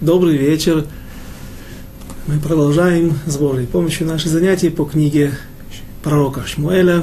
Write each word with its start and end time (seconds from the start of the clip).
Добрый 0.00 0.36
вечер. 0.36 0.86
Мы 2.28 2.38
продолжаем 2.38 3.18
с 3.26 3.36
Божьей 3.36 3.66
помощью 3.66 4.06
наши 4.06 4.28
занятия 4.28 4.70
по 4.70 4.84
книге 4.84 5.32
пророка 6.04 6.46
Шмуэля. 6.46 7.02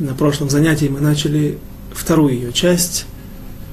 На 0.00 0.12
прошлом 0.14 0.50
занятии 0.50 0.86
мы 0.86 0.98
начали 0.98 1.60
вторую 1.92 2.34
ее 2.34 2.52
часть, 2.52 3.06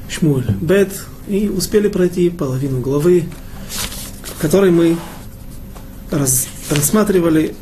Шмуэль 0.07 0.51
Бет, 0.61 0.91
и 1.27 1.49
успели 1.49 1.87
пройти 1.87 2.29
половину 2.29 2.79
главы, 2.79 3.23
в 4.21 4.39
которой 4.39 4.69
мы 4.69 4.95
раз, 6.11 6.47
рассматривали 6.69 7.55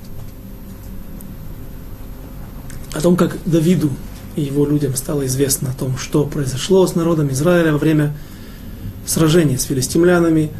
о 2.93 2.99
том, 2.99 3.15
как 3.15 3.37
Давиду 3.45 3.91
и 4.35 4.41
его 4.41 4.65
людям 4.65 4.93
стало 4.97 5.25
известно 5.25 5.69
о 5.69 5.73
том, 5.73 5.97
что 5.97 6.25
произошло 6.25 6.85
с 6.85 6.95
народом 6.95 7.31
Израиля 7.31 7.71
во 7.71 7.77
время 7.77 8.13
сражения 9.07 9.57
с 9.57 9.63
филистимлянами, 9.63 10.51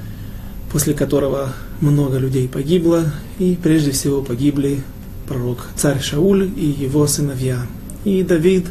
после 0.71 0.95
которого 0.95 1.53
много 1.81 2.17
людей 2.17 2.47
погибло, 2.47 3.03
и 3.37 3.57
прежде 3.61 3.91
всего 3.91 4.23
погибли 4.23 4.81
пророк 5.27 5.67
царь 5.75 6.01
Шауль 6.01 6.49
и 6.55 6.65
его 6.65 7.05
сыновья. 7.05 7.59
И 8.05 8.23
Давид, 8.23 8.65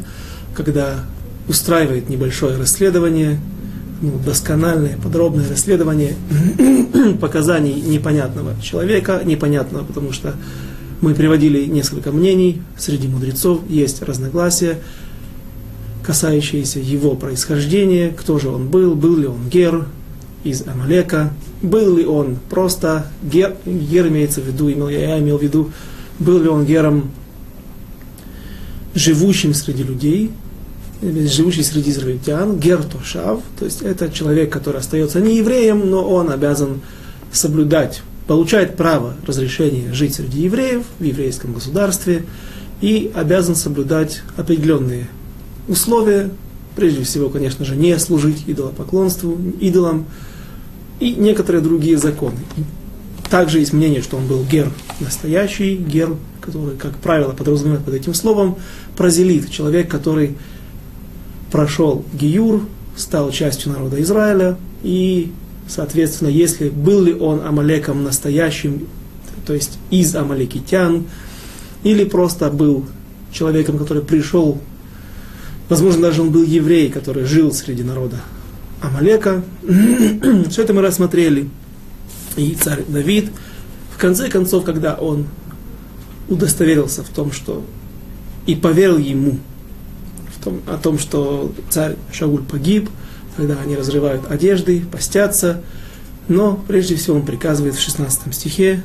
когда 0.53 1.05
устраивает 1.47 2.09
небольшое 2.09 2.57
расследование, 2.57 3.39
ну, 4.01 4.19
доскональное, 4.23 4.97
подробное 4.97 5.47
расследование 5.47 6.15
показаний 7.21 7.73
непонятного 7.73 8.59
человека, 8.61 9.21
непонятного, 9.23 9.85
потому 9.85 10.11
что 10.11 10.35
мы 11.01 11.13
приводили 11.13 11.65
несколько 11.65 12.11
мнений, 12.11 12.61
среди 12.77 13.07
мудрецов 13.07 13.61
есть 13.69 14.01
разногласия, 14.01 14.79
касающиеся 16.07 16.79
его 16.79 17.15
происхождения, 17.15 18.15
кто 18.17 18.39
же 18.39 18.47
он 18.47 18.69
был, 18.69 18.95
был 18.95 19.17
ли 19.17 19.27
он 19.27 19.49
гер 19.49 19.87
из 20.45 20.65
Амалека, 20.65 21.33
был 21.61 21.97
ли 21.97 22.05
он 22.05 22.37
просто 22.49 23.07
гер, 23.21 23.57
гер 23.65 24.07
имеется 24.07 24.39
в 24.39 24.45
виду, 24.45 24.71
имел, 24.71 24.87
я 24.87 25.19
имел 25.19 25.37
в 25.37 25.43
виду, 25.43 25.69
был 26.17 26.41
ли 26.41 26.47
он 26.47 26.65
гером, 26.65 27.11
живущим 28.95 29.53
среди 29.53 29.83
людей, 29.83 30.31
живущий 31.01 31.63
среди 31.63 31.91
израильтян, 31.91 32.57
гер 32.57 32.83
тошав, 32.83 33.41
то 33.59 33.65
есть 33.65 33.81
это 33.81 34.09
человек, 34.09 34.49
который 34.49 34.79
остается 34.79 35.19
не 35.19 35.35
евреем, 35.35 35.89
но 35.89 36.09
он 36.09 36.29
обязан 36.29 36.79
соблюдать 37.33 38.01
получает 38.27 38.77
право 38.77 39.15
разрешения 39.25 39.93
жить 39.93 40.15
среди 40.15 40.43
евреев 40.43 40.83
в 40.99 41.03
еврейском 41.03 41.53
государстве 41.53 42.23
и 42.79 43.11
обязан 43.13 43.55
соблюдать 43.55 44.21
определенные 44.37 45.07
условия, 45.67 46.31
прежде 46.75 47.03
всего, 47.03 47.29
конечно 47.29 47.65
же, 47.65 47.75
не 47.75 47.97
служить 47.99 48.43
идолопоклонству, 48.47 49.37
идолам 49.59 50.05
и 50.99 51.13
некоторые 51.13 51.61
другие 51.61 51.97
законы. 51.97 52.37
Также 53.29 53.59
есть 53.59 53.73
мнение, 53.73 54.01
что 54.01 54.17
он 54.17 54.27
был 54.27 54.43
гер 54.43 54.71
настоящий, 54.99 55.75
гер, 55.75 56.15
который, 56.39 56.77
как 56.77 56.95
правило, 56.97 57.31
подразумевает 57.33 57.83
под 57.83 57.93
этим 57.93 58.13
словом, 58.13 58.57
прозелит, 58.95 59.51
человек, 59.51 59.89
который 59.89 60.37
прошел 61.51 62.05
гиюр, 62.13 62.65
стал 62.95 63.31
частью 63.31 63.73
народа 63.73 64.01
Израиля 64.01 64.57
и 64.81 65.31
Соответственно, 65.67 66.29
если 66.29 66.69
был 66.69 67.03
ли 67.03 67.13
он 67.13 67.41
Амалеком 67.45 68.03
настоящим, 68.03 68.87
то 69.45 69.53
есть 69.53 69.77
из 69.89 70.15
амалекитян, 70.15 71.05
или 71.83 72.05
просто 72.05 72.49
был 72.49 72.85
человеком, 73.31 73.77
который 73.77 74.01
пришел, 74.01 74.59
возможно, 75.69 76.03
даже 76.03 76.21
он 76.21 76.31
был 76.31 76.43
еврей, 76.43 76.89
который 76.89 77.25
жил 77.25 77.51
среди 77.51 77.83
народа 77.83 78.21
Амалека. 78.81 79.43
Все 80.49 80.63
это 80.63 80.73
мы 80.73 80.81
рассмотрели. 80.81 81.49
И 82.35 82.55
царь 82.55 82.83
Давид, 82.87 83.31
в 83.93 83.97
конце 83.97 84.29
концов, 84.29 84.63
когда 84.63 84.95
он 84.95 85.27
удостоверился 86.29 87.03
в 87.03 87.09
том, 87.09 87.31
что 87.31 87.63
и 88.45 88.55
поверил 88.55 88.97
ему 88.97 89.39
в 90.35 90.43
том, 90.43 90.61
о 90.67 90.77
том, 90.77 90.99
что 90.99 91.51
царь 91.69 91.95
Шауль 92.11 92.43
погиб, 92.43 92.89
когда 93.35 93.59
они 93.59 93.75
разрывают 93.75 94.29
одежды, 94.29 94.83
постятся. 94.91 95.61
Но 96.27 96.63
прежде 96.67 96.95
всего 96.95 97.17
он 97.17 97.25
приказывает 97.25 97.75
в 97.75 97.81
16 97.81 98.33
стихе, 98.33 98.83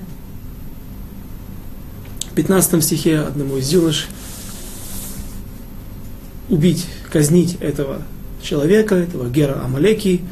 в 2.31 2.35
15 2.35 2.83
стихе 2.83 3.19
одному 3.19 3.59
из 3.59 3.71
юнош 3.71 4.09
убить, 6.49 6.87
казнить 7.11 7.57
этого 7.61 8.03
человека, 8.43 8.95
этого 8.95 9.29
Гера 9.29 9.63
Амалеки, 9.65 10.23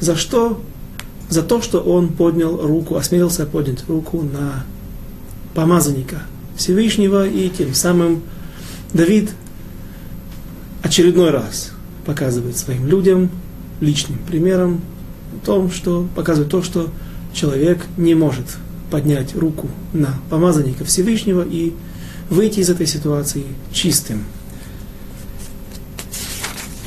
за 0.00 0.16
что? 0.16 0.60
За 1.28 1.42
то, 1.42 1.60
что 1.60 1.80
он 1.80 2.08
поднял 2.08 2.56
руку, 2.56 2.96
осмелился 2.96 3.44
поднять 3.44 3.84
руку 3.88 4.22
на 4.22 4.64
помазанника 5.54 6.22
Всевышнего, 6.56 7.26
и 7.26 7.50
тем 7.50 7.74
самым 7.74 8.22
Давид 8.94 9.30
очередной 10.82 11.30
раз 11.30 11.72
показывает 12.06 12.56
своим 12.56 12.86
людям, 12.86 13.30
личным 13.80 14.18
примером 14.26 14.80
о 15.34 15.46
том, 15.46 15.70
что 15.70 16.08
показывает 16.16 16.50
то, 16.50 16.62
что 16.62 16.88
человек 17.34 17.84
не 17.96 18.14
может 18.14 18.46
поднять 18.90 19.36
руку 19.36 19.68
на 19.92 20.14
помазанника 20.30 20.84
Всевышнего 20.84 21.44
и 21.48 21.74
выйти 22.30 22.60
из 22.60 22.70
этой 22.70 22.86
ситуации 22.86 23.44
чистым. 23.72 24.24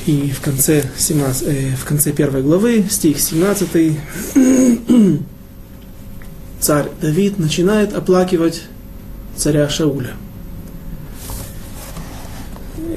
И 0.06 0.30
в 0.30 0.40
конце, 0.40 0.84
17, 0.96 1.46
э, 1.46 1.76
в 1.76 1.84
конце 1.84 2.12
первой 2.12 2.42
главы, 2.42 2.84
стих 2.90 3.20
17, 3.20 3.98
царь 6.60 6.88
Давид 7.00 7.38
начинает 7.38 7.94
оплакивать 7.94 8.64
царя 9.36 9.68
Шауля. 9.68 10.14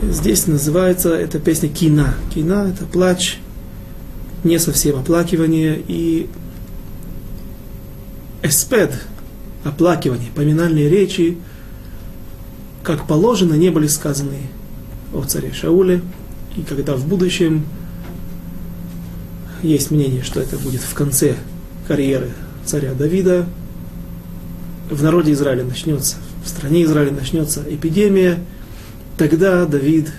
Здесь 0.02 0.48
называется 0.48 1.14
эта 1.14 1.40
песня 1.40 1.70
Кина. 1.70 2.16
Кина– 2.34 2.72
это 2.74 2.86
плач 2.86 3.38
не 4.44 4.60
совсем 4.60 4.98
оплакивание 4.98 5.82
и 5.88 6.28
эспед, 8.42 8.94
оплакивание, 9.64 10.30
поминальные 10.34 10.90
речи, 10.90 11.38
как 12.84 13.08
положено, 13.08 13.54
не 13.54 13.70
были 13.70 13.88
сказаны 13.88 14.38
о 15.14 15.24
царе 15.24 15.52
Шауле, 15.52 16.02
и 16.56 16.62
когда 16.62 16.96
в 16.96 17.06
будущем 17.08 17.66
есть 19.62 19.92
мнение, 19.92 20.24
что 20.24 20.40
это 20.40 20.58
будет 20.58 20.82
в 20.82 20.94
конце 20.94 21.36
карьеры 21.88 22.30
царя 22.66 22.94
Давида, 22.94 23.46
в 24.90 25.04
народе 25.04 25.32
Израиля 25.32 25.64
начнется, 25.64 26.18
в 26.44 26.50
стране 26.50 26.84
Израиля 26.84 27.12
начнется 27.12 27.64
эпидемия, 27.68 28.40
тогда 29.18 29.66
Давид 29.66 30.12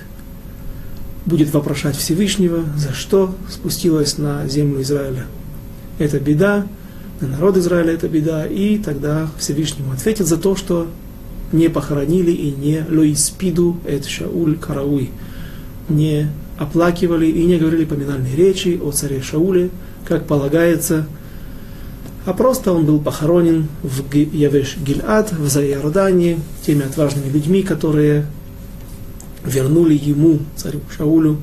будет 1.25 1.53
вопрошать 1.53 1.97
Всевышнего, 1.97 2.65
за 2.77 2.93
что 2.93 3.35
спустилась 3.51 4.19
на 4.19 4.47
землю 4.49 4.83
Израиля. 4.83 5.27
Это 5.99 6.21
беда, 6.21 6.67
на 7.21 7.29
народ 7.29 7.57
Израиля 7.57 7.95
это 7.95 8.09
беда, 8.09 8.47
и 8.47 8.79
тогда 8.79 9.29
Всевышнему 9.39 9.93
ответит 9.93 10.27
за 10.27 10.37
то, 10.37 10.57
что 10.57 10.89
не 11.53 11.69
похоронили 11.69 12.31
и 12.31 12.51
не 12.51 12.85
лоиспиду 12.89 13.79
эт 13.87 14.05
Шауль 14.05 14.59
Карауи, 14.59 15.11
не 15.89 16.29
оплакивали 16.59 17.27
и 17.27 17.45
не 17.45 17.59
говорили 17.59 17.85
поминальные 17.85 18.35
речи 18.35 18.81
о 18.83 18.91
царе 18.91 19.21
Шауле, 19.21 19.71
как 20.07 20.27
полагается, 20.27 21.07
а 22.27 22.33
просто 22.33 22.73
он 22.73 22.85
был 22.85 22.99
похоронен 23.01 23.69
в 23.85 24.13
Явеш 24.13 24.77
Гильад, 24.79 25.33
в 25.33 25.47
Зайордании, 25.49 26.41
теми 26.65 26.85
отважными 26.85 27.31
людьми, 27.31 27.63
которые 27.63 28.27
вернули 29.45 29.95
ему, 29.95 30.41
царю 30.57 30.81
Шаулю, 30.97 31.39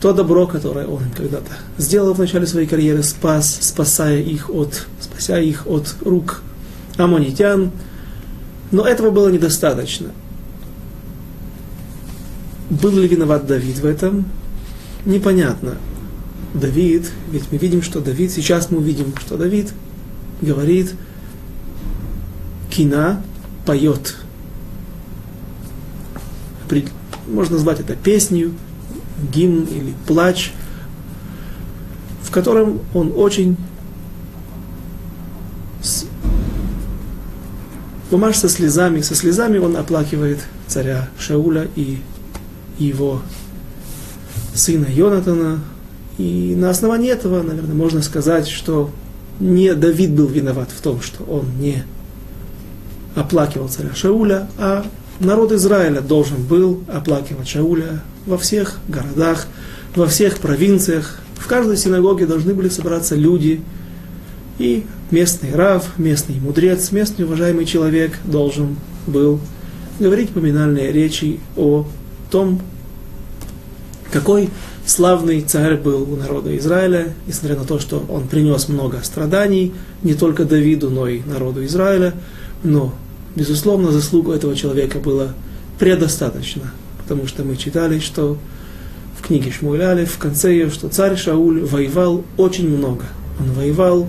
то 0.00 0.12
добро, 0.12 0.46
которое 0.46 0.86
он 0.86 1.04
когда-то 1.16 1.52
сделал 1.78 2.12
в 2.12 2.18
начале 2.18 2.46
своей 2.46 2.66
карьеры, 2.66 3.02
спас, 3.02 3.58
спасая 3.62 4.20
их 4.20 4.50
от, 4.50 4.86
спася 5.00 5.40
их 5.40 5.66
от 5.66 5.94
рук 6.02 6.42
амонитян. 6.98 7.70
Но 8.70 8.86
этого 8.86 9.10
было 9.10 9.28
недостаточно. 9.28 10.10
Был 12.70 12.96
ли 12.96 13.08
виноват 13.08 13.46
Давид 13.46 13.78
в 13.78 13.84
этом? 13.84 14.24
Непонятно. 15.04 15.76
Давид, 16.54 17.10
ведь 17.30 17.50
мы 17.52 17.58
видим, 17.58 17.82
что 17.82 18.00
Давид, 18.00 18.30
сейчас 18.30 18.70
мы 18.70 18.78
увидим, 18.78 19.14
что 19.20 19.36
Давид 19.36 19.72
говорит, 20.40 20.94
кина 22.70 23.22
поет 23.66 24.16
можно 27.30 27.54
назвать 27.54 27.80
это 27.80 27.94
песнью, 27.94 28.52
гимн 29.32 29.64
или 29.64 29.94
плач, 30.06 30.52
в 32.22 32.30
котором 32.30 32.80
он 32.94 33.12
очень 33.14 33.56
бумаж 38.10 38.36
со 38.36 38.48
слезами, 38.48 39.00
со 39.00 39.14
слезами 39.14 39.58
он 39.58 39.76
оплакивает 39.76 40.40
царя 40.66 41.08
Шауля 41.18 41.68
и 41.76 41.98
его 42.80 43.22
сына 44.54 44.86
Йонатана, 44.90 45.60
И 46.18 46.54
на 46.56 46.70
основании 46.70 47.10
этого, 47.10 47.42
наверное, 47.42 47.74
можно 47.74 48.02
сказать, 48.02 48.48
что 48.48 48.90
не 49.38 49.74
Давид 49.74 50.10
был 50.10 50.26
виноват 50.26 50.70
в 50.70 50.80
том, 50.82 51.00
что 51.00 51.24
он 51.24 51.46
не 51.58 51.84
оплакивал 53.14 53.68
царя 53.68 53.94
Шауля, 53.94 54.48
а 54.58 54.84
народ 55.18 55.52
Израиля 55.52 56.00
должен 56.00 56.42
был 56.42 56.82
оплакивать 56.88 57.48
Шауля 57.48 58.02
во 58.26 58.36
всех 58.36 58.78
городах, 58.88 59.46
во 59.94 60.06
всех 60.06 60.38
провинциях. 60.38 61.20
В 61.36 61.46
каждой 61.46 61.78
синагоге 61.78 62.26
должны 62.26 62.52
были 62.54 62.68
собраться 62.68 63.14
люди, 63.14 63.62
и 64.58 64.84
местный 65.10 65.54
рав, 65.54 65.98
местный 65.98 66.38
мудрец, 66.38 66.92
местный 66.92 67.24
уважаемый 67.24 67.64
человек 67.64 68.18
должен 68.24 68.76
был 69.06 69.40
говорить 69.98 70.30
поминальные 70.30 70.92
речи 70.92 71.40
о 71.56 71.86
том, 72.30 72.60
какой 74.12 74.50
славный 74.86 75.40
царь 75.42 75.76
был 75.76 76.10
у 76.10 76.16
народа 76.16 76.56
Израиля, 76.56 77.12
несмотря 77.26 77.56
на 77.56 77.64
то, 77.64 77.78
что 77.78 78.04
он 78.08 78.26
принес 78.26 78.68
много 78.68 79.00
страданий, 79.02 79.72
не 80.02 80.14
только 80.14 80.44
Давиду, 80.44 80.90
но 80.90 81.06
и 81.06 81.20
народу 81.22 81.64
Израиля, 81.64 82.14
но, 82.62 82.92
безусловно, 83.36 83.92
заслугу 83.92 84.32
этого 84.32 84.56
человека 84.56 84.98
было 84.98 85.34
предостаточно, 85.78 86.72
потому 86.98 87.26
что 87.26 87.44
мы 87.44 87.56
читали, 87.56 88.00
что 88.00 88.36
в 89.18 89.26
книге 89.26 89.50
Шмуэляли, 89.50 90.04
в 90.04 90.18
конце 90.18 90.52
ее, 90.52 90.70
что 90.70 90.88
царь 90.88 91.16
Шауль 91.16 91.62
воевал 91.62 92.24
очень 92.36 92.68
много. 92.68 93.04
Он 93.38 93.52
воевал, 93.52 94.08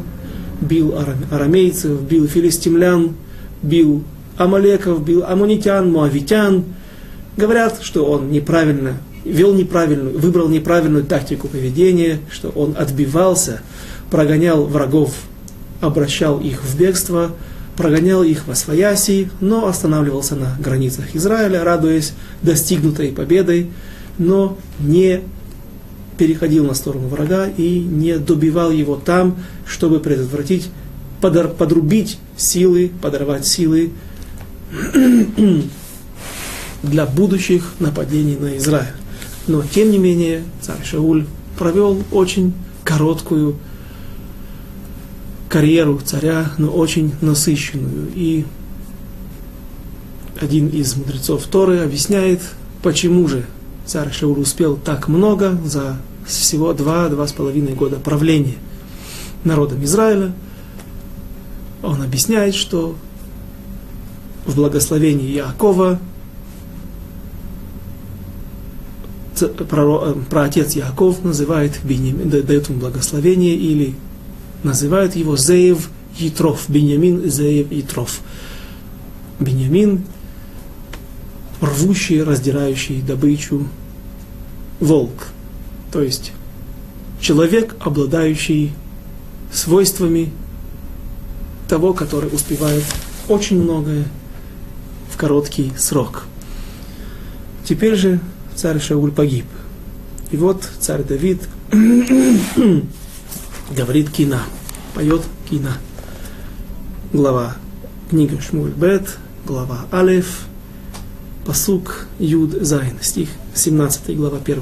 бил 0.62 0.96
арамейцев, 1.30 2.02
бил 2.02 2.28
филистимлян, 2.28 3.16
бил 3.62 4.04
амалеков, 4.38 5.04
бил 5.04 5.24
амунитян, 5.26 5.92
муавитян. 5.92 6.64
Говорят, 7.38 7.80
что 7.82 8.06
он 8.06 8.30
неправильно 8.30 8.98
вел 9.24 9.54
неправильную, 9.54 10.18
выбрал 10.20 10.50
неправильную 10.50 11.04
тактику 11.04 11.48
поведения, 11.48 12.20
что 12.30 12.50
он 12.50 12.76
отбивался, 12.78 13.62
прогонял 14.10 14.66
врагов, 14.66 15.14
обращал 15.80 16.40
их 16.40 16.64
в 16.64 16.78
бегство, 16.78 17.32
прогонял 17.78 18.24
их 18.24 18.48
во 18.48 18.56
свояси, 18.56 19.30
но 19.40 19.68
останавливался 19.68 20.36
на 20.36 20.56
границах 20.60 21.16
Израиля, 21.16 21.64
радуясь 21.64 22.14
достигнутой 22.42 23.10
победой, 23.10 23.70
но 24.18 24.58
не 24.80 25.22
переходил 26.18 26.66
на 26.66 26.74
сторону 26.74 27.08
врага 27.08 27.48
и 27.48 27.80
не 27.80 28.18
добивал 28.18 28.72
его 28.72 28.96
там, 28.96 29.38
чтобы 29.66 30.00
предотвратить, 30.00 30.70
подор, 31.22 31.48
подрубить 31.48 32.20
силы, 32.38 32.92
подорвать 33.02 33.48
силы 33.48 33.92
для 36.84 37.06
будущих 37.06 37.74
нападений 37.80 38.38
на 38.38 38.58
Израиль. 38.58 38.94
Но, 39.48 39.64
тем 39.64 39.92
не 39.92 39.98
менее, 39.98 40.44
царь 40.62 40.84
Шауль 40.84 41.26
провел 41.58 42.04
очень 42.12 42.54
короткую 42.84 43.58
карьеру 45.50 46.00
царя, 46.04 46.52
но 46.58 46.70
очень 46.70 47.14
насыщенную. 47.22 48.08
И 48.16 48.46
один 50.40 50.70
из 50.70 50.96
мудрецов 50.96 51.46
Торы 51.48 51.80
объясняет, 51.80 52.42
почему 52.82 53.28
же 53.28 53.46
царь 53.86 54.12
Шауль 54.12 54.40
успел 54.40 54.78
так 54.78 55.08
много 55.08 55.60
за 55.66 55.98
всего 56.26 56.74
два-два 56.74 57.28
с 57.28 57.34
половиной 57.34 57.74
года 57.74 57.98
правления 57.98 58.58
народом 59.44 59.84
Израиля. 59.84 60.34
Он 61.84 62.02
объясняет, 62.02 62.56
что 62.56 62.96
в 64.46 64.56
благословении 64.56 65.32
Якова 65.32 66.00
про, 69.48 70.16
отец 70.32 70.74
Яков 70.74 71.24
называет 71.24 71.80
Беньямин, 71.84 72.30
дает 72.30 72.70
ему 72.70 72.80
благословение 72.80 73.56
или 73.56 73.96
называют 74.64 75.16
его 75.16 75.38
Зеев 75.38 75.90
Ятров, 76.18 76.66
Беньямин 76.68 77.30
Зеев 77.30 77.72
Ятров. 77.72 78.22
Беньямин, 79.40 80.04
рвущий, 81.62 82.22
раздирающий 82.22 83.02
добычу 83.02 83.68
волк. 84.80 85.30
То 85.92 86.02
есть 86.02 86.32
человек, 87.20 87.76
обладающий 87.80 88.74
свойствами 89.52 90.32
того, 91.68 91.94
который 91.94 92.34
успевает 92.34 92.84
очень 93.28 93.62
многое 93.62 94.06
в 95.10 95.18
короткий 95.18 95.72
срок. 95.78 96.26
Теперь 97.64 97.96
же 97.96 98.20
царь 98.56 98.80
Шауль 98.80 99.12
погиб. 99.12 99.46
И 100.32 100.38
вот 100.38 100.68
царь 100.80 101.04
Давид 101.04 101.42
говорит 103.76 104.10
кина, 104.10 104.44
поет 104.94 105.24
кина. 105.50 105.74
Глава 107.14 107.56
книга 108.10 108.42
Шмуль 108.42 108.72
Бет, 108.72 109.18
глава 109.46 109.86
Алеф, 109.92 110.46
посук 111.46 112.08
Юд 112.20 112.52
Зайн, 112.62 112.98
стих 113.02 113.30
17, 113.56 114.16
глава 114.16 114.38
1. 114.44 114.62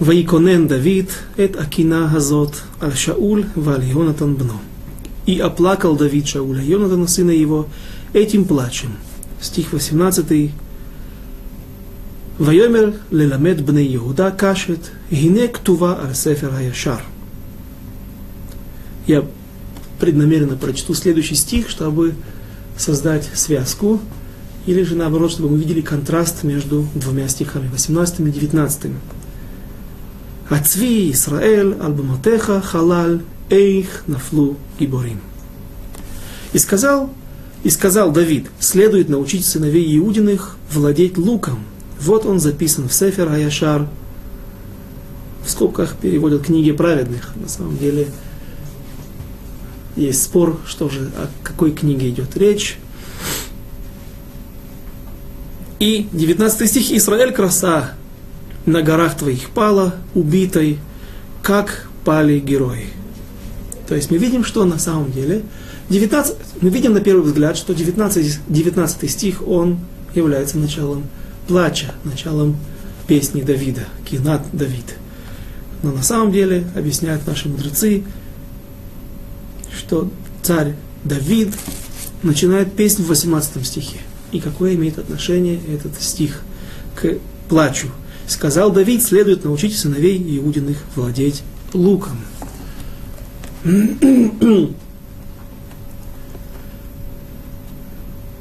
Ваиконен 0.00 0.66
Давид, 0.66 1.10
эт 1.36 1.56
акина 1.56 2.10
газот, 2.12 2.62
аль 2.80 2.96
Шауль, 2.96 3.46
валь 3.54 3.84
Йонатан 3.84 4.34
бно. 4.34 4.60
И 5.26 5.38
оплакал 5.38 5.96
Давид 5.96 6.26
Шауля, 6.26 6.62
Йонатана, 6.62 7.06
сына 7.06 7.30
его, 7.30 7.68
этим 8.12 8.44
плачем. 8.44 8.94
Стих 9.40 9.72
18, 9.72 10.52
ויאמר 12.39 12.89
ללמד 13.11 13.67
בני 13.67 13.81
יהודה 13.81 14.31
קשת, 14.31 14.87
הנה 15.11 15.47
כתובה 15.47 15.95
על 16.01 16.13
ספר 16.13 16.55
הישר. 16.55 16.97
Я 19.07 19.23
преднамеренно 19.99 20.55
прочту 20.55 20.93
следующий 20.93 21.33
стих, 21.33 21.67
чтобы 21.69 22.13
создать 22.77 23.27
связку, 23.33 23.99
или 24.67 24.83
же 24.83 24.95
наоборот, 24.95 25.31
чтобы 25.31 25.49
мы 25.49 25.57
видели 25.57 25.81
контраст 25.81 26.43
между 26.43 26.87
двумя 26.93 27.27
стихами, 27.27 27.67
18 27.69 28.19
и 28.19 28.31
19. 28.31 28.91
Ацви 30.49 31.11
Исраэль, 31.11 31.73
Албаматеха, 31.81 32.61
Халаль, 32.61 33.21
Эйх, 33.49 34.03
Нафлу, 34.07 34.57
Гиборим. 34.79 35.21
И 36.53 36.59
сказал, 36.59 37.09
и 37.63 37.69
сказал 37.69 38.11
Давид, 38.11 38.47
следует 38.59 39.09
научить 39.09 39.45
сыновей 39.45 39.97
Иудиных 39.97 40.55
владеть 40.71 41.17
луком, 41.17 41.59
вот 42.00 42.26
он 42.26 42.40
записан 42.40 42.88
в 42.88 42.94
Сефер 42.94 43.30
Аяшар, 43.30 43.86
в 45.44 45.50
скобках 45.50 45.96
переводят 45.96 46.46
книги 46.46 46.72
праведных. 46.72 47.32
На 47.36 47.48
самом 47.48 47.76
деле 47.76 48.08
есть 49.96 50.22
спор, 50.22 50.58
что 50.66 50.88
же, 50.88 51.10
о 51.16 51.28
какой 51.42 51.72
книге 51.72 52.10
идет 52.10 52.36
речь. 52.36 52.78
И 55.78 56.08
19 56.12 56.68
стих 56.68 56.92
Израиль 56.92 57.32
краса 57.32 57.92
на 58.64 58.82
горах 58.82 59.16
твоих 59.16 59.50
пала, 59.50 59.94
убитой, 60.14 60.78
как 61.42 61.88
пали 62.04 62.38
герои. 62.38 62.86
То 63.86 63.94
есть 63.94 64.10
мы 64.10 64.16
видим, 64.16 64.44
что 64.44 64.64
на 64.64 64.78
самом 64.78 65.12
деле 65.12 65.42
19, 65.90 66.36
мы 66.62 66.70
видим 66.70 66.94
на 66.94 67.00
первый 67.00 67.22
взгляд, 67.24 67.58
что 67.58 67.74
19, 67.74 68.40
19 68.48 69.10
стих, 69.10 69.46
он 69.46 69.78
является 70.14 70.56
началом 70.56 71.04
плача, 71.46 71.94
началом 72.04 72.56
песни 73.06 73.42
Давида, 73.42 73.84
Кинат 74.08 74.42
Давид. 74.52 74.96
Но 75.82 75.92
на 75.92 76.02
самом 76.02 76.32
деле, 76.32 76.66
объясняют 76.74 77.26
наши 77.26 77.48
мудрецы, 77.48 78.04
что 79.76 80.10
царь 80.42 80.74
Давид 81.04 81.52
начинает 82.22 82.74
песню 82.74 83.04
в 83.04 83.08
18 83.08 83.66
стихе. 83.66 83.98
И 84.32 84.40
какое 84.40 84.74
имеет 84.74 84.98
отношение 84.98 85.60
этот 85.72 86.00
стих 86.00 86.40
к 86.94 87.18
плачу? 87.48 87.88
Сказал 88.26 88.72
Давид, 88.72 89.02
следует 89.02 89.44
научить 89.44 89.76
сыновей 89.76 90.18
Иудиных 90.38 90.78
владеть 90.96 91.42
луком. 91.74 92.16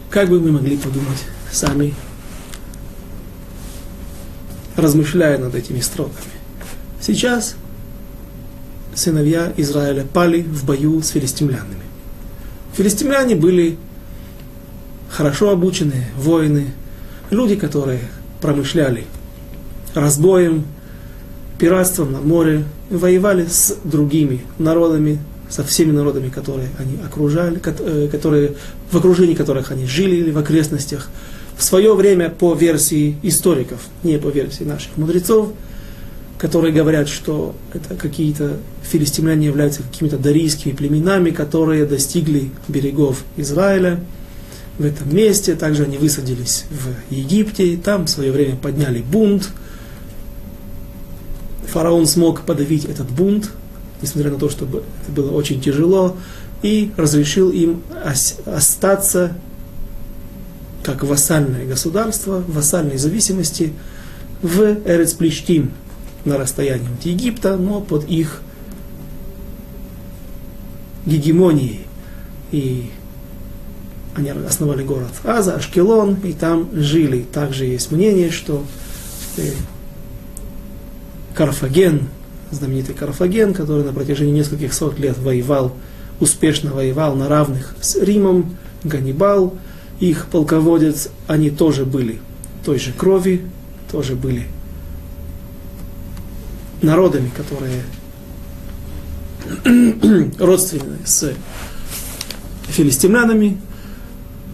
Как 0.10 0.30
бы 0.30 0.40
мы 0.40 0.52
могли 0.52 0.78
подумать 0.78 1.26
сами 1.52 1.94
размышляя 4.76 5.38
над 5.38 5.56
этими 5.56 5.80
строками. 5.80 6.34
Сейчас 7.02 7.56
сыновья 8.96 9.52
Израиля 9.58 10.06
пали 10.12 10.42
в 10.42 10.66
бою 10.66 11.02
с 11.02 11.10
филистимлянами. 11.10 11.84
Филистимляне 12.74 13.36
были 13.36 13.78
хорошо 15.10 15.50
обученные 15.52 16.08
воины, 16.18 16.74
люди, 17.30 17.56
которые 17.56 18.00
промышляли 18.42 19.06
разбоем, 19.94 20.66
пиратством 21.60 22.12
на 22.12 22.20
море, 22.20 22.66
воевали 22.90 23.46
с 23.46 23.78
другими 23.84 24.42
народами, 24.58 25.20
со 25.50 25.64
всеми 25.64 25.92
народами, 25.92 26.30
которые 26.30 26.70
они 26.80 26.98
окружали, 27.06 27.62
э, 27.64 28.08
которые, 28.12 28.56
в 28.92 28.98
окружении 28.98 29.36
которых 29.36 29.72
они 29.72 29.86
жили 29.86 30.16
или 30.16 30.32
в 30.32 30.38
окрестностях 30.38 31.10
в 31.58 31.64
свое 31.64 31.94
время 31.94 32.30
по 32.30 32.54
версии 32.54 33.16
историков, 33.24 33.82
не 34.04 34.18
по 34.18 34.28
версии 34.28 34.64
наших 34.64 34.98
мудрецов, 34.98 35.54
которые 36.38 36.74
говорят, 36.74 37.08
что 37.08 37.56
это 37.74 37.96
какие-то 37.96 38.58
филистимляне 38.82 39.48
являются 39.48 39.82
какими-то 39.84 40.18
дарийскими 40.18 40.74
племенами, 40.74 41.30
которые 41.30 41.86
достигли 41.86 42.52
берегов 42.68 43.24
Израиля 43.38 44.00
в 44.78 44.86
этом 44.86 45.16
месте. 45.16 45.56
Также 45.56 45.84
они 45.84 45.98
высадились 45.98 46.66
в 46.70 47.14
Египте, 47.14 47.78
там 47.78 48.06
в 48.06 48.10
свое 48.10 48.32
время 48.32 48.58
подняли 48.58 49.02
бунт. 49.02 49.52
Фараон 51.72 52.06
смог 52.08 52.42
подавить 52.42 52.86
этот 52.86 53.10
бунт, 53.10 53.50
несмотря 54.02 54.32
на 54.32 54.38
то, 54.38 54.50
что 54.50 54.66
это 54.66 55.12
было 55.16 55.32
очень 55.32 55.62
тяжело, 55.62 56.18
и 56.62 56.92
разрешил 56.98 57.52
им 57.52 57.84
остаться 58.46 59.34
как 60.84 61.04
вассальное 61.04 61.66
государство, 61.66 62.44
вассальной 62.48 62.98
зависимости 62.98 63.74
в 64.42 64.62
Эрецплештим, 64.86 65.72
на 66.26 66.38
расстоянии 66.38 66.88
от 66.98 67.06
Египта, 67.06 67.58
но 67.58 67.82
под 67.82 68.08
их 68.08 68.42
гегемонией. 71.06 71.82
И 72.52 72.90
они 74.16 74.30
основали 74.30 74.84
город 74.84 75.10
Аза, 75.24 75.56
Ашкелон, 75.56 76.16
и 76.24 76.34
там 76.34 76.70
жили. 76.74 77.24
Также 77.24 77.66
есть 77.66 77.92
мнение, 77.92 78.30
что 78.32 78.64
э, 79.38 79.52
Карфаген, 81.34 82.08
знаменитый 82.52 82.96
Карфаген, 82.96 83.54
который 83.54 83.84
на 83.84 83.92
протяжении 83.92 84.34
нескольких 84.34 84.74
сот 84.74 85.00
лет 85.00 85.18
воевал, 85.18 85.74
успешно 86.20 86.72
воевал 86.72 87.16
на 87.16 87.28
равных 87.28 87.76
с 87.82 87.96
Римом, 87.96 88.56
Ганнибал, 88.84 89.56
их 90.00 90.28
полководец, 90.28 91.10
они 91.28 91.50
тоже 91.50 91.86
были 91.86 92.20
той 92.66 92.80
же 92.80 92.92
крови, 92.92 93.42
тоже 93.92 94.16
были 94.16 94.48
народами, 96.82 97.32
которые 97.36 97.84
родственны 100.40 100.98
с 101.06 101.34
филистимлянами, 102.68 103.60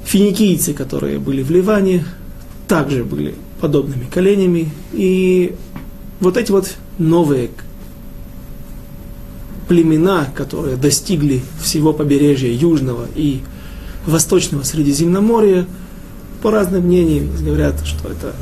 финикийцы, 0.06 0.74
которые 0.74 1.20
были 1.20 1.44
в 1.44 1.52
Ливане, 1.52 2.06
также 2.68 3.04
были 3.04 3.36
подобными 3.62 4.06
коленями. 4.06 4.72
И 4.94 5.56
вот 6.20 6.38
эти 6.38 6.52
вот 6.52 6.76
новые 6.98 7.50
племена, 9.68 10.28
которые 10.36 10.78
достигли 10.78 11.42
всего 11.62 11.94
побережья 11.94 12.52
Южного 12.52 13.08
и 13.16 13.42
Восточного 14.10 14.64
Средиземноморья, 14.64 15.66
по 16.42 16.52
разным 16.52 16.84
мнениям 16.84 17.30
говорят, 17.44 17.76
что 17.86 18.10
это 18.10 18.34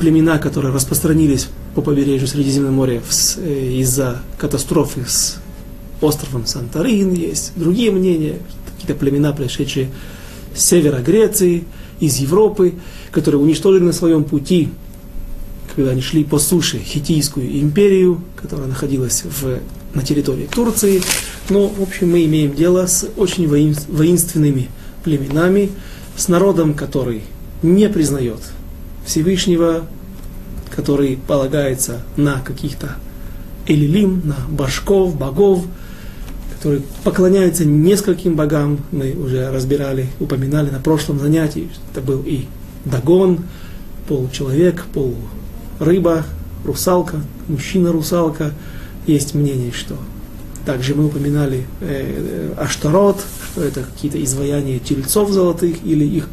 племена, 0.00 0.38
которые 0.38 0.72
распространились 0.72 1.48
по 1.74 1.82
побережью 1.82 2.28
Средиземного 2.28 2.72
моря 2.72 3.02
э, 3.38 3.70
из-за 3.80 4.20
катастрофы 4.38 5.04
с 5.06 5.38
островом 6.00 6.46
Санторин, 6.46 7.12
есть 7.12 7.52
другие 7.56 7.90
мнения, 7.90 8.38
какие-то 8.72 8.94
племена, 8.94 9.32
пришедшие 9.32 9.90
с 10.54 10.64
севера 10.64 10.98
Греции, 10.98 11.64
из 12.00 12.16
Европы, 12.16 12.74
которые 13.10 13.40
уничтожили 13.40 13.82
на 13.82 13.92
своем 13.92 14.24
пути, 14.24 14.68
когда 15.74 15.92
они 15.92 16.00
шли 16.00 16.24
по 16.24 16.38
суше, 16.38 16.78
Хитийскую 16.78 17.60
империю, 17.60 18.20
которая 18.40 18.66
находилась 18.66 19.24
в, 19.24 19.58
на 19.94 20.02
территории 20.02 20.48
Турции. 20.52 21.02
Но, 21.50 21.68
в 21.68 21.82
общем, 21.82 22.12
мы 22.12 22.24
имеем 22.24 22.54
дело 22.54 22.86
с 22.86 23.06
очень 23.16 23.48
воинственными 23.48 24.70
племенами, 25.02 25.70
с 26.16 26.28
народом, 26.28 26.74
который 26.74 27.22
не 27.62 27.88
признает 27.88 28.40
Всевышнего, 29.04 29.86
который 30.74 31.18
полагается 31.26 32.00
на 32.16 32.40
каких-то 32.40 32.96
элилим, 33.66 34.22
на 34.24 34.36
башков, 34.48 35.16
богов, 35.16 35.64
который 36.54 36.82
поклоняется 37.02 37.64
нескольким 37.64 38.36
богам. 38.36 38.80
Мы 38.90 39.12
уже 39.12 39.50
разбирали, 39.50 40.08
упоминали 40.20 40.70
на 40.70 40.78
прошлом 40.78 41.18
занятии, 41.20 41.68
это 41.92 42.00
был 42.00 42.22
и 42.24 42.46
Дагон, 42.84 43.40
получеловек, 44.08 44.84
полурыба, 44.92 46.24
русалка, 46.64 47.20
мужчина-русалка. 47.48 48.52
Есть 49.06 49.34
мнение, 49.34 49.72
что 49.72 49.96
также 50.64 50.94
мы 50.94 51.06
упоминали 51.06 51.66
э, 51.80 52.52
э, 52.56 52.60
Аштарот, 52.60 53.22
что 53.52 53.62
это 53.62 53.82
какие-то 53.82 54.22
изваяния 54.22 54.78
тельцов 54.78 55.30
золотых 55.30 55.84
или 55.84 56.04
их 56.04 56.28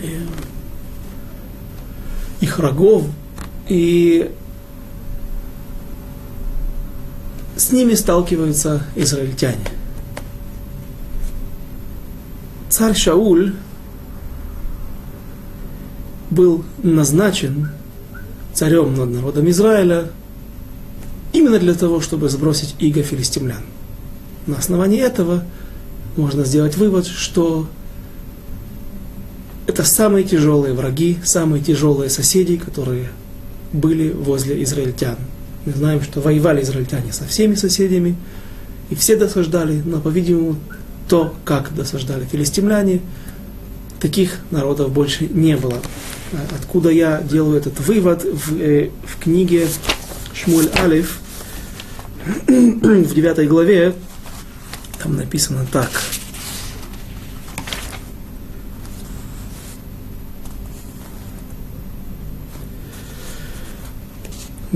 э, 0.00 0.20
их 2.40 2.58
рогов, 2.58 3.04
и 3.68 4.30
с 7.56 7.72
ними 7.72 7.94
сталкиваются 7.94 8.82
израильтяне. 8.94 9.64
Царь 12.68 12.94
Шауль 12.94 13.54
был 16.30 16.64
назначен 16.82 17.70
царем 18.52 18.94
над 18.94 19.10
народом 19.10 19.48
Израиля 19.50 20.10
именно 21.36 21.58
для 21.58 21.74
того, 21.74 22.00
чтобы 22.00 22.28
сбросить 22.30 22.74
иго 22.78 23.02
филистимлян. 23.02 23.60
На 24.46 24.56
основании 24.56 25.00
этого 25.00 25.44
можно 26.16 26.44
сделать 26.44 26.76
вывод, 26.76 27.06
что 27.06 27.68
это 29.66 29.84
самые 29.84 30.24
тяжелые 30.24 30.72
враги, 30.72 31.18
самые 31.24 31.62
тяжелые 31.62 32.08
соседи, 32.08 32.56
которые 32.56 33.10
были 33.72 34.10
возле 34.10 34.62
израильтян. 34.62 35.16
Мы 35.66 35.72
знаем, 35.72 36.00
что 36.00 36.20
воевали 36.20 36.62
израильтяне 36.62 37.12
со 37.12 37.26
всеми 37.26 37.54
соседями, 37.54 38.16
и 38.88 38.94
все 38.94 39.16
досаждали, 39.16 39.82
но, 39.84 40.00
по-видимому, 40.00 40.56
то, 41.08 41.34
как 41.44 41.74
досаждали 41.74 42.24
филистимляне, 42.24 43.00
таких 44.00 44.38
народов 44.50 44.90
больше 44.90 45.26
не 45.26 45.56
было. 45.56 45.80
Откуда 46.58 46.90
я 46.90 47.20
делаю 47.20 47.58
этот 47.58 47.78
вывод 47.80 48.24
в, 48.24 48.58
э, 48.58 48.90
в 49.04 49.22
книге 49.22 49.66
Шмуль 50.32 50.68
Алиф, 50.78 51.20
в 52.46 53.14
девятой 53.14 53.46
главе, 53.46 53.94
там 55.02 55.16
написано 55.16 55.66
так– 55.72 55.90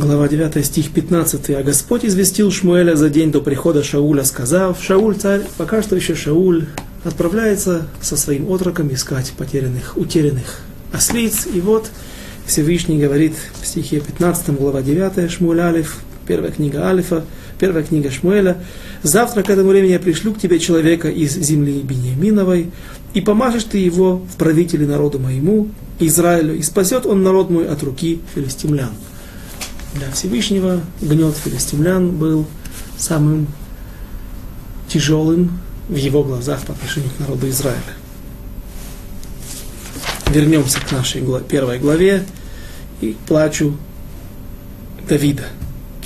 Глава 0.00 0.28
9, 0.28 0.64
стих 0.64 0.92
15. 0.92 1.50
«А 1.50 1.62
Господь 1.62 2.06
известил 2.06 2.50
Шмуэля 2.50 2.96
за 2.96 3.10
день 3.10 3.30
до 3.30 3.42
прихода 3.42 3.82
Шауля, 3.82 4.24
сказав, 4.24 4.82
Шауль, 4.82 5.16
царь, 5.16 5.42
пока 5.58 5.82
что 5.82 5.94
еще 5.94 6.14
Шауль 6.14 6.64
отправляется 7.04 7.86
со 8.00 8.16
своим 8.16 8.50
отроком 8.50 8.90
искать 8.94 9.30
потерянных, 9.36 9.98
утерянных 9.98 10.62
ослиц. 10.90 11.46
И 11.52 11.60
вот 11.60 11.90
Всевышний 12.46 12.98
говорит 12.98 13.34
в 13.60 13.66
стихе 13.66 14.00
15, 14.00 14.56
глава 14.58 14.80
9, 14.80 15.30
Шмуэль 15.30 15.60
Алиф, 15.60 15.98
первая 16.30 16.52
книга 16.52 16.88
Алифа, 16.88 17.24
первая 17.58 17.82
книга 17.82 18.08
Шмуэля. 18.08 18.56
«Завтра 19.02 19.42
к 19.42 19.50
этому 19.50 19.70
времени 19.70 19.90
я 19.90 19.98
пришлю 19.98 20.32
к 20.32 20.38
тебе 20.38 20.60
человека 20.60 21.08
из 21.08 21.32
земли 21.32 21.80
Бениаминовой, 21.82 22.70
и 23.14 23.20
помажешь 23.20 23.64
ты 23.64 23.78
его 23.78 24.22
в 24.32 24.36
правителе 24.36 24.86
народу 24.86 25.18
моему, 25.18 25.70
Израилю, 25.98 26.54
и 26.54 26.62
спасет 26.62 27.04
он 27.04 27.24
народ 27.24 27.50
мой 27.50 27.66
от 27.66 27.82
руки 27.82 28.20
филистимлян» 28.32 28.90
для 29.94 30.08
Всевышнего 30.12 30.80
гнет 31.00 31.36
филистимлян 31.36 32.12
был 32.12 32.46
самым 32.96 33.48
тяжелым 34.88 35.58
в 35.88 35.96
его 35.96 36.22
глазах 36.22 36.60
по 36.64 36.74
отношению 36.74 37.10
к 37.10 37.18
народу 37.18 37.48
Израиля. 37.48 37.80
Вернемся 40.28 40.78
к 40.78 40.92
нашей 40.92 41.24
первой 41.48 41.80
главе 41.80 42.24
и 43.00 43.14
к 43.14 43.16
плачу 43.26 43.76
Давида. 45.08 45.42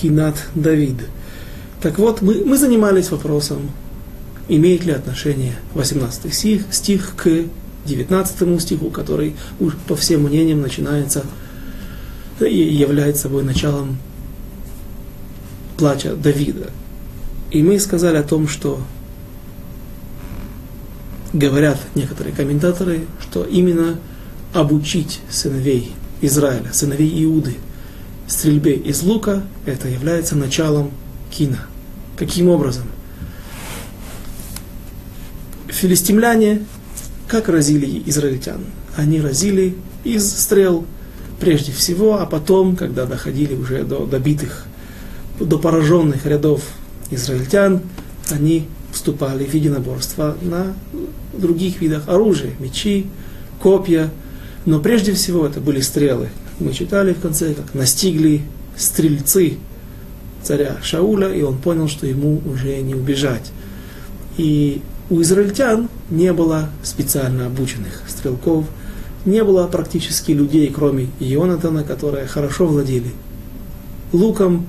Кинат 0.04 0.36
Давид. 0.54 0.96
Так 1.80 1.98
вот, 1.98 2.20
мы, 2.20 2.44
мы 2.44 2.58
занимались 2.58 3.10
вопросом, 3.10 3.70
имеет 4.48 4.84
ли 4.84 4.92
отношение 4.92 5.54
18 5.72 6.34
стих, 6.34 6.64
стих 6.70 7.14
к 7.16 7.44
19 7.86 8.60
стиху, 8.60 8.90
который 8.90 9.34
уж 9.58 9.72
по 9.88 9.96
всем 9.96 10.24
мнениям 10.24 10.60
начинается 10.60 11.24
и 12.38 12.54
является 12.54 13.22
собой 13.22 13.44
началом 13.44 13.96
плача 15.78 16.14
Давида. 16.14 16.68
И 17.50 17.62
мы 17.62 17.80
сказали 17.80 18.18
о 18.18 18.22
том, 18.24 18.46
что 18.46 18.82
говорят 21.32 21.80
некоторые 21.94 22.36
комментаторы, 22.36 23.06
что 23.22 23.42
именно 23.42 23.98
обучить 24.52 25.20
сыновей 25.30 25.92
Израиля, 26.20 26.74
сыновей 26.74 27.24
Иуды, 27.24 27.56
стрельбе 28.26 28.74
из 28.74 29.02
лука, 29.02 29.42
это 29.66 29.88
является 29.88 30.36
началом 30.36 30.90
кина. 31.30 31.66
Каким 32.16 32.48
образом? 32.48 32.84
Филистимляне 35.68 36.62
как 37.26 37.48
разили 37.48 38.02
израильтян? 38.06 38.60
Они 38.96 39.20
разили 39.20 39.76
из 40.04 40.30
стрел 40.30 40.84
прежде 41.40 41.72
всего, 41.72 42.20
а 42.20 42.26
потом, 42.26 42.76
когда 42.76 43.06
доходили 43.06 43.54
уже 43.54 43.82
до 43.82 44.06
добитых, 44.06 44.66
до 45.40 45.58
пораженных 45.58 46.26
рядов 46.26 46.62
израильтян, 47.10 47.80
они 48.30 48.68
вступали 48.92 49.44
в 49.44 49.52
единоборство 49.52 50.36
на 50.42 50.74
других 51.36 51.80
видах 51.80 52.08
оружия, 52.08 52.52
мечи, 52.60 53.06
копья, 53.60 54.10
но 54.64 54.78
прежде 54.78 55.12
всего 55.12 55.46
это 55.46 55.60
были 55.60 55.80
стрелы. 55.80 56.28
Мы 56.60 56.72
читали 56.72 57.12
в 57.12 57.20
конце, 57.20 57.54
как 57.54 57.74
настигли 57.74 58.42
стрельцы 58.76 59.58
царя 60.42 60.76
Шауля, 60.82 61.32
и 61.32 61.42
он 61.42 61.58
понял, 61.58 61.88
что 61.88 62.06
ему 62.06 62.40
уже 62.46 62.80
не 62.80 62.94
убежать. 62.94 63.50
И 64.36 64.82
у 65.10 65.20
израильтян 65.22 65.88
не 66.10 66.32
было 66.32 66.70
специально 66.82 67.46
обученных 67.46 68.02
стрелков, 68.08 68.66
не 69.24 69.42
было 69.42 69.66
практически 69.66 70.32
людей, 70.32 70.70
кроме 70.74 71.08
Ионатана, 71.18 71.82
которые 71.82 72.26
хорошо 72.26 72.66
владели 72.66 73.10
луком, 74.12 74.66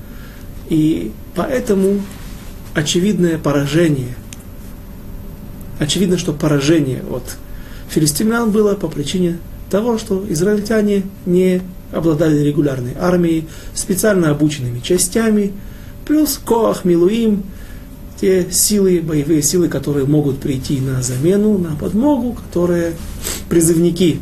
и 0.68 1.12
поэтому 1.34 2.00
очевидное 2.74 3.38
поражение, 3.38 4.16
очевидно, 5.78 6.18
что 6.18 6.32
поражение 6.32 7.02
от 7.10 7.36
филистимлян 7.88 8.50
было 8.50 8.74
по 8.74 8.88
причине 8.88 9.38
того, 9.70 9.98
что 9.98 10.24
израильтяне 10.28 11.04
не 11.24 11.62
обладали 11.92 12.38
регулярной 12.38 12.94
армией, 12.98 13.46
специально 13.74 14.30
обученными 14.30 14.80
частями, 14.80 15.52
плюс 16.04 16.40
Коах 16.44 16.84
Милуим, 16.84 17.44
те 18.20 18.46
силы, 18.50 19.00
боевые 19.00 19.42
силы, 19.42 19.68
которые 19.68 20.06
могут 20.06 20.38
прийти 20.38 20.80
на 20.80 21.02
замену, 21.02 21.58
на 21.58 21.76
подмогу, 21.76 22.32
которые 22.32 22.94
призывники, 23.48 24.20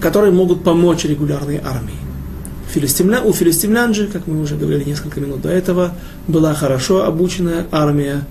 которые 0.00 0.32
могут 0.32 0.62
помочь 0.64 1.04
регулярной 1.04 1.60
армии. 1.64 1.94
Филистимля, 2.72 3.22
у 3.22 3.32
филистимлян 3.32 3.94
же, 3.94 4.08
как 4.08 4.26
мы 4.26 4.42
уже 4.42 4.56
говорили 4.56 4.84
несколько 4.84 5.20
минут 5.20 5.42
до 5.42 5.48
этого, 5.48 5.94
была 6.26 6.54
хорошо 6.54 7.04
обученная 7.04 7.66
армия, 7.70 8.26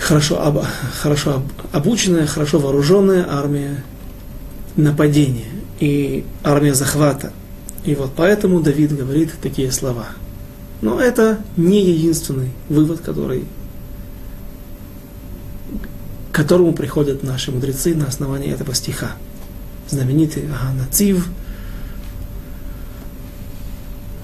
хорошо, 0.00 0.42
об, 0.42 0.58
хорошо 1.00 1.42
обученная, 1.72 2.26
хорошо 2.26 2.58
вооруженная 2.58 3.26
армия 3.28 3.84
нападения 4.76 5.50
и 5.78 6.24
армия 6.42 6.74
захвата. 6.74 7.32
И 7.84 7.94
вот 7.94 8.12
поэтому 8.16 8.60
Давид 8.60 8.96
говорит 8.96 9.32
такие 9.40 9.70
слова. 9.70 10.06
Но 10.82 11.00
это 11.00 11.40
не 11.56 11.82
единственный 11.82 12.50
вывод, 12.68 13.00
который, 13.00 13.44
к 16.32 16.34
которому 16.34 16.72
приходят 16.72 17.22
наши 17.22 17.52
мудрецы 17.52 17.94
на 17.94 18.06
основании 18.06 18.52
этого 18.52 18.74
стиха. 18.74 19.12
Знаменитый 19.88 20.44
Аганацив, 20.44 21.28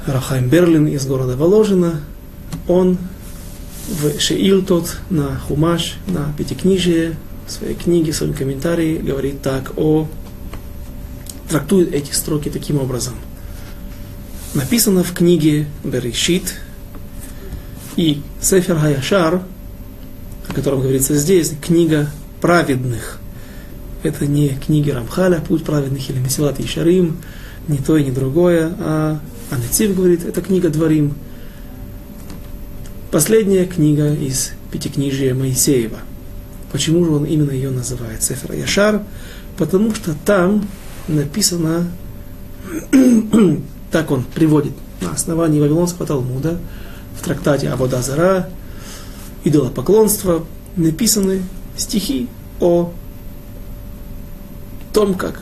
Рахайм 0.07 0.49
Берлин 0.49 0.87
из 0.87 1.05
города 1.05 1.37
Воложина, 1.37 2.01
он 2.69 2.99
в 3.89 4.21
Шеил 4.21 4.65
тот 4.65 4.97
на 5.11 5.39
Хумаш, 5.39 5.97
на 6.07 6.33
Пятикнижие, 6.37 7.17
в 7.47 7.53
своей 7.53 7.75
книге, 7.75 8.13
в 8.13 8.17
своем 8.17 8.35
комментарии 8.35 8.99
говорит 8.99 9.43
так 9.43 9.73
о 9.77 10.09
трактует 11.49 11.93
эти 11.93 12.13
строки 12.13 12.49
таким 12.49 12.79
образом. 12.79 13.15
Написано 14.55 15.05
в 15.05 15.13
книге 15.13 15.67
Берешит 15.85 16.55
и 17.97 18.23
Сефер 18.41 18.79
Хаяшар, 18.79 19.43
о 20.49 20.55
котором 20.55 20.81
говорится 20.81 21.15
здесь, 21.15 21.53
книга 21.61 22.11
праведных. 22.41 23.21
Это 24.03 24.27
не 24.27 24.49
книги 24.49 24.91
Рамхаля, 24.91 25.41
путь 25.41 25.65
праведных 25.65 26.09
или 26.11 26.19
Месилат 26.19 26.61
Ишарим, 26.61 27.19
не 27.69 27.79
то 27.79 27.97
и 27.97 28.05
не 28.05 28.11
другое, 28.11 28.73
а 28.79 29.21
Анецив 29.51 29.97
говорит, 29.97 30.25
это 30.25 30.41
книга 30.41 30.69
Дворим. 30.71 31.15
Последняя 33.17 33.65
книга 33.65 34.13
из 34.13 34.51
Пятикнижия 34.71 35.35
Моисеева. 35.35 36.01
Почему 36.71 37.03
же 37.03 37.13
он 37.13 37.25
именно 37.25 37.51
ее 37.51 37.71
называет 37.71 38.23
Сефер 38.23 38.53
Яшар? 38.53 39.05
Потому 39.57 39.95
что 39.95 40.15
там 40.27 40.69
написано, 41.09 41.91
так 43.91 44.11
он 44.11 44.23
приводит 44.23 44.75
на 45.01 45.13
основании 45.13 45.61
Вавилонского 45.61 46.07
Талмуда, 46.07 46.59
в 47.19 47.25
трактате 47.25 47.71
Абодазара, 47.71 48.51
идолопоклонство, 49.45 50.45
написаны 50.77 51.43
стихи 51.75 52.29
о 52.61 52.93
том, 54.93 55.15
как 55.15 55.41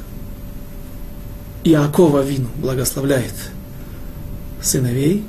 Иакова 1.64 2.22
Вину 2.22 2.50
благословляет 2.56 3.34
сыновей. 4.62 5.24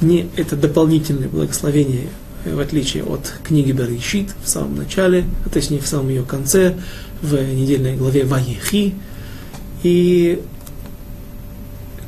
Не 0.00 0.28
это 0.36 0.56
дополнительное 0.56 1.28
благословение, 1.28 2.08
в 2.44 2.60
отличие 2.60 3.04
от 3.04 3.32
книги 3.42 3.72
Берешит 3.72 4.30
в 4.42 4.48
самом 4.48 4.76
начале, 4.76 5.24
а 5.44 5.48
точнее 5.48 5.80
в 5.80 5.86
самом 5.86 6.08
ее 6.08 6.22
конце, 6.22 6.76
в 7.20 7.34
недельной 7.34 7.96
главе 7.96 8.24
Ваехи, 8.24 8.94
и 9.82 10.40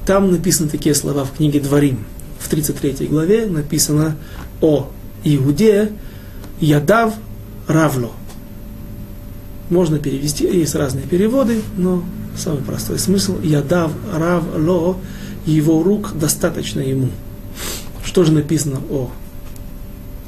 там 0.06 0.30
написаны 0.30 0.68
такие 0.68 0.94
слова 0.94 1.24
в 1.24 1.32
книге 1.32 1.60
Дворим. 1.60 2.04
В 2.38 2.48
33 2.48 3.06
главе 3.06 3.46
написано 3.46 4.16
о 4.60 4.88
Иуде 5.24 5.92
Ядав 6.60 7.14
Равло. 7.66 8.12
Можно 9.68 9.98
перевести, 9.98 10.44
есть 10.44 10.74
разные 10.74 11.04
переводы, 11.06 11.60
но 11.76 12.02
самый 12.36 12.62
простой 12.62 12.98
смысл 12.98 13.40
Ядав 13.40 13.92
Равло, 14.12 14.96
его 15.46 15.82
рук 15.82 16.12
достаточно 16.18 16.80
ему. 16.80 17.10
Что 18.10 18.24
же 18.24 18.32
написано 18.32 18.80
о 18.90 19.08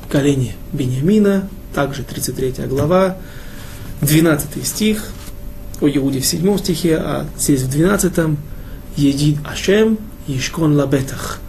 колене 0.09 0.55
Бениамина, 0.73 1.49
также 1.75 2.05
33 2.05 2.67
глава, 2.69 3.17
12 4.03 4.65
стих, 4.65 5.09
о 5.81 5.89
Иуде 5.89 6.21
в 6.21 6.25
7 6.25 6.59
стихе, 6.59 6.97
а 6.99 7.27
здесь 7.37 7.63
в 7.63 7.71
12 7.73 8.39
Едид 8.95 9.39
Ашем 9.45 9.99
Ишкон 10.29 10.77
Лабетах. 10.77 11.41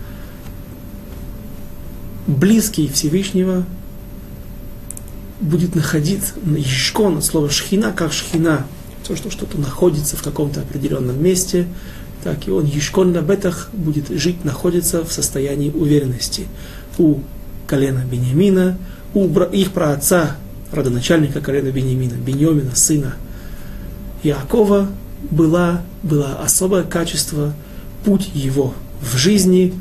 Близкий 2.26 2.88
Всевышнего 2.88 3.64
будет 5.40 5.76
находиться, 5.76 6.34
Ишкон 6.58 7.20
от 7.20 7.26
слова 7.26 7.52
шхина, 7.52 7.92
как 7.92 8.12
шхина, 8.12 8.66
то, 9.08 9.16
что 9.16 9.30
что-то 9.30 9.60
находится 9.60 10.18
в 10.18 10.24
каком-то 10.24 10.62
определенном 10.62 11.24
месте, 11.24 11.68
так 12.24 12.48
и 12.48 12.52
он 12.52 12.66
Ишкон 12.66 13.16
Лабетах 13.16 13.70
будет 13.74 14.10
жить, 14.10 14.44
находиться 14.46 15.04
в 15.04 15.12
состоянии 15.12 15.70
уверенности. 15.70 16.48
У 16.98 17.20
колена 17.68 18.04
Бениамина, 18.10 18.78
у 19.14 19.28
их 19.28 19.72
праотца, 19.72 20.38
родоначальника 20.72 21.42
колена 21.42 21.72
Бениамина, 21.72 22.14
Беньомина, 22.14 22.74
сына 22.76 23.16
Иакова 24.24 24.88
была, 25.30 25.82
было 26.02 26.40
особое 26.44 26.84
качество, 26.84 27.54
путь 28.06 28.32
его 28.34 28.74
в 29.02 29.18
жизни, 29.18 29.74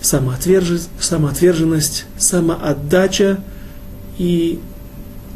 самоотверженность, 0.00 2.06
самоотдача 2.18 3.38
и 4.18 4.58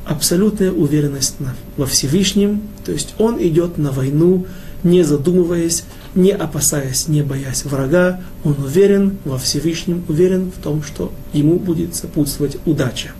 абсолютная 0.06 0.72
уверенность 0.72 1.36
во 1.76 1.86
Всевышнем. 1.86 2.62
То 2.84 2.92
есть 2.92 3.14
он 3.18 3.42
идет 3.42 3.78
на 3.78 3.92
войну, 3.92 4.46
не 4.86 5.02
задумываясь, 5.02 5.84
не 6.14 6.30
опасаясь, 6.30 7.08
не 7.08 7.22
боясь 7.22 7.64
врага. 7.64 8.20
Он 8.44 8.56
уверен 8.58 9.18
во 9.24 9.38
Всевышнем, 9.38 10.04
уверен 10.08 10.50
в 10.50 10.62
том, 10.62 10.82
что 10.82 11.12
ему 11.32 11.58
будет 11.58 11.94
сопутствовать 11.94 12.56
удача. 12.64 13.10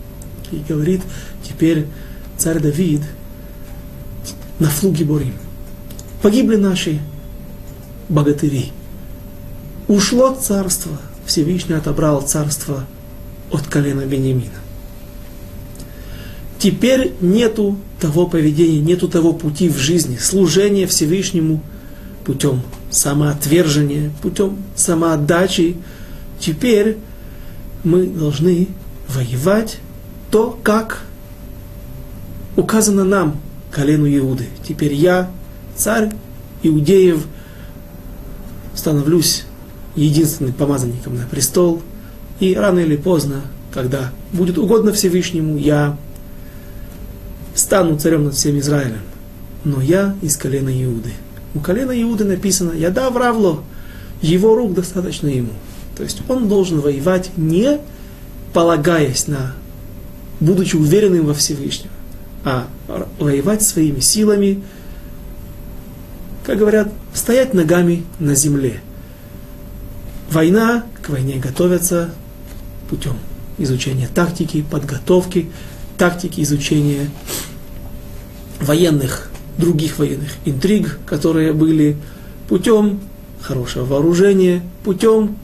И 0.51 0.63
говорит 0.67 1.01
теперь 1.43 1.85
царь 2.37 2.59
Давид– 2.59 3.01
на 4.59 4.69
флуге 4.69 5.05
Борим. 5.05 5.33
Погибли 6.21 6.55
наши 6.55 6.99
богатыри. 8.09 8.71
Ушло 9.87 10.35
царство, 10.35 10.97
Всевышний 11.25 11.75
отобрал 11.75 12.21
царство 12.21 12.85
от 13.51 13.67
колена 13.67 14.01
Бениамина. 14.05 14.66
Теперь 16.59 17.13
нету 17.21 17.77
того 17.99 18.27
поведения, 18.27 18.79
нету 18.79 19.07
того 19.07 19.33
пути 19.33 19.69
в 19.69 19.77
жизни, 19.77 20.17
служения 20.17 20.87
Всевышнему 20.87 21.61
путем 22.25 22.61
самоотвержения, 22.89 24.11
путем 24.21 24.57
самоотдачи. 24.75 25.77
Теперь 26.39 26.97
мы 27.83 28.07
должны 28.07 28.67
воевать 29.07 29.77
то, 30.31 30.57
как 30.63 31.03
указано 32.55 33.03
нам 33.03 33.39
колену 33.71 34.07
Иуды. 34.07 34.45
Теперь 34.67 34.93
я, 34.93 35.29
царь 35.75 36.11
Иудеев, 36.63 37.25
становлюсь 38.73 39.45
единственным 39.95 40.53
помазанником 40.53 41.15
на 41.15 41.25
престол, 41.25 41.81
и 42.39 42.55
рано 42.55 42.79
или 42.79 42.95
поздно, 42.95 43.41
когда 43.71 44.11
будет 44.33 44.57
угодно 44.57 44.91
Всевышнему, 44.91 45.57
я 45.57 45.97
стану 47.57 47.97
царем 47.97 48.25
над 48.25 48.35
всем 48.35 48.59
Израилем. 48.59 49.01
но 49.63 49.81
я 49.81 50.15
из 50.21 50.37
колена 50.37 50.69
Иуды. 50.83 51.11
У 51.53 51.59
колена 51.59 51.91
Иуды 52.01 52.23
написано, 52.23 52.71
я 52.71 52.89
да 52.89 53.09
вравло, 53.09 53.63
его 54.21 54.55
рук 54.55 54.73
достаточно 54.73 55.27
ему. 55.27 55.51
То 55.97 56.03
есть 56.03 56.21
он 56.29 56.47
должен 56.47 56.79
воевать 56.79 57.31
не 57.35 57.79
полагаясь 58.53 59.27
на, 59.27 59.53
будучи 60.39 60.75
уверенным 60.75 61.25
во 61.25 61.33
Всевышнем, 61.33 61.89
а 62.45 62.67
воевать 63.19 63.63
своими 63.63 63.99
силами, 63.99 64.63
как 66.45 66.59
говорят, 66.59 66.89
стоять 67.13 67.53
ногами 67.53 68.05
на 68.19 68.35
земле. 68.35 68.79
Война, 70.31 70.85
к 71.01 71.09
войне 71.09 71.37
готовятся 71.37 72.11
путем 72.89 73.17
изучения 73.57 74.07
тактики, 74.13 74.61
подготовки, 74.69 75.49
тактики 75.97 76.41
изучения 76.41 77.09
военных, 78.61 79.29
других 79.57 79.99
военных 79.99 80.29
интриг, 80.45 80.99
которые 81.05 81.53
были 81.53 81.97
путем 82.47 82.99
хорошего 83.41 83.85
вооружения, 83.85 84.61
путем 84.83 85.37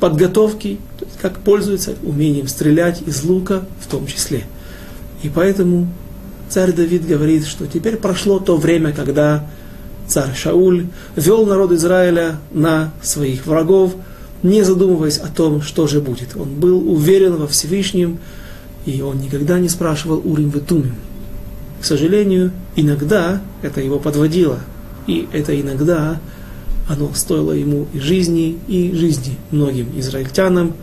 подготовки, 0.00 0.78
то 0.98 1.04
есть 1.04 1.18
как 1.20 1.38
пользуется 1.38 1.94
умением 2.02 2.48
стрелять 2.48 3.02
из 3.06 3.22
лука 3.22 3.62
в 3.80 3.86
том 3.86 4.06
числе. 4.06 4.44
И 5.22 5.28
поэтому 5.28 5.88
царь 6.48 6.72
Давид 6.72 7.06
говорит, 7.06 7.46
что 7.46 7.66
теперь 7.66 7.96
прошло 7.96 8.40
то 8.40 8.56
время, 8.56 8.92
когда 8.92 9.46
царь 10.08 10.34
Шауль 10.34 10.86
вел 11.16 11.46
народ 11.46 11.72
Израиля 11.72 12.40
на 12.52 12.92
своих 13.02 13.46
врагов, 13.46 13.94
не 14.42 14.62
задумываясь 14.64 15.18
о 15.18 15.28
том, 15.28 15.62
что 15.62 15.86
же 15.86 16.00
будет. 16.00 16.36
Он 16.36 16.48
был 16.48 16.92
уверен 16.92 17.36
во 17.36 17.46
Всевышнем, 17.46 18.18
и 18.84 19.00
он 19.00 19.20
никогда 19.20 19.60
не 19.60 19.68
спрашивал 19.68 20.20
Урим 20.24 20.50
Ветумим. 20.50 20.96
К 21.82 21.84
сожалению, 21.84 22.52
иногда 22.76 23.42
это 23.60 23.80
его 23.80 23.98
подводило, 23.98 24.60
и 25.08 25.28
это 25.32 25.60
иногда 25.60 26.20
оно 26.88 27.12
стоило 27.12 27.50
ему 27.50 27.88
и 27.92 27.98
жизни, 27.98 28.56
и 28.68 28.92
жизни 28.94 29.36
многим 29.50 29.88
израильтянам, 29.98 30.74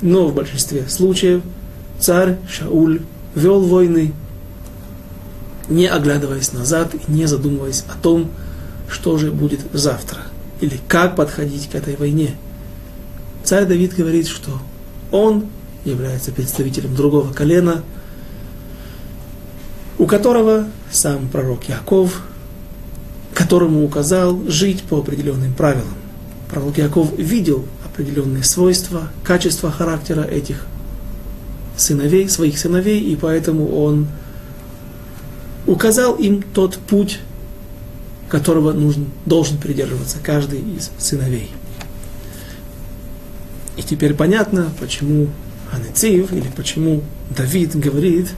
но 0.00 0.28
в 0.28 0.34
большинстве 0.34 0.86
случаев 0.88 1.42
царь 1.98 2.38
Шауль 2.48 3.02
вел 3.34 3.60
войны, 3.60 4.14
не 5.68 5.86
оглядываясь 5.86 6.54
назад 6.54 6.94
и 6.94 7.12
не 7.12 7.26
задумываясь 7.26 7.84
о 7.90 8.02
том, 8.02 8.30
что 8.88 9.18
же 9.18 9.32
будет 9.32 9.60
завтра, 9.74 10.22
или 10.62 10.80
как 10.88 11.16
подходить 11.16 11.68
к 11.68 11.74
этой 11.74 11.96
войне. 11.96 12.34
Царь 13.44 13.66
Давид 13.66 13.94
говорит, 13.94 14.26
что 14.26 14.52
он 15.10 15.48
является 15.84 16.32
представителем 16.32 16.96
другого 16.96 17.30
колена, 17.30 17.82
у 20.00 20.06
которого 20.06 20.66
сам 20.90 21.28
пророк 21.28 21.64
Яков, 21.64 22.22
которому 23.34 23.84
указал 23.84 24.40
жить 24.48 24.82
по 24.84 24.98
определенным 24.98 25.52
правилам. 25.52 25.92
Пророк 26.48 26.78
Яков 26.78 27.18
видел 27.18 27.66
определенные 27.84 28.42
свойства, 28.42 29.10
качества 29.22 29.70
характера 29.70 30.22
этих 30.22 30.66
сыновей, 31.76 32.30
своих 32.30 32.58
сыновей, 32.58 32.98
и 33.02 33.14
поэтому 33.14 33.76
он 33.76 34.08
указал 35.66 36.14
им 36.14 36.42
тот 36.54 36.78
путь, 36.78 37.20
которого 38.30 38.72
нужен, 38.72 39.04
должен 39.26 39.58
придерживаться 39.58 40.16
каждый 40.22 40.60
из 40.60 40.90
сыновей. 40.96 41.50
И 43.76 43.82
теперь 43.82 44.14
понятно, 44.14 44.70
почему 44.80 45.28
Анецив, 45.70 46.32
или 46.32 46.50
почему 46.56 47.02
Давид 47.36 47.76
говорит, 47.76 48.28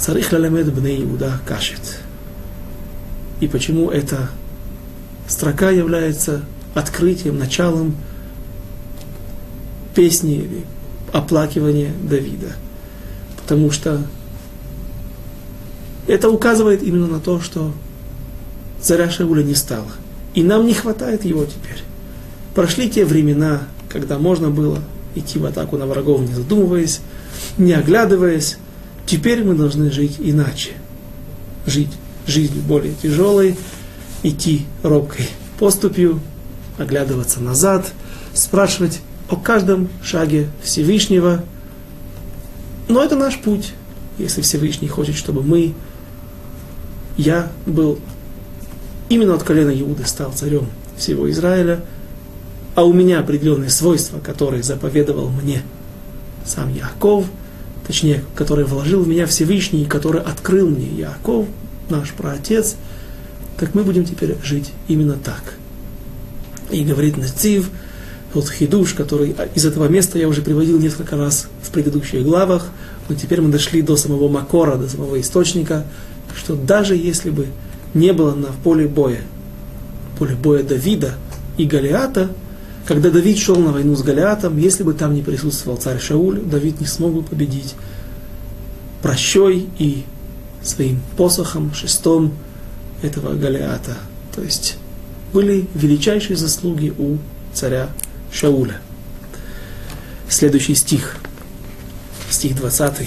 «Царих 0.00 0.32
лаламед 0.32 0.72
бней 0.72 1.02
Иуда 1.04 1.40
кашет». 1.46 2.00
И 3.40 3.46
почему 3.46 3.90
эта 3.90 4.30
строка 5.28 5.70
является 5.70 6.42
открытием, 6.74 7.38
началом 7.38 7.94
песни 9.94 10.36
или 10.36 10.64
оплакивания 11.12 11.92
Давида. 12.02 12.52
Потому 13.36 13.70
что 13.70 14.02
это 16.06 16.30
указывает 16.30 16.82
именно 16.82 17.06
на 17.06 17.20
то, 17.20 17.40
что 17.40 17.72
царя 18.80 19.10
Шауля 19.10 19.42
не 19.42 19.54
стало. 19.54 19.88
И 20.34 20.42
нам 20.42 20.66
не 20.66 20.74
хватает 20.74 21.24
его 21.24 21.44
теперь. 21.44 21.82
Прошли 22.54 22.90
те 22.90 23.04
времена, 23.04 23.62
когда 23.88 24.18
можно 24.18 24.50
было 24.50 24.78
идти 25.14 25.38
в 25.38 25.46
атаку 25.46 25.76
на 25.76 25.86
врагов, 25.86 26.20
не 26.20 26.34
задумываясь, 26.34 27.00
не 27.56 27.72
оглядываясь. 27.72 28.58
Теперь 29.08 29.42
мы 29.42 29.54
должны 29.54 29.90
жить 29.90 30.16
иначе. 30.18 30.72
Жить 31.64 31.88
жизнью 32.26 32.62
более 32.62 32.92
тяжелой, 32.92 33.56
идти 34.22 34.66
робкой 34.82 35.26
поступью, 35.58 36.20
оглядываться 36.76 37.40
назад, 37.40 37.90
спрашивать 38.34 39.00
о 39.30 39.36
каждом 39.36 39.88
шаге 40.02 40.48
Всевышнего. 40.62 41.42
Но 42.88 43.02
это 43.02 43.16
наш 43.16 43.38
путь, 43.40 43.72
если 44.18 44.42
Всевышний 44.42 44.88
хочет, 44.88 45.16
чтобы 45.16 45.42
мы, 45.42 45.72
я 47.16 47.50
был 47.64 47.98
именно 49.08 49.34
от 49.34 49.42
колена 49.42 49.70
Иуды 49.70 50.04
стал 50.04 50.32
царем 50.32 50.66
всего 50.98 51.30
Израиля, 51.30 51.82
а 52.74 52.84
у 52.84 52.92
меня 52.92 53.20
определенные 53.20 53.70
свойства, 53.70 54.18
которые 54.18 54.62
заповедовал 54.62 55.30
мне 55.30 55.62
сам 56.44 56.74
Яков, 56.74 57.24
точнее, 57.88 58.22
который 58.36 58.66
вложил 58.66 59.02
в 59.02 59.08
меня 59.08 59.26
Всевышний, 59.26 59.86
который 59.86 60.20
открыл 60.20 60.68
мне 60.68 60.86
Яков, 60.86 61.46
наш 61.88 62.12
праотец, 62.12 62.76
так 63.56 63.74
мы 63.74 63.82
будем 63.82 64.04
теперь 64.04 64.36
жить 64.44 64.72
именно 64.86 65.14
так. 65.14 65.54
И 66.70 66.84
говорит 66.84 67.16
Нацив, 67.16 67.70
тот 68.34 68.50
хидуш, 68.50 68.92
который 68.92 69.34
из 69.54 69.64
этого 69.64 69.88
места 69.88 70.18
я 70.18 70.28
уже 70.28 70.42
приводил 70.42 70.78
несколько 70.78 71.16
раз 71.16 71.48
в 71.62 71.70
предыдущих 71.70 72.22
главах, 72.22 72.68
но 73.08 73.14
теперь 73.14 73.40
мы 73.40 73.50
дошли 73.50 73.80
до 73.80 73.96
самого 73.96 74.28
Макора, 74.28 74.76
до 74.76 74.86
самого 74.86 75.18
источника, 75.18 75.84
что 76.36 76.54
даже 76.56 76.94
если 76.94 77.30
бы 77.30 77.46
не 77.94 78.12
было 78.12 78.34
на 78.34 78.48
поле 78.62 78.86
боя, 78.86 79.22
поле 80.18 80.34
боя 80.34 80.62
Давида 80.62 81.14
и 81.56 81.64
Голиата, 81.64 82.28
когда 82.88 83.10
Давид 83.10 83.36
шел 83.36 83.56
на 83.56 83.70
войну 83.70 83.94
с 83.96 84.02
Голиатом, 84.02 84.56
если 84.56 84.82
бы 84.82 84.94
там 84.94 85.12
не 85.12 85.20
присутствовал 85.20 85.76
царь 85.76 86.00
Шауль, 86.00 86.40
Давид 86.40 86.80
не 86.80 86.86
смог 86.86 87.12
бы 87.12 87.22
победить 87.22 87.74
прощой 89.02 89.68
и 89.78 90.06
своим 90.62 91.02
посохом, 91.18 91.74
шестом 91.74 92.32
этого 93.02 93.34
Голиата. 93.34 93.98
То 94.34 94.40
есть 94.40 94.78
были 95.34 95.66
величайшие 95.74 96.38
заслуги 96.38 96.94
у 96.96 97.18
царя 97.52 97.90
Шауля. 98.32 98.80
Следующий 100.30 100.74
стих, 100.74 101.16
стих 102.30 102.56
20. 102.56 103.06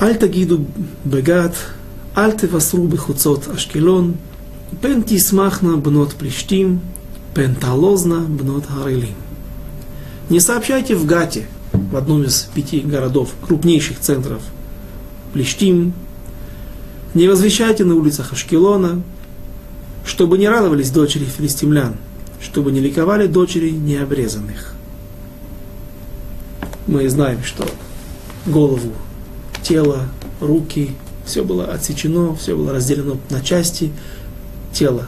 Аль-Тагиду 0.00 0.64
Бегат, 1.04 1.54
Аль-Тевасру 2.16 2.86
Бехуцот 2.86 3.46
Ашкелон, 3.48 4.16
Пен 4.80 5.04
Бнот 5.82 6.14
Плештим, 6.14 6.80
Пенталозна 7.36 8.20
Бнот 8.20 8.64
Гарели. 8.66 9.10
Не 10.30 10.40
сообщайте 10.40 10.96
в 10.96 11.04
Гате, 11.04 11.46
в 11.70 11.94
одном 11.94 12.22
из 12.22 12.48
пяти 12.54 12.80
городов, 12.80 13.34
крупнейших 13.46 14.00
центров 14.00 14.40
Плештим, 15.34 15.92
не 17.12 17.28
возвещайте 17.28 17.84
на 17.84 17.94
улицах 17.94 18.32
Ашкелона, 18.32 19.02
чтобы 20.06 20.38
не 20.38 20.48
радовались 20.48 20.90
дочери 20.90 21.26
филистимлян, 21.26 21.96
чтобы 22.40 22.72
не 22.72 22.80
ликовали 22.80 23.26
дочери 23.26 23.68
необрезанных. 23.68 24.72
Мы 26.86 27.06
знаем, 27.10 27.44
что 27.44 27.68
голову, 28.46 28.92
тело, 29.62 30.08
руки, 30.40 30.92
все 31.26 31.44
было 31.44 31.66
отсечено, 31.66 32.34
все 32.34 32.56
было 32.56 32.72
разделено 32.72 33.18
на 33.28 33.42
части. 33.42 33.92
тела 34.72 35.06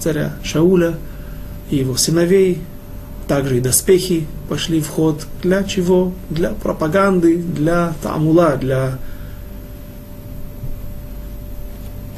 царя 0.00 0.34
Шауля– 0.42 0.98
и 1.70 1.76
его 1.76 1.96
сыновей, 1.96 2.60
также 3.26 3.58
и 3.58 3.60
доспехи 3.60 4.26
пошли 4.48 4.80
в 4.80 4.88
ход. 4.88 5.26
Для 5.42 5.64
чего? 5.64 6.12
Для 6.30 6.50
пропаганды, 6.50 7.38
для 7.38 7.94
тамула, 8.02 8.56
для 8.56 8.98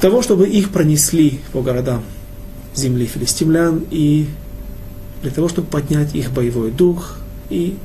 того, 0.01 0.21
чтобы 0.21 0.47
их 0.47 0.71
пронесли 0.71 1.39
по 1.53 1.61
городам 1.61 2.03
земли 2.75 3.05
филистимлян 3.05 3.83
и 3.89 4.27
для 5.21 5.31
того, 5.31 5.49
чтобы 5.49 5.67
поднять 5.67 6.13
их 6.13 6.31
боевой 6.31 6.71
дух 6.71 7.17
и 7.49 7.77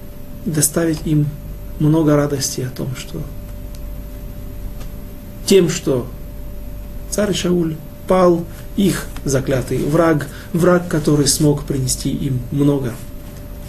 доставить 0.44 1.00
им 1.06 1.26
много 1.78 2.14
радости 2.16 2.60
о 2.60 2.68
том, 2.68 2.94
что 2.96 3.22
тем, 5.46 5.68
что 5.68 6.06
царь 7.10 7.34
Шауль 7.34 7.76
пал, 8.06 8.44
их 8.76 9.06
заклятый 9.24 9.78
враг, 9.78 10.28
враг, 10.52 10.88
который 10.88 11.26
смог 11.26 11.64
принести 11.64 12.10
им 12.10 12.40
много 12.50 12.94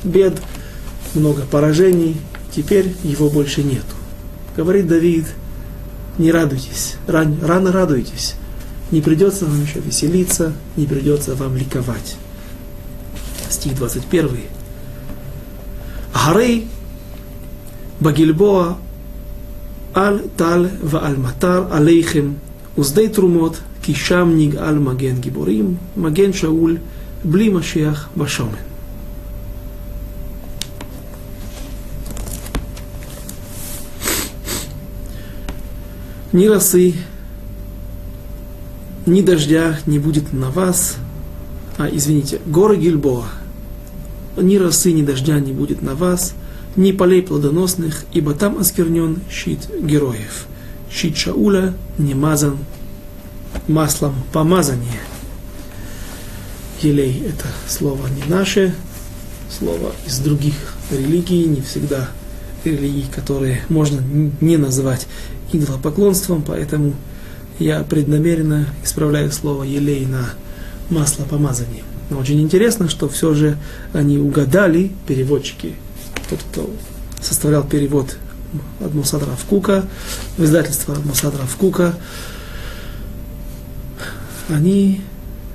бед, 0.04 0.42
много 1.14 1.44
поражений, 1.44 2.18
теперь 2.56 2.94
его 3.04 3.30
больше 3.30 3.64
нету. 3.64 3.96
Говорит 4.56 4.88
Давид, 4.88 5.26
не 6.18 6.32
радуйтесь, 6.32 6.96
ран, 7.08 7.38
рано 7.42 7.72
радуйтесь. 7.72 8.36
Не 8.92 9.02
придется 9.02 9.46
вам 9.46 9.64
еще 9.64 9.80
веселиться, 9.80 10.54
не 10.76 10.86
придется 10.86 11.36
вам 11.36 11.58
ликовать. 11.58 12.16
Стих 13.50 13.76
21. 13.76 14.30
Гары 16.14 16.64
Багильбоа 18.00 18.78
Аль 19.96 20.22
Тал 20.38 20.68
ва 20.82 21.06
Аль 21.06 21.18
Матар 21.18 21.68
Алейхем 21.72 22.40
Уздей 22.76 23.08
Трумот 23.08 23.60
Кишам 23.86 24.38
Ниг 24.38 24.56
Аль 24.56 24.80
Маген 24.80 25.20
Гиборим 25.20 25.78
Маген 25.96 26.34
Шауль 26.34 26.80
Бли 27.24 27.50
Машиах 27.50 28.10
Башомен. 28.16 28.58
Ни 36.32 36.48
росы, 36.48 36.96
ни 39.06 39.22
дождя 39.22 39.78
не 39.86 40.00
будет 40.00 40.34
на 40.34 40.50
вас, 40.50 40.96
а, 41.78 41.88
извините, 41.92 42.40
горы 42.48 42.78
Гильбоа, 42.78 43.26
ни 44.38 44.58
росы, 44.58 44.94
ни 44.94 45.04
дождя 45.04 45.40
не 45.40 45.54
будет 45.54 45.84
на 45.84 45.94
вас, 45.94 46.34
ни 46.76 46.92
полей 46.92 47.22
плодоносных, 47.22 48.06
ибо 48.14 48.34
там 48.34 48.58
осквернен 48.58 49.20
щит 49.30 49.70
героев. 49.80 50.48
Щит 50.90 51.18
Шауля 51.18 51.76
не 52.00 52.16
мазан 52.16 52.58
маслом 53.68 54.16
помазания. 54.32 55.02
Елей– 56.82 57.24
это 57.28 57.48
слово 57.68 58.08
не 58.08 58.30
наше, 58.30 58.76
слово 59.50 59.94
из 60.06 60.20
других 60.20 60.76
религий, 60.92 61.46
не 61.46 61.62
всегда 61.62 62.10
религий, 62.66 63.06
которые 63.14 63.62
можно 63.70 64.02
не 64.42 64.58
называть 64.58 65.08
идолопоклонством, 65.52 66.44
поэтому 66.46 66.94
я 67.60 67.84
преднамеренно 67.84 68.68
исправляю 68.84 69.32
слово 69.32 69.64
елей 69.64 70.06
на 70.06 70.30
масло 70.90 71.24
помазания. 71.24 71.84
Но 72.10 72.20
очень 72.20 72.42
интересно, 72.42 72.90
что 72.90 73.08
все 73.08 73.34
же 73.34 73.58
они 73.94 74.18
угадали, 74.18 74.92
переводчики, 75.08 75.76
тот, 76.30 76.40
кто 76.52 76.70
составлял 77.22 77.64
перевод 77.64 78.18
от 78.80 78.94
Мусадра 78.94 79.30
Кука, 79.50 79.86
в 80.38 80.44
издательство 80.44 80.96
Мусадра 81.06 81.42
Кука, 81.60 81.96
они 84.50 85.02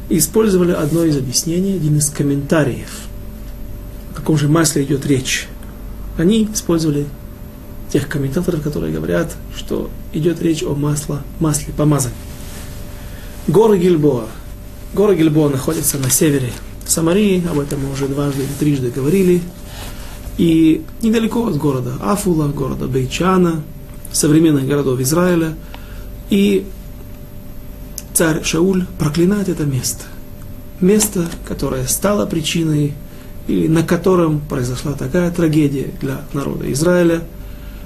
использовали 0.08 0.72
одно 0.72 1.04
из 1.04 1.16
объяснений, 1.16 1.74
один 1.74 1.98
из 1.98 2.10
комментариев, 2.10 3.02
о 4.12 4.16
каком 4.16 4.38
же 4.38 4.48
масле 4.48 4.84
идет 4.84 5.06
речь. 5.06 5.46
Они 6.16 6.48
использовали 6.52 7.06
тех 7.92 8.08
комментаторов, 8.08 8.62
которые 8.62 8.92
говорят, 8.92 9.36
что 9.56 9.90
идет 10.12 10.42
речь 10.42 10.62
о 10.62 10.74
масле, 10.74 11.16
масле 11.40 11.72
помазания. 11.76 12.16
Горы 13.46 13.78
Гильбоа. 13.78 14.26
Горы 14.94 15.16
Гильбоа 15.16 15.48
находятся 15.48 15.98
на 15.98 16.10
севере 16.10 16.52
Самарии, 16.86 17.44
об 17.48 17.58
этом 17.58 17.80
мы 17.80 17.92
уже 17.92 18.08
дважды 18.08 18.42
или 18.42 18.50
трижды 18.58 18.90
говорили. 18.90 19.42
И 20.38 20.84
недалеко 21.02 21.46
от 21.46 21.56
города 21.56 21.94
Афула, 22.00 22.48
города 22.48 22.86
Бейчана, 22.86 23.62
современных 24.12 24.66
городов 24.66 25.00
Израиля. 25.00 25.54
И 26.30 26.66
царь 28.18 28.42
Шауль 28.42 28.84
проклинает 28.98 29.48
это 29.48 29.64
место. 29.64 30.04
Место, 30.80 31.26
которое 31.46 31.86
стало 31.86 32.26
причиной, 32.26 32.92
или 33.46 33.68
на 33.68 33.82
котором 33.82 34.40
произошла 34.40 34.92
такая 34.92 35.30
трагедия 35.30 35.90
для 36.00 36.22
народа 36.32 36.70
Израиля– 36.72 37.22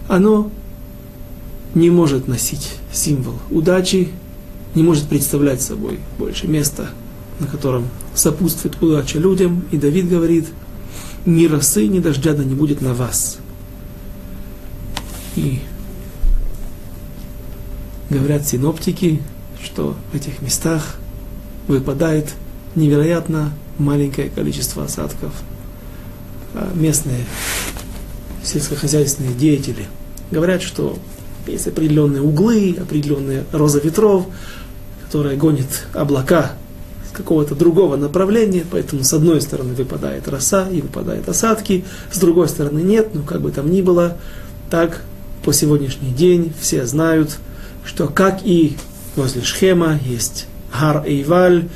оно 0.08 0.50
не 1.74 1.90
может 1.90 2.28
носить 2.28 2.74
символ 2.92 3.34
удачи, 3.50 4.08
не 4.74 4.82
может 4.82 5.04
представлять 5.04 5.62
собой 5.62 6.00
больше 6.18 6.46
места, 6.46 6.90
на 7.40 7.46
котором 7.46 7.88
сопутствует 8.14 8.80
удача 8.82 9.18
людям. 9.18 9.64
И 9.70 9.76
Давид 9.76 10.08
говорит, 10.08 10.48
ни 11.24 11.46
росы, 11.46 11.86
ни 11.86 12.00
дождя 12.00 12.34
да 12.34 12.44
не 12.44 12.54
будет 12.54 12.80
на 12.80 12.94
вас. 12.94 13.38
И 15.36 15.60
говорят 18.10 18.46
синоптики, 18.46 19.22
что 19.62 19.96
в 20.12 20.16
этих 20.16 20.42
местах 20.42 20.96
выпадает 21.68 22.32
невероятно 22.74 23.52
маленькое 23.78 24.30
количество 24.30 24.84
осадков. 24.84 25.32
А 26.54 26.70
местные 26.74 27.24
сельскохозяйственные 28.42 29.34
деятели 29.34 29.86
говорят, 30.30 30.62
что 30.62 30.98
есть 31.46 31.66
определенные 31.66 32.22
углы, 32.22 32.76
определенные 32.80 33.44
роза 33.52 33.80
ветров, 33.80 34.26
которая 35.04 35.36
гонит 35.36 35.86
облака 35.92 36.52
с 37.08 37.16
какого-то 37.16 37.54
другого 37.54 37.96
направления, 37.96 38.64
поэтому 38.70 39.04
с 39.04 39.12
одной 39.12 39.40
стороны 39.40 39.74
выпадает 39.74 40.28
роса 40.28 40.68
и 40.68 40.80
выпадают 40.80 41.28
осадки, 41.28 41.84
с 42.10 42.18
другой 42.18 42.48
стороны 42.48 42.80
нет, 42.80 43.14
но 43.14 43.22
как 43.22 43.42
бы 43.42 43.50
там 43.50 43.70
ни 43.70 43.82
было, 43.82 44.16
так 44.70 45.02
по 45.44 45.52
сегодняшний 45.52 46.12
день 46.12 46.52
все 46.60 46.86
знают, 46.86 47.38
что 47.84 48.06
как 48.08 48.40
и 48.44 48.76
возле 49.16 49.42
Шхема 49.42 49.98
есть 50.04 50.46
Гар 50.72 51.04
Эйваль, 51.06 51.68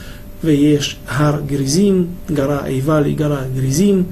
Вееш 0.42 0.98
Гар 1.18 1.42
Гризим, 1.42 2.16
гора 2.28 2.62
Эйваль 2.66 3.08
и 3.08 3.14
гора 3.14 3.42
Гризим, 3.54 4.08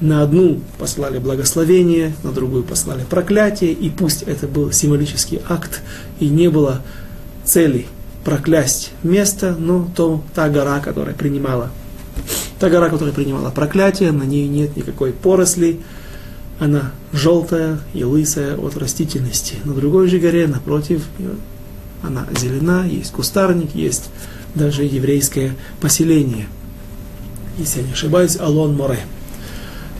на 0.00 0.22
одну 0.22 0.60
послали 0.78 1.18
благословение, 1.18 2.14
на 2.22 2.32
другую 2.32 2.64
послали 2.64 3.04
проклятие, 3.08 3.72
и 3.72 3.90
пусть 3.90 4.22
это 4.22 4.46
был 4.46 4.72
символический 4.72 5.40
акт, 5.48 5.82
и 6.20 6.28
не 6.28 6.48
было 6.48 6.82
цели 7.44 7.86
проклясть 8.24 8.90
место, 9.02 9.54
но 9.58 9.88
то 9.94 10.22
та 10.34 10.48
гора, 10.48 10.80
которая 10.80 11.14
принимала, 11.14 11.70
та 12.58 12.70
гора, 12.70 12.88
которая 12.88 13.14
принимала 13.14 13.50
проклятие, 13.50 14.12
на 14.12 14.24
ней 14.24 14.48
нет 14.48 14.76
никакой 14.76 15.12
поросли, 15.12 15.80
она 16.58 16.92
желтая 17.12 17.78
и 17.92 18.04
лысая 18.04 18.56
от 18.56 18.76
растительности. 18.76 19.56
На 19.64 19.74
другой 19.74 20.08
же 20.08 20.18
горе, 20.18 20.46
напротив, 20.46 21.02
она 22.06 22.26
зелена, 22.38 22.84
есть 22.86 23.12
кустарник, 23.12 23.74
есть 23.74 24.10
даже 24.54 24.84
еврейское 24.84 25.54
поселение. 25.80 26.46
Если 27.58 27.80
я 27.80 27.86
не 27.86 27.92
ошибаюсь, 27.92 28.36
Алон 28.36 28.74
Море. 28.74 29.00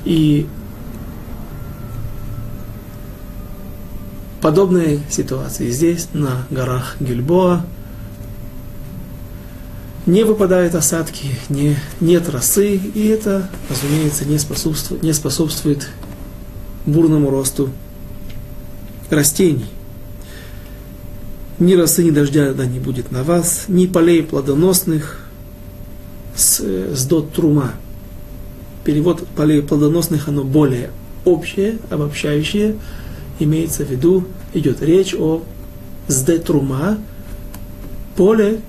И 0.05 0.47
подобные 4.40 5.01
ситуации 5.09 5.71
здесь, 5.71 6.09
на 6.12 6.47
горах 6.51 6.97
Гильбоа, 7.01 7.64
не 10.07 10.23
выпадают 10.25 10.75
осадки, 10.75 11.29
не, 11.49 11.77
нет 12.01 12.29
росы, 12.29 12.77
и 12.77 13.07
это, 13.07 13.49
разумеется, 13.71 14.27
не 14.27 14.38
способствует, 14.38 15.03
не 15.03 15.14
способствует 15.14 15.88
бурному 16.85 17.31
росту 17.31 17.71
растений. 19.09 19.71
Ни 21.59 21.75
росы, 21.75 22.03
ни 22.03 22.11
дождя 22.11 22.53
да 22.53 22.67
не 22.67 22.81
будет 22.81 23.12
на 23.12 23.23
вас, 23.23 23.64
ни 23.69 23.87
полей 23.87 24.23
плодоносных 24.23 25.21
с, 26.35 26.61
с 26.61 27.07
дот 27.07 27.33
трума– 27.33 27.73
перевод 28.85 29.27
полей 29.35 29.62
плодоносных, 29.62 30.29
оно 30.29 30.45
более 30.45 30.90
общее, 31.25 31.79
обобщающее. 31.90 32.77
Имеется 33.40 33.85
в 33.85 33.90
виду, 33.90 34.25
идет 34.53 34.83
речь 34.83 35.14
о 35.14 35.43
сде 36.07 36.38
трума, 36.38 36.99
поле, 38.14 38.61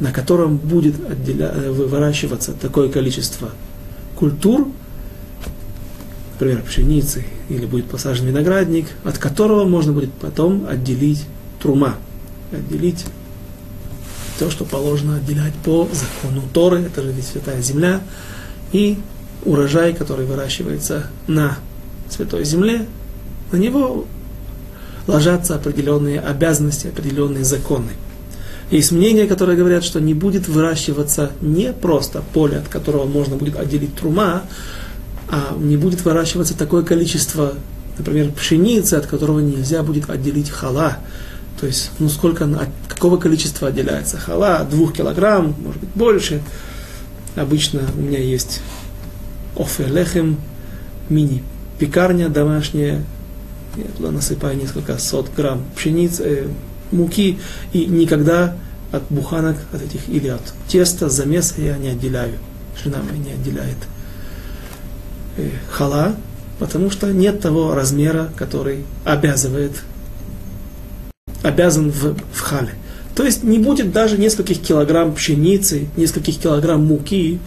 на 0.00 0.12
котором 0.12 0.58
будет 0.58 0.96
отделя... 1.08 1.52
Э, 1.54 1.70
выращиваться 1.70 2.52
такое 2.52 2.90
количество 2.90 3.50
культур, 4.16 4.68
например, 6.34 6.62
пшеницы, 6.62 7.24
или 7.48 7.64
будет 7.64 7.86
посажен 7.86 8.26
виноградник, 8.26 8.86
от 9.04 9.16
которого 9.16 9.64
можно 9.64 9.92
будет 9.92 10.12
потом 10.12 10.66
отделить 10.68 11.24
трума, 11.60 11.96
отделить 12.52 13.04
то, 14.38 14.50
что 14.50 14.64
положено 14.64 15.16
отделять 15.16 15.54
по 15.64 15.88
закону 15.92 16.42
Торы, 16.52 16.80
это 16.80 17.02
же 17.02 17.12
ведь 17.12 17.26
святая 17.26 17.60
земля, 17.60 18.00
и 18.72 18.98
урожай, 19.44 19.92
который 19.94 20.26
выращивается 20.26 21.06
на 21.26 21.58
святой 22.08 22.44
земле, 22.44 22.86
на 23.52 23.56
него 23.56 24.06
ложатся 25.06 25.56
определенные 25.56 26.20
обязанности, 26.20 26.86
определенные 26.86 27.44
законы. 27.44 27.90
Есть 28.70 28.92
мнения, 28.92 29.26
которые 29.26 29.58
говорят, 29.58 29.82
что 29.82 30.00
не 30.00 30.14
будет 30.14 30.46
выращиваться 30.46 31.32
не 31.40 31.72
просто 31.72 32.22
поле, 32.32 32.58
от 32.58 32.68
которого 32.68 33.04
можно 33.04 33.36
будет 33.36 33.56
отделить 33.56 33.96
трума, 33.96 34.44
а 35.28 35.56
не 35.58 35.76
будет 35.76 36.04
выращиваться 36.04 36.56
такое 36.56 36.82
количество, 36.84 37.54
например, 37.98 38.30
пшеницы, 38.32 38.94
от 38.94 39.06
которого 39.06 39.40
нельзя 39.40 39.82
будет 39.82 40.08
отделить 40.08 40.50
хала. 40.50 40.98
То 41.60 41.66
есть, 41.66 41.90
ну 41.98 42.08
сколько, 42.08 42.44
от 42.44 42.68
какого 42.88 43.18
количества 43.18 43.68
отделяется 43.68 44.16
хала? 44.16 44.64
Двух 44.64 44.94
килограмм, 44.94 45.54
может 45.62 45.80
быть, 45.80 45.90
больше. 45.94 46.40
Обычно 47.36 47.82
у 47.96 48.00
меня 48.00 48.18
есть 48.18 48.62
офелехем, 49.58 50.40
мини-пекарня 51.10 52.30
домашняя. 52.30 53.04
Я 53.76 53.84
туда 53.96 54.10
насыпаю 54.10 54.56
несколько 54.56 54.96
сот 54.96 55.30
грамм 55.36 55.62
пшеницы, 55.76 56.22
э, 56.24 56.46
муки, 56.92 57.38
и 57.74 57.84
никогда 57.84 58.56
от 58.90 59.02
буханок, 59.10 59.56
от 59.72 59.82
этих, 59.82 60.08
или 60.08 60.28
от 60.28 60.42
теста, 60.66 61.10
замеса 61.10 61.60
я 61.60 61.76
не 61.76 61.90
отделяю. 61.90 62.38
Жена 62.82 62.98
моя 63.02 63.18
не 63.18 63.32
отделяет 63.32 63.76
э, 65.36 65.50
хала, 65.70 66.16
потому 66.58 66.90
что 66.90 67.12
нет 67.12 67.40
того 67.40 67.74
размера, 67.74 68.30
который 68.36 68.84
обязывает, 69.04 69.72
обязан 71.42 71.90
в, 71.90 72.16
в 72.32 72.40
хале. 72.40 72.74
То 73.14 73.24
есть 73.24 73.42
не 73.42 73.58
будет 73.58 73.92
даже 73.92 74.18
нескольких 74.18 74.60
килограмм 74.60 75.14
пшеницы, 75.14 75.88
нескольких 75.96 76.38
килограмм 76.38 76.84
муки, 76.86 77.38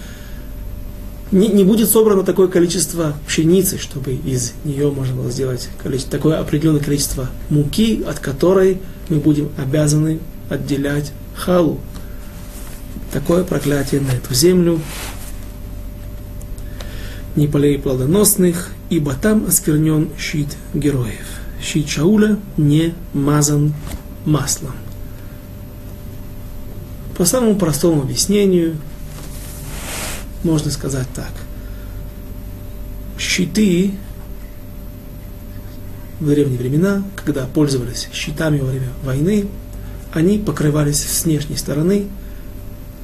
не, 1.32 1.48
не 1.48 1.64
будет 1.64 1.90
собрано 1.90 2.24
такое 2.24 2.48
количество 2.48 3.16
пшеницы, 3.26 3.80
чтобы 3.80 4.14
из 4.14 4.54
нее 4.64 4.92
можно 4.92 5.16
было 5.16 5.32
сделать 5.32 5.68
количество, 5.82 6.12
такое 6.12 6.40
определенное 6.40 6.82
количество 6.82 7.28
муки, 7.50 8.04
от 8.08 8.20
которой 8.20 8.80
мы 9.10 9.18
будем 9.18 9.50
обязаны 9.58 10.20
отделять 10.50 11.12
халу. 11.36 11.80
Такое 13.12 13.44
проклятие 13.44 14.02
на 14.02 14.12
эту 14.12 14.34
землю. 14.34 14.80
Не 17.36 17.48
полей 17.48 17.80
плодоносных, 17.80 18.70
ибо 18.92 19.14
там 19.16 19.48
осквернен 19.48 20.10
щит 20.20 20.56
героев. 20.76 21.43
Щит 21.64 21.88
Шауля 21.88 22.38
не 22.58 22.94
мазан 23.14 23.74
маслом. 24.26 24.74
По 27.18 27.26
самому 27.26 27.56
простому 27.56 28.02
объяснению, 28.02 28.76
можно 30.44 30.72
сказать 30.72 31.08
так. 31.16 31.32
Щиты 33.18 33.92
в 36.20 36.28
древние 36.28 36.60
времена, 36.60 37.04
когда 37.16 37.46
пользовались 37.46 38.10
щитами 38.12 38.60
во 38.60 38.68
время 38.68 38.90
войны, 39.04 39.48
они 40.12 40.40
покрывались 40.40 41.02
с 41.02 41.24
внешней 41.24 41.56
стороны 41.56 42.08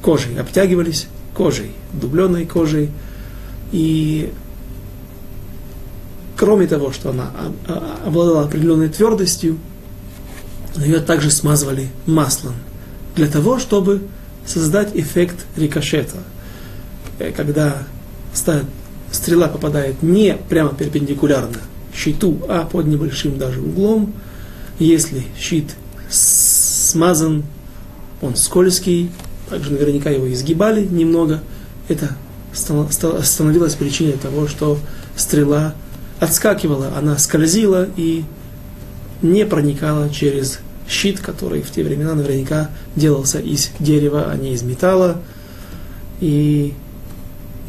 кожей, 0.02 0.38
обтягивались 0.38 1.06
кожей, 1.34 1.72
дубленой 1.92 2.46
кожей. 2.46 2.90
И 3.72 4.32
кроме 6.40 6.66
того, 6.66 6.90
что 6.90 7.10
она 7.10 7.30
обладала 8.04 8.42
определенной 8.42 8.88
твердостью, 8.88 9.58
ее 10.74 10.98
также 10.98 11.30
смазывали 11.30 11.90
маслом, 12.06 12.54
для 13.14 13.28
того, 13.28 13.60
чтобы 13.60 14.02
создать 14.44 14.90
эффект 14.96 15.46
рикошета– 15.56 16.16
Э, 17.20 17.32
когда 17.32 17.82
стрела 19.12 19.48
попадает 19.48 20.02
не 20.02 20.36
прямо 20.48 20.70
перпендикулярно 20.70 21.58
щиту, 21.94 22.38
а 22.48 22.64
под 22.64 22.86
небольшим 22.86 23.38
даже 23.38 23.60
углом, 23.60 24.14
если 24.78 25.24
щит 25.38 25.74
смазан, 26.08 27.44
он 28.22 28.36
скользкий, 28.36 29.10
также 29.50 29.72
наверняка 29.72 30.10
его 30.10 30.32
изгибали 30.32 30.86
немного, 30.86 31.40
это 31.88 32.16
становилось 32.52 33.74
причиной 33.74 34.12
того, 34.12 34.48
что 34.48 34.78
стрела 35.16 35.74
отскакивала, 36.20 36.92
она 36.96 37.18
скользила 37.18 37.88
и 37.96 38.24
не 39.22 39.44
проникала 39.44 40.08
через 40.10 40.60
щит, 40.88 41.20
который 41.20 41.62
в 41.62 41.70
те 41.70 41.82
времена 41.82 42.14
наверняка 42.14 42.70
делался 42.94 43.38
из 43.38 43.70
дерева, 43.80 44.30
а 44.30 44.36
не 44.36 44.52
из 44.52 44.62
металла. 44.62 45.20
И 46.20 46.74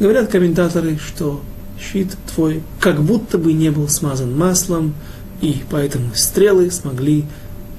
Говорят 0.02 0.32
комментаторы, 0.32 0.98
что 0.98 1.40
щит 1.80 2.16
твой 2.34 2.64
как 2.80 3.00
будто 3.04 3.38
бы 3.38 3.52
не 3.52 3.70
был 3.70 3.88
смазан 3.88 4.36
маслом, 4.36 4.94
и 5.40 5.62
поэтому 5.70 6.10
стрелы 6.14 6.72
смогли 6.72 7.24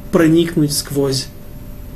проникнуть 0.10 0.72
сквозь 0.72 1.28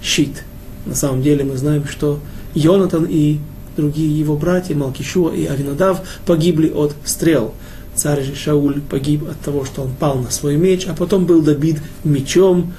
щит. 0.04 0.44
На 0.86 0.96
самом 0.96 1.22
деле 1.22 1.46
мы 1.46 1.56
знаем, 1.56 1.88
что 1.88 2.20
Йонатан 2.56 3.06
и 3.10 3.40
другие 3.78 4.20
его 4.20 4.36
братья, 4.36 4.76
Малкишуа 4.76 5.32
и 5.32 5.46
Авинадав, 5.46 6.02
погибли 6.26 6.70
от 6.72 6.94
стрел. 7.06 7.54
Царь 7.98 8.34
Шауль 8.36 8.80
погиб 8.80 9.28
от 9.28 9.40
того, 9.42 9.66
что 9.66 9.82
он 9.82 9.92
пал 9.92 10.20
на 10.20 10.30
свой 10.30 10.56
меч, 10.56 10.86
а 10.88 10.94
потом 10.94 11.26
был 11.26 11.42
добит 11.42 11.82
мечом 12.04 12.74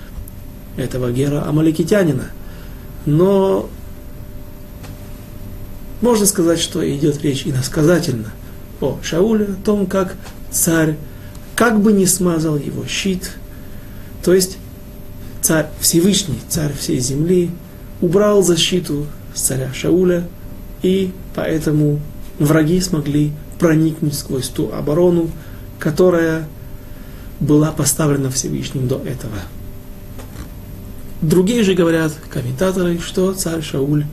этого 0.77 1.11
Гера 1.11 1.45
Амаликитянина. 1.47 2.31
Но 3.05 3.69
можно 6.01 6.25
сказать, 6.25 6.61
что 6.61 6.89
идет 6.89 7.21
речь 7.23 7.47
иносказательно 7.47 8.33
о 8.81 8.99
Шауле, 9.03 9.47
о 9.47 9.65
том, 9.65 9.87
как 9.87 10.15
царь 10.51 10.97
как 11.57 11.81
бы 11.83 11.93
не 11.93 12.07
смазал 12.07 12.57
его 12.57 12.87
щит, 12.87 13.33
то 14.25 14.33
есть 14.33 14.59
царь 15.43 15.67
Всевышний, 15.81 16.39
царь 16.49 16.73
всей 16.73 17.01
земли, 17.01 17.51
убрал 18.01 18.45
защиту 18.45 19.07
царя 19.35 19.73
Шауля, 19.73 20.25
и 20.83 21.13
поэтому 21.35 22.01
враги 22.39 22.81
смогли 22.81 23.33
проникнуть 23.59 24.15
сквозь 24.15 24.49
ту 24.49 24.71
оборону, 24.73 25.31
которая 25.79 26.49
была 27.41 27.71
поставлена 27.73 28.31
Всевышним 28.31 28.89
до 28.89 28.97
этого. 28.97 29.39
Другие 31.21 31.65
же 31.65 31.75
говорят, 31.75 32.13
комментаторы, 32.31 32.99
что 32.99 33.33
царь 33.33 33.63
Шауль 33.63 34.05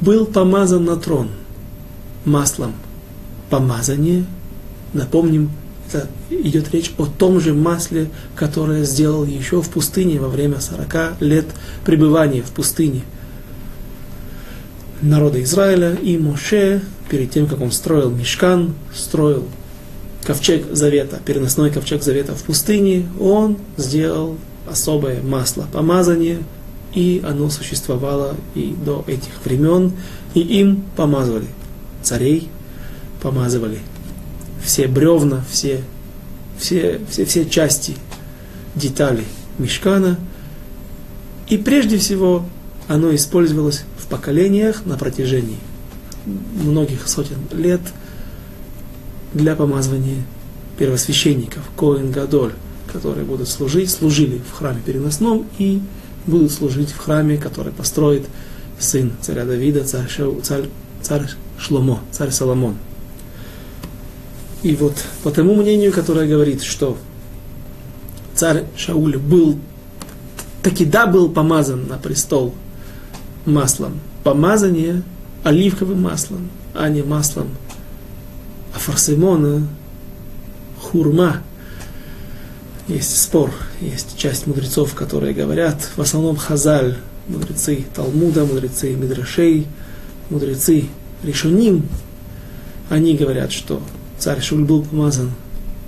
был 0.00 0.26
помазан 0.26 0.84
на 0.84 0.96
трон 0.96 1.30
маслом. 2.24 2.74
Помазание, 3.50 4.24
напомним, 4.92 5.50
это 5.88 6.08
идет 6.30 6.72
речь 6.72 6.92
о 6.98 7.06
том 7.06 7.40
же 7.40 7.54
масле, 7.54 8.10
которое 8.34 8.84
сделал 8.84 9.24
еще 9.24 9.62
в 9.62 9.70
пустыне 9.70 10.20
во 10.20 10.28
время 10.28 10.60
40 10.60 11.20
лет 11.20 11.46
пребывания 11.84 12.42
в 12.42 12.50
пустыне 12.50 13.02
народа 15.02 15.42
Израиля. 15.42 15.94
И 15.94 16.18
Моше, 16.18 16.82
перед 17.08 17.30
тем, 17.30 17.46
как 17.46 17.60
он 17.60 17.72
строил 17.72 18.10
мешкан, 18.10 18.74
строил 18.94 19.46
ковчег 20.24 20.66
завета, 20.72 21.20
переносной 21.24 21.70
ковчег 21.70 22.02
завета 22.02 22.34
в 22.34 22.42
пустыне, 22.42 23.06
он 23.18 23.58
сделал 23.76 24.36
особое 24.66 25.22
масло, 25.22 25.66
помазание– 25.72 26.38
и 26.94 27.22
оно 27.24 27.50
существовало 27.50 28.36
и 28.54 28.74
до 28.84 29.04
этих 29.06 29.30
времен, 29.44 29.92
и 30.34 30.40
им 30.40 30.84
помазывали 30.96 31.46
царей, 32.02 32.48
помазывали 33.22 33.78
все 34.64 34.88
бревна, 34.88 35.44
все, 35.50 35.82
все, 36.58 37.00
все, 37.10 37.24
все 37.24 37.48
части, 37.48 37.94
детали 38.74 39.24
мешкана, 39.58 40.18
и 41.48 41.56
прежде 41.56 41.98
всего 41.98 42.44
оно 42.88 43.14
использовалось 43.14 43.84
в 43.98 44.06
поколениях 44.06 44.84
на 44.86 44.96
протяжении 44.96 45.58
многих 46.54 47.06
сотен 47.06 47.38
лет 47.52 47.80
для 49.34 49.54
помазывания 49.54 50.24
первосвященников, 50.78 51.62
Коэн 51.76 52.10
Гадоль, 52.10 52.52
которые 52.90 53.24
будут 53.24 53.48
служить, 53.48 53.90
служили 53.90 54.40
в 54.50 54.56
храме 54.56 54.80
переносном 54.84 55.46
и 55.58 55.80
будут 56.26 56.50
служить 56.50 56.90
в 56.90 56.98
храме, 56.98 57.36
который 57.36 57.72
построит 57.72 58.26
сын 58.78 59.12
царя 59.20 59.44
Давида, 59.44 59.84
царь, 59.84 60.08
царь, 60.42 60.64
царь 61.02 61.28
Шломо, 61.58 62.00
царь 62.10 62.30
Соломон. 62.30 62.76
И 64.62 64.74
вот 64.76 64.94
по 65.22 65.30
тому 65.30 65.54
мнению, 65.54 65.92
которое 65.92 66.26
говорит, 66.26 66.62
что 66.62 66.96
царь 68.34 68.64
Шауль 68.76 69.18
был, 69.18 69.58
таки 70.62 70.84
да, 70.84 71.06
был 71.06 71.28
помазан 71.28 71.86
на 71.86 71.98
престол 71.98 72.54
маслом. 73.52 74.00
Помазание 74.24 75.02
оливковым 75.44 76.02
маслом, 76.02 76.50
а 76.74 76.88
не 76.88 77.02
маслом 77.02 77.48
афарсимона, 78.74 79.66
хурма, 80.80 81.42
есть 82.86 83.20
спор, 83.20 83.50
есть 83.80 84.16
часть 84.16 84.46
мудрецов, 84.46 84.94
которые 84.94 85.34
говорят, 85.34 85.88
в 85.96 86.00
основном 86.00 86.36
Хазаль, 86.36 86.96
мудрецы 87.28 87.84
Талмуда, 87.94 88.44
мудрецы 88.44 88.94
Мидрашей, 88.94 89.66
мудрецы 90.30 90.84
Решуним, 91.22 91.86
они 92.88 93.16
говорят, 93.16 93.52
что 93.52 93.82
царь 94.18 94.40
Шуль 94.40 94.64
был 94.64 94.82
помазан, 94.84 95.32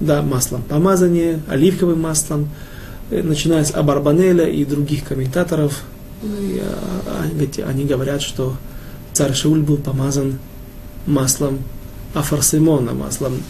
да, 0.00 0.22
маслом 0.22 0.62
помазания, 0.62 1.40
оливковым 1.48 2.00
маслом, 2.00 2.50
э, 3.10 3.22
начиная 3.22 3.64
с 3.64 3.72
Абарбанеля 3.72 4.46
и 4.46 4.64
других 4.64 5.04
комментаторов, 5.04 5.82
и, 6.22 6.60
а, 6.62 7.24
а, 7.24 7.68
они 7.68 7.84
говорят, 7.84 8.22
что 8.22 8.56
царь 9.12 9.34
Шауль 9.34 9.62
был 9.62 9.76
помазан 9.76 10.38
маслом 11.06 11.58
Афарсимона, 12.14 12.92
маслом 12.92 13.42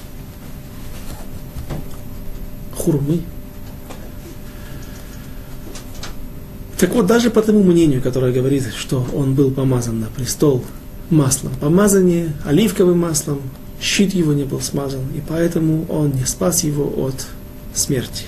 хурмы, 2.74 3.22
Так 6.80 6.94
вот, 6.94 7.06
даже 7.06 7.28
по 7.28 7.42
тому 7.42 7.62
мнению, 7.62 8.00
которое 8.00 8.32
говорит, 8.32 8.64
что 8.74 9.06
он 9.14 9.34
был 9.34 9.50
помазан 9.50 10.00
на 10.00 10.06
престол 10.06 10.64
маслом 11.10 11.52
помазание, 11.60 12.32
оливковым 12.46 13.00
маслом, 13.00 13.42
щит 13.82 14.14
его 14.14 14.32
не 14.32 14.44
был 14.44 14.62
смазан, 14.62 15.02
и 15.14 15.20
поэтому 15.20 15.84
он 15.90 16.12
не 16.12 16.24
спас 16.24 16.64
его 16.64 16.90
от 17.04 17.26
смерти. 17.74 18.24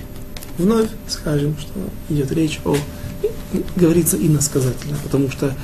Вновь 0.58 0.88
скажем, 1.08 1.56
что 1.58 1.72
идет 2.10 2.30
речь 2.32 2.60
о 2.66 2.76
говорится 3.76 4.16
иносказательно, 4.16 4.96
потому 5.02 5.30
что 5.30 5.54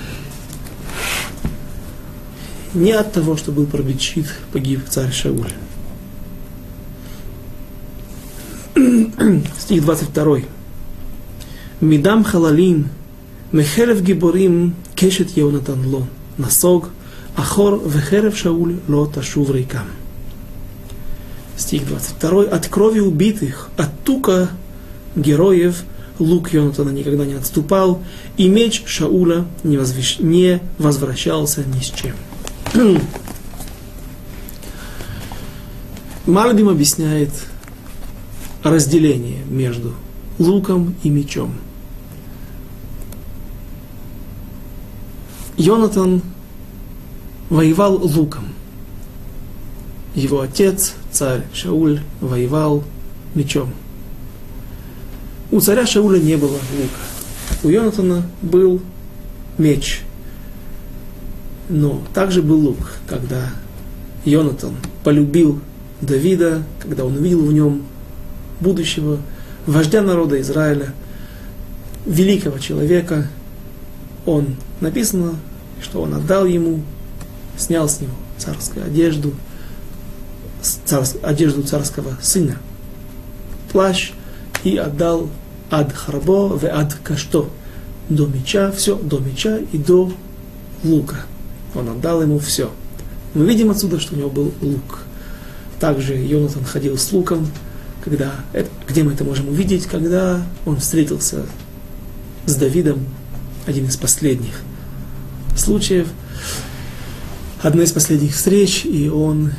не 2.75 2.93
от 2.93 3.13
того, 3.13 3.37
что 3.37 3.53
был 3.53 3.67
пробит 3.67 4.01
щит, 4.01 4.27
погиб 4.53 4.83
царь 4.89 5.13
Шауль. 5.13 5.53
Стих 9.59 9.83
22. 9.83 10.39
Мидам 11.81 12.25
халалим, 12.25 12.89
мехерев 13.53 14.03
гиборим, 14.03 14.75
кешет 14.95 15.37
Йонатан 15.37 15.87
ло, 15.87 16.07
насог, 16.37 16.91
ахор 17.37 17.81
вехерев 17.85 18.37
Шауль 18.37 18.79
ло 18.87 19.07
ташув 19.07 19.51
рейкам. 19.51 19.87
Стих 21.57 21.87
22. 21.87 22.43
От 22.45 22.69
крови 22.69 23.01
убитых, 23.01 23.71
от 23.77 23.91
тука 24.05 24.51
героев, 25.17 25.85
лук 26.19 26.53
Йонатана 26.53 26.91
никогда 26.91 27.25
не 27.25 27.35
отступал, 27.35 28.03
и 28.37 28.49
меч 28.49 28.83
Шауля 28.87 29.47
не, 29.65 29.77
возвещ... 29.77 30.19
не 30.19 30.61
возвращался 30.79 31.65
ни 31.65 31.81
с 31.81 31.91
чем. 31.91 32.15
Мальбим 36.27 36.69
объясняет 36.69 37.31
разделение 38.63 39.45
между 39.49 39.95
луком 40.39 40.95
и 41.03 41.09
мечом. 41.11 41.55
Йонатан 45.57 46.23
воевал 47.51 47.97
луком. 47.97 48.45
Его 50.15 50.41
отец, 50.41 50.95
царь 51.11 51.45
Шауль, 51.53 52.01
воевал 52.21 52.85
мечом. 53.35 53.73
У 55.51 55.61
царя 55.61 55.87
Шауля 55.87 56.19
не 56.19 56.37
было 56.37 56.53
лука. 56.53 57.01
У 57.63 57.69
Йонатана 57.69 58.23
был 58.43 58.83
меч. 59.57 60.03
Но 61.71 62.03
также 62.13 62.43
был 62.43 62.61
лук, 62.61 62.93
когда 63.07 63.51
Йонатан 64.25 64.75
полюбил 65.05 65.61
Давида, 66.03 66.63
когда 66.81 67.05
он 67.05 67.17
увидел 67.17 67.45
в 67.45 67.53
нем 67.53 67.85
будущего 68.61 69.19
вождя 69.67 70.03
народа 70.03 70.41
Израиля, 70.41 70.95
великого 72.05 72.59
человека, 72.59 73.27
он 74.27 74.57
написано, 74.81 75.35
что 75.83 76.03
он 76.03 76.15
отдал 76.15 76.45
ему, 76.45 76.83
снял 77.57 77.89
с 77.89 78.01
него 78.01 78.13
царскую 78.37 78.85
одежду, 78.85 79.33
царс, 80.63 81.17
одежду 81.23 81.63
царского 81.63 82.17
сына, 82.21 82.59
плащ 83.73 84.13
и 84.65 84.77
отдал 84.77 85.29
ад 85.71 85.93
харбо 85.93 86.49
в 86.49 86.65
ад 86.65 86.97
кашто, 87.03 87.49
до 88.09 88.27
меча, 88.27 88.71
все 88.73 88.97
до 88.97 89.19
меча 89.19 89.59
и 89.73 89.79
до 89.79 90.13
лука. 90.85 91.17
Он 91.75 91.89
отдал 91.91 92.23
ему 92.23 92.39
все. 92.39 92.71
Мы 93.35 93.47
видим 93.47 93.71
отсюда, 93.71 94.01
что 94.01 94.15
у 94.15 94.19
него 94.19 94.31
был 94.31 94.53
лук. 94.61 95.01
Также 95.79 96.17
Йонатан 96.17 96.65
ходил 96.65 96.97
с 96.97 97.13
луком, 97.13 97.47
когда, 98.03 98.33
где 98.89 99.03
мы 99.03 99.13
это 99.13 99.25
можем 99.25 99.49
увидеть, 99.49 99.87
когда 99.87 100.43
он 100.65 100.79
встретился 100.79 101.45
с 102.47 102.57
Давидом, 102.57 103.07
один 103.67 103.87
из 103.87 103.97
последних 103.97 104.63
случаев, 105.57 106.09
одна 107.63 107.83
из 107.83 107.93
последних 107.93 108.35
встреч, 108.35 108.87
и 108.87 109.09
он 109.09 109.53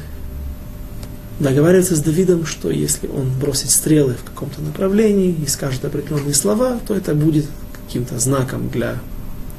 договаривается 1.40 1.96
с 1.96 2.02
Давидом, 2.02 2.46
что 2.46 2.70
если 2.70 3.08
он 3.08 3.32
бросит 3.40 3.70
стрелы 3.70 4.14
в 4.14 4.24
каком-то 4.24 4.62
направлении 4.62 5.32
и 5.32 5.48
скажет 5.48 5.86
определенные 5.86 6.34
слова, 6.34 6.80
то 6.88 6.96
это 6.96 7.16
будет 7.16 7.46
каким-то 7.86 8.20
знаком 8.20 8.70
для 8.70 9.00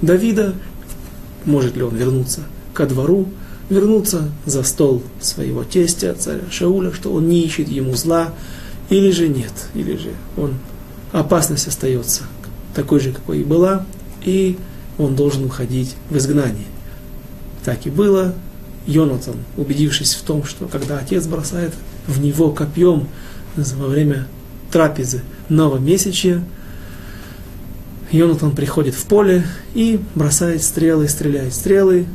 Давида, 0.03 0.55
может 1.45 1.77
ли 1.77 1.83
он 1.83 1.97
вернуться 1.97 2.43
ко 2.75 2.87
двору, 2.87 3.29
вернуться 3.71 4.31
за 4.47 4.63
стол 4.63 5.03
своего 5.21 5.65
тестя, 5.65 6.15
царя 6.15 6.43
Шауля, 6.51 6.93
что 6.93 7.13
он 7.13 7.29
не 7.29 7.43
ищет 7.43 7.69
ему 7.69 7.95
зла, 7.95 8.35
или 8.91 9.11
же 9.11 9.29
нет, 9.29 9.53
или 9.75 9.97
же 9.97 10.11
он, 10.37 10.55
опасность 11.13 11.67
остается 11.67 12.25
такой 12.75 13.01
же, 13.01 13.13
какой 13.13 13.41
и 13.41 13.45
была, 13.45 13.87
и 14.23 14.59
он 14.99 15.17
должен 15.17 15.45
уходить 15.45 15.95
в 16.11 16.17
изгнание. 16.17 16.67
Так 17.65 17.87
и 17.87 17.91
было. 17.91 18.35
Йонатан, 18.87 19.37
убедившись 19.57 20.15
в 20.15 20.23
том, 20.23 20.45
что 20.45 20.67
когда 20.67 20.99
отец 20.99 21.27
бросает 21.27 21.73
в 22.07 22.21
него 22.21 22.51
копьем 22.51 23.09
во 23.57 23.87
время 23.87 24.27
трапезы 24.71 25.23
новомесячья, 25.49 26.43
Йонатан 28.11 28.55
приходит 28.55 28.95
в 28.95 29.05
поле 29.05 29.45
и 29.75 30.01
бросает 30.15 30.63
стрелы, 30.63 31.09
стреляет 31.09 31.55
стрелы, 31.55 32.07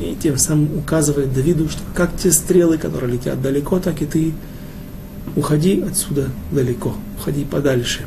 и 0.00 0.16
тем 0.20 0.36
самым 0.38 0.78
указывает 0.78 1.32
Давиду, 1.32 1.68
что 1.68 1.80
как 1.94 2.16
те 2.16 2.32
стрелы, 2.32 2.78
которые 2.78 3.12
летят 3.12 3.40
далеко, 3.40 3.78
так 3.78 4.02
и 4.02 4.06
ты 4.06 4.34
уходи 5.36 5.82
отсюда 5.82 6.28
далеко, 6.50 6.94
уходи 7.18 7.44
подальше. 7.44 8.02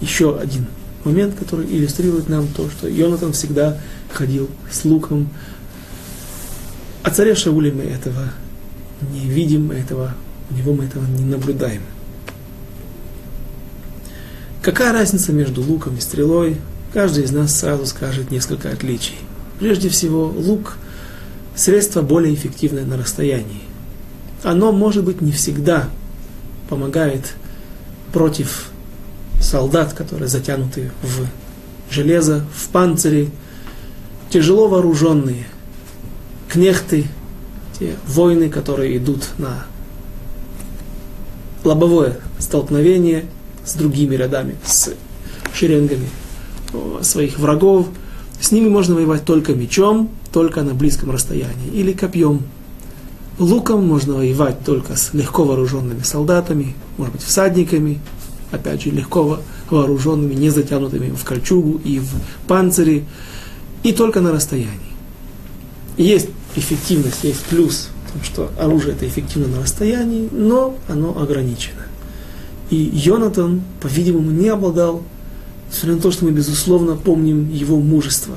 Еще 0.00 0.36
один 0.36 0.66
момент, 1.04 1.34
который 1.38 1.66
иллюстрирует 1.66 2.28
нам 2.28 2.48
то, 2.48 2.68
что 2.70 2.88
Йонатан 2.88 3.32
всегда 3.32 3.78
ходил 4.12 4.48
с 4.70 4.84
луком. 4.84 5.28
А 7.06 7.10
царя 7.10 7.36
Шауля 7.36 7.72
мы 7.72 7.84
этого 7.84 8.30
не 9.12 9.20
видим, 9.30 9.70
этого, 9.70 10.12
у 10.50 10.54
него 10.54 10.74
мы 10.74 10.86
этого 10.86 11.04
не 11.04 11.24
наблюдаем. 11.24 11.82
Какая 14.60 14.92
разница 14.92 15.32
между 15.32 15.62
луком 15.62 15.96
и 15.96 16.00
стрелой? 16.00 16.56
Каждый 16.92 17.22
из 17.22 17.30
нас 17.30 17.56
сразу 17.56 17.86
скажет 17.86 18.32
несколько 18.32 18.70
отличий. 18.70 19.14
Прежде 19.60 19.88
всего, 19.88 20.24
лук– 20.26 20.78
средство 21.54 22.02
более 22.02 22.34
эффективное 22.34 22.84
на 22.84 22.96
расстоянии. 22.96 23.62
Оно, 24.42 24.72
может 24.72 25.04
быть, 25.04 25.20
не 25.20 25.30
всегда 25.30 25.88
помогает 26.68 27.36
против 28.12 28.70
солдат, 29.40 29.92
которые 29.92 30.26
затянуты 30.26 30.90
в 31.02 31.28
железо, 31.94 32.44
в 32.52 32.68
панцире, 32.70 33.30
тяжело 34.28 34.66
вооруженные, 34.66 35.46
кнехты, 36.56 37.04
те 37.78 37.96
воины, 38.06 38.48
которые 38.48 38.96
идут 38.96 39.28
на 39.36 39.66
лобовое 41.64 42.16
столкновение 42.38 43.26
с 43.62 43.74
другими 43.74 44.14
рядами, 44.14 44.56
с 44.64 44.94
шеренгами 45.52 46.08
своих 47.02 47.38
врагов. 47.38 47.88
С 48.40 48.52
ними 48.52 48.70
можно 48.70 48.94
воевать 48.94 49.26
только 49.26 49.52
мечом, 49.52 50.08
только 50.32 50.62
на 50.62 50.72
близком 50.72 51.10
расстоянии, 51.10 51.68
или 51.74 51.92
копьем. 51.92 52.40
Луком 53.38 53.86
можно 53.86 54.14
воевать 54.14 54.64
только 54.64 54.96
с 54.96 55.12
легко 55.12 55.44
вооруженными 55.44 56.00
солдатами, 56.00 56.74
может 56.96 57.16
быть, 57.16 57.22
всадниками, 57.22 58.00
опять 58.50 58.82
же, 58.82 58.90
легко 58.90 59.40
вооруженными, 59.68 60.32
не 60.32 60.48
затянутыми 60.48 61.14
в 61.14 61.22
кольчугу 61.22 61.82
и 61.84 61.98
в 61.98 62.08
панцире, 62.48 63.04
и 63.82 63.92
только 63.92 64.22
на 64.22 64.32
расстоянии. 64.32 64.70
Есть 65.98 66.30
эффективность, 66.56 67.22
есть 67.22 67.44
плюс 67.44 67.88
в 68.06 68.12
том, 68.12 68.22
что 68.24 68.50
оружие 68.58 68.94
это 68.94 69.06
эффективно 69.06 69.56
на 69.56 69.62
расстоянии, 69.62 70.28
но 70.32 70.76
оно 70.88 71.16
ограничено. 71.20 71.82
И 72.70 72.76
Йонатан, 72.76 73.62
по-видимому, 73.80 74.30
не 74.30 74.48
обладал, 74.48 75.02
несмотря 75.68 75.96
на 75.96 76.02
то, 76.02 76.10
что 76.10 76.24
мы, 76.24 76.32
безусловно, 76.32 76.96
помним 76.96 77.50
его 77.52 77.78
мужество, 77.78 78.36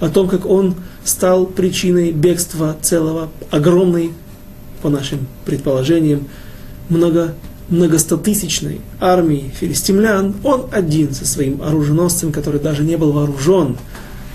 о 0.00 0.08
том, 0.08 0.28
как 0.28 0.46
он 0.46 0.74
стал 1.04 1.46
причиной 1.46 2.12
бегства 2.12 2.76
целого 2.80 3.30
огромной, 3.50 4.12
по 4.82 4.88
нашим 4.88 5.26
предположениям, 5.44 6.26
много, 6.88 7.34
многостотысячной 7.68 8.80
армии 8.98 9.52
филистимлян, 9.58 10.34
он 10.42 10.66
один 10.72 11.12
со 11.12 11.26
своим 11.26 11.62
оруженосцем, 11.62 12.32
который 12.32 12.60
даже 12.60 12.82
не 12.82 12.96
был 12.96 13.12
вооружен, 13.12 13.76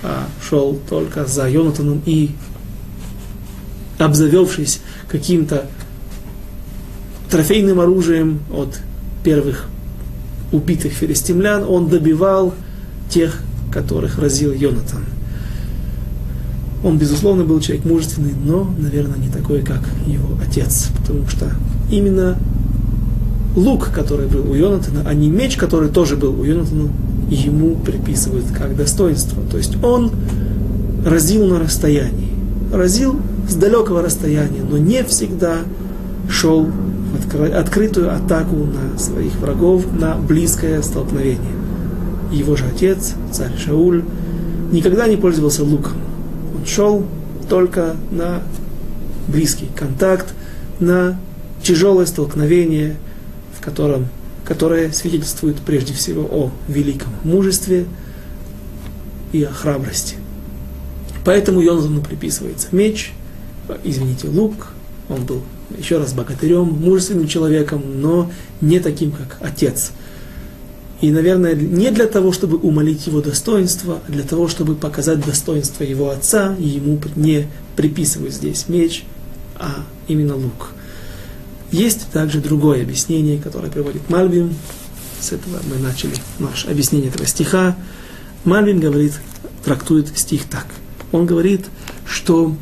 а 0.04 0.28
шел 0.48 0.80
только 0.90 1.26
за 1.26 1.50
Йонатаном 1.50 2.02
и 2.06 2.32
обзавевшись 3.98 4.82
каким-то 5.08 5.66
трофейным 7.30 7.80
оружием 7.80 8.39
от 8.52 8.80
первых 9.24 9.68
убитых 10.52 10.93
филистимлян, 10.93 11.64
он 11.68 11.88
добивал 11.89 12.54
тех, 13.10 13.39
которых 13.72 14.20
разил 14.20 14.54
Йонатан. 14.54 15.06
Он, 16.84 16.98
безусловно, 16.98 17.43
был 17.43 17.60
человек 17.60 17.86
мужественный, 17.86 18.34
но, 18.46 18.72
наверное, 18.78 19.18
не 19.18 19.30
такой, 19.30 19.62
как 19.64 19.82
его 20.06 20.38
отец, 20.46 20.89
потому 20.98 21.28
что 21.28 21.52
именно 21.89 22.38
лук, 23.56 23.89
который 23.93 24.28
был 24.28 24.50
у 24.50 24.54
Йонатана, 24.54 25.02
а 25.06 25.14
не 25.14 25.30
меч, 25.30 25.58
который 25.58 25.89
тоже 25.89 26.16
был 26.16 26.39
у 26.39 26.43
Йонатана, 26.43 26.89
ему 27.30 27.76
приписывают 27.76 28.46
как 28.56 28.76
достоинство. 28.76 29.41
То 29.50 29.58
есть 29.58 29.82
он 29.84 30.12
разил 31.06 31.46
на 31.48 31.60
расстоянии. 31.60 32.24
Разил 32.72 33.20
с 33.47 33.55
далекого 33.55 34.01
расстояния, 34.01 34.61
но 34.68 34.78
не 34.78 35.03
всегда 35.03 35.59
шел 36.30 36.70
открытую 37.53 38.13
атаку 38.13 38.55
на 38.55 38.99
своих 38.99 39.36
врагов, 39.36 39.86
на 39.91 40.16
близкое 40.16 40.82
столкновение. 40.82 41.53
его 42.32 42.55
же 42.55 42.66
отец, 42.66 43.13
царь 43.32 43.57
Шауль, 43.57 44.03
никогда 44.72 45.07
не 45.07 45.16
пользовался 45.16 45.63
луком. 45.63 45.93
Он 46.57 46.66
шел 46.66 47.05
только 47.47 47.95
на 48.11 48.41
близкий 49.28 49.70
контакт, 49.76 50.34
на 50.80 51.18
тяжелое 51.63 52.05
столкновение, 52.05 52.95
в 53.57 53.63
котором, 53.63 54.07
которое 54.43 54.91
свидетельствует 54.91 55.57
прежде 55.57 55.93
всего 55.93 56.24
о 56.24 56.51
великом 56.68 57.09
мужестве 57.24 57.86
и 59.32 59.43
о 59.43 59.51
храбрости. 59.51 60.16
Поэтому 61.26 61.59
Йонатану 61.59 62.01
приписывается 62.01 62.67
меч, 62.71 63.11
извините, 63.84 64.28
лук. 64.28 64.67
Он 65.09 65.26
был, 65.26 65.41
еще 65.78 65.97
раз, 65.97 66.13
богатырем, 66.13 66.65
мужественным 66.65 67.28
человеком, 67.28 67.84
но 67.99 68.32
не 68.61 68.80
таким, 68.80 69.11
как 69.11 69.38
отец. 69.41 69.91
И, 71.01 71.11
наверное, 71.11 71.55
не 71.55 71.91
для 71.91 72.07
того, 72.07 72.32
чтобы 72.32 72.57
умолить 72.57 73.05
его 73.07 73.21
достоинство, 73.21 73.99
а 74.07 74.11
для 74.11 74.23
того, 74.23 74.47
чтобы 74.47 74.76
показать 74.76 75.26
достоинство 75.26 75.84
его 75.84 76.09
отца, 76.09 76.55
ему 76.59 76.99
не 77.15 77.47
приписывают 77.76 78.34
здесь 78.34 78.69
меч, 78.69 79.03
а 79.55 79.84
именно 80.07 80.36
лук. 80.36 80.69
Есть 81.71 82.07
также 82.13 82.39
другое 82.39 82.84
объяснение, 82.84 83.39
которое 83.39 83.71
приводит 83.71 84.09
Мальбим. 84.09 84.55
С 85.19 85.32
этого 85.32 85.59
мы 85.69 85.82
начали 85.82 86.13
наше 86.39 86.67
объяснение 86.67 87.09
этого 87.09 87.26
стиха. 87.26 87.76
Мальбим 88.43 88.80
говорит, 88.80 89.13
трактует 89.63 90.15
стих 90.17 90.45
так. 90.45 90.67
Он 91.12 91.26
говорит, 91.26 91.66
что 92.06 92.56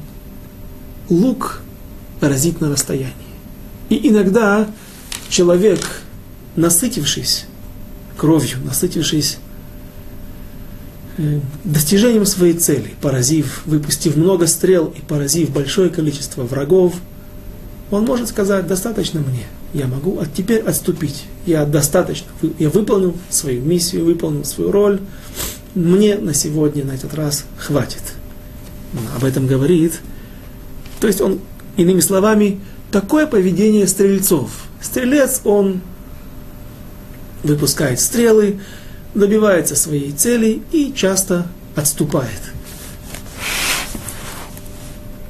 лук 1.09 1.61
поразит 2.19 2.61
на 2.61 2.69
расстоянии. 2.69 3.13
И 3.89 4.09
иногда 4.09 4.67
человек, 5.29 5.79
насытившись 6.55 7.45
кровью, 8.17 8.59
насытившись 8.63 9.37
э, 11.17 11.39
достижением 11.63 12.25
своей 12.25 12.53
цели, 12.53 12.93
поразив, 13.01 13.63
выпустив 13.65 14.15
много 14.15 14.47
стрел 14.47 14.93
и 14.95 15.01
поразив 15.01 15.49
большое 15.51 15.89
количество 15.89 16.43
врагов, 16.43 16.93
он 17.91 18.05
может 18.05 18.29
сказать, 18.29 18.67
достаточно 18.67 19.19
мне, 19.19 19.45
я 19.73 19.87
могу 19.87 20.19
от 20.19 20.33
теперь 20.33 20.61
отступить, 20.61 21.25
я 21.45 21.65
достаточно, 21.65 22.27
я 22.57 22.69
выполнил 22.69 23.15
свою 23.29 23.61
миссию, 23.61 24.05
выполнил 24.05 24.45
свою 24.45 24.71
роль, 24.71 25.01
мне 25.75 26.17
на 26.17 26.33
сегодня, 26.33 26.85
на 26.85 26.91
этот 26.91 27.13
раз 27.13 27.45
хватит. 27.57 28.01
Об 29.15 29.23
этом 29.23 29.47
говорит. 29.47 29.99
То 30.99 31.07
есть 31.07 31.21
он, 31.21 31.39
иными 31.77 31.99
словами, 31.99 32.59
такое 32.91 33.27
поведение 33.27 33.87
стрельцов. 33.87 34.51
Стрелец, 34.81 35.41
он 35.43 35.81
выпускает 37.43 37.99
стрелы, 37.99 38.59
добивается 39.13 39.75
своей 39.75 40.11
цели 40.11 40.61
и 40.71 40.93
часто 40.95 41.47
отступает. 41.75 42.41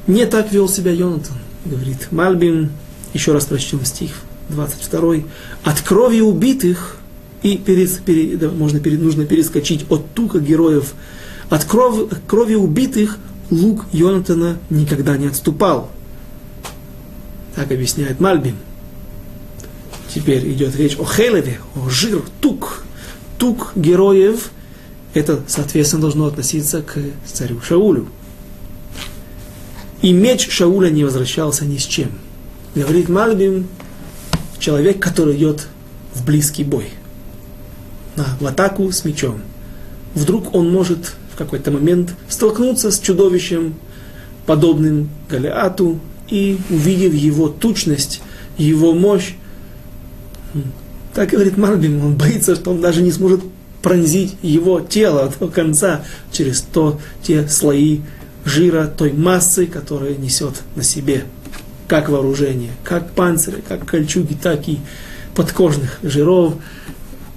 Не 0.08 0.26
так 0.26 0.52
вел 0.52 0.68
себя 0.68 0.92
Йонатан, 0.92 1.38
говорит 1.66 2.12
Мальбин, 2.12 2.72
еще 3.14 3.32
раз 3.32 3.46
прочтем 3.46 3.86
стих 3.86 4.12
22. 4.50 5.24
От 5.64 5.82
крови 5.82 6.20
убитых, 6.20 6.98
и 7.42 7.58
перед, 7.58 8.02
перед, 8.02 8.54
можно, 8.54 8.80
перед, 8.80 9.02
нужно 9.02 9.26
перескочить 9.26 9.86
от 9.90 10.14
тука 10.14 10.40
героев, 10.40 10.94
от 11.50 11.64
кров, 11.64 12.10
крови 12.28 12.56
убитых 12.56 13.18
лук 13.54 13.86
Йонатана 13.92 14.58
никогда 14.70 15.18
не 15.18 15.28
отступал. 15.28 15.90
Так 17.56 17.72
объясняет 17.72 18.20
Мальбин. 18.20 18.56
Теперь 20.14 20.52
идет 20.52 20.76
речь 20.76 20.98
о 21.00 21.06
Хелеве, 21.06 21.60
о 21.76 21.90
жир, 21.90 22.24
тук. 22.42 22.84
Тук 23.38 23.74
героев, 23.76 24.52
это, 25.14 25.42
соответственно, 25.48 26.02
должно 26.02 26.26
относиться 26.26 26.82
к 26.82 26.98
царю 27.26 27.62
Шаулю. 27.62 28.08
И 30.02 30.12
меч 30.12 30.50
Шауля 30.50 30.90
не 30.90 31.04
возвращался 31.04 31.66
ни 31.66 31.78
с 31.78 31.84
чем. 31.84 32.12
Говорит 32.76 33.10
Мальбим, 33.10 33.68
человек, 34.60 35.00
который 35.00 35.36
идет 35.36 35.68
в 36.14 36.26
близкий 36.26 36.64
бой, 36.64 36.90
на, 38.16 38.26
в 38.40 38.46
атаку 38.46 38.92
с 38.92 39.06
мечом. 39.06 39.42
Вдруг 40.16 40.54
он 40.54 40.72
может 40.72 41.16
в 41.34 41.36
какой-то 41.36 41.72
момент 41.72 42.14
столкнуться 42.30 42.92
с 42.92 43.00
чудовищем, 43.00 43.76
подобным 44.46 45.10
Галиату, 45.30 46.00
и 46.30 46.60
увидев 46.70 47.14
его 47.14 47.50
тучность, 47.50 48.22
его 48.58 48.94
мощь, 48.94 49.34
так 51.14 51.30
говорит 51.30 51.58
Марбин, 51.58 52.02
он 52.02 52.16
боится, 52.16 52.56
что 52.56 52.72
он 52.72 52.82
даже 52.82 53.02
не 53.02 53.12
сможет 53.12 53.42
пронзить 53.82 54.38
его 54.42 54.80
тело 54.80 55.32
до 55.40 55.48
конца 55.48 56.04
через 56.32 56.62
то, 56.62 57.00
те 57.22 57.48
слои 57.48 58.02
жира, 58.46 58.88
той 58.88 59.12
массы, 59.12 59.66
которая 59.66 60.16
несет 60.16 60.62
на 60.76 60.84
себе 60.84 61.26
как 61.88 62.10
вооружение, 62.10 62.72
как 62.84 63.12
панциры, 63.12 63.62
как 63.68 63.86
кольчуги, 63.86 64.36
так 64.36 64.68
и 64.68 64.80
подкожных 65.36 66.00
жиров. 66.04 66.56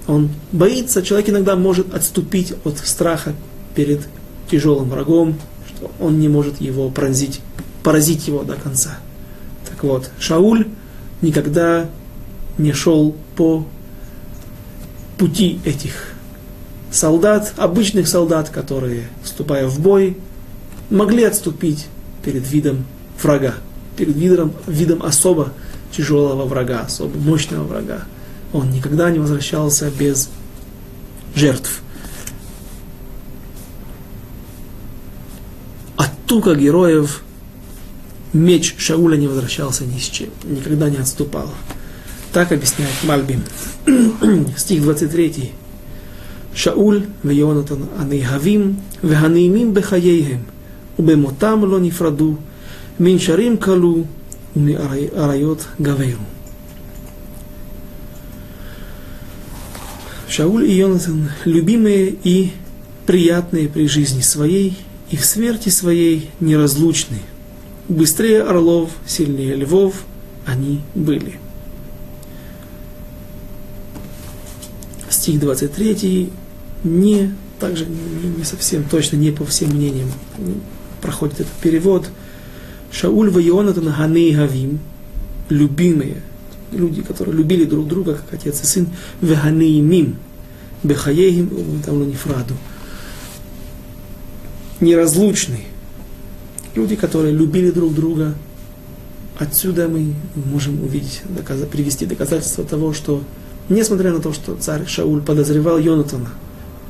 Он 0.07 0.29
боится, 0.51 1.01
человек 1.01 1.29
иногда 1.29 1.55
может 1.55 1.93
отступить 1.93 2.53
от 2.63 2.77
страха 2.77 3.33
перед 3.77 4.09
тяжелым 4.49 4.89
врагом, 4.89 5.35
что 5.67 5.91
он 5.99 6.19
не 6.19 6.27
может 6.27 6.59
его 6.59 6.89
пронзить, 6.89 7.41
поразить 7.83 8.27
его 8.27 8.43
до 8.43 8.55
конца. 8.55 8.97
Так 9.69 9.83
вот, 9.83 10.09
Шауль 10.19 10.67
никогда 11.21 11.87
не 12.57 12.73
шел 12.73 13.15
по 13.35 13.67
пути 15.19 15.59
этих 15.63 16.13
солдат, 16.91 17.53
обычных 17.57 18.07
солдат, 18.07 18.49
которые, 18.49 19.03
вступая 19.23 19.67
в 19.67 19.79
бой, 19.79 20.17
могли 20.89 21.23
отступить 21.23 21.85
перед 22.25 22.49
видом 22.49 22.83
врага, 23.21 23.53
перед 23.95 24.15
видом, 24.15 24.53
видом 24.65 25.03
особо 25.03 25.53
тяжелого 25.91 26.45
врага, 26.45 26.81
особо 26.81 27.15
мощного 27.19 27.63
врага. 27.63 28.05
Он 28.53 28.71
никогда 28.71 29.11
не 29.11 29.19
возвращался 29.19 29.91
без 29.91 30.29
жертв. 31.35 31.83
От 35.97 36.11
тука 36.26 36.54
героев 36.54 37.22
меч 38.32 38.74
Шауля 38.78 39.16
не 39.16 39.28
возвращался 39.28 39.84
ни 39.84 39.98
с 39.98 40.04
чем, 40.04 40.30
никогда 40.44 40.88
не 40.90 40.96
отступал. 40.96 41.50
Так 42.32 42.52
объясняет 42.52 42.94
Мальбим. 43.04 43.42
Стих 44.56 44.82
23. 44.82 45.52
שאול 46.54 47.02
ויונתן 47.24 47.74
הנאהבים 47.98 48.74
והנעימים 49.04 49.74
בחייהם, 49.74 50.40
ובמותם 50.98 51.60
לא 51.64 51.80
נפרדו, 51.80 52.34
מנשרים 53.00 53.56
כלו 53.56 54.04
ומאריות 54.56 55.66
גברו. 55.80 56.24
Шауль 60.28 60.64
и 60.64 60.72
Йонатан, 60.72 61.28
любимые 61.44 62.16
и 62.24 62.52
приятные 63.04 63.68
при 63.68 63.86
жизни 63.86 64.22
своей, 64.22 64.78
и 65.09 65.17
в 65.17 65.25
смерти 65.25 65.69
своей 65.69 66.29
неразлучны. 66.39 67.19
Быстрее 67.87 68.43
орлов, 68.43 68.91
сильнее 69.05 69.55
львов 69.55 70.03
они 70.45 70.81
были. 70.95 71.39
стих 75.27 75.41
23 75.41 76.29
не, 76.85 77.33
также 77.59 77.85
не, 77.85 78.37
не 78.37 78.43
совсем 78.45 78.85
точно, 78.85 79.17
не 79.17 79.31
по 79.31 79.45
всем 79.45 79.71
мнениям 79.71 80.09
проходит 81.01 81.41
этот 81.41 81.53
перевод. 81.53 82.07
Шауль 82.91 83.29
ва 83.29 83.41
Ионатан 83.41 83.91
Ганей 83.91 84.33
Гавим, 84.33 84.79
любимые, 85.49 86.21
люди, 86.71 87.01
которые 87.01 87.35
любили 87.35 87.65
друг 87.65 87.87
друга, 87.87 88.13
как 88.13 88.39
отец 88.39 88.61
и 88.61 88.65
сын, 88.65 88.87
Веганеимим, 89.21 90.15
Бехаеим, 90.83 91.81
там 91.85 92.07
Нефраду. 92.07 92.53
Неразлучные. 94.79 95.65
Люди, 96.75 96.95
которые 96.95 97.33
любили 97.33 97.71
друг 97.71 97.93
друга. 97.93 98.35
Отсюда 99.39 99.87
мы 99.87 100.13
можем 100.35 100.83
увидеть, 100.83 101.21
доказать, 101.29 101.69
привести 101.69 102.05
доказательства 102.05 102.63
того, 102.63 102.93
что 102.93 103.23
Несмотря 103.69 104.13
на 104.13 104.21
то, 104.21 104.31
что 104.31 104.55
царь 104.55 104.85
Шауль 104.87 105.21
подозревал 105.21 105.77
Йонатана 105.77 106.29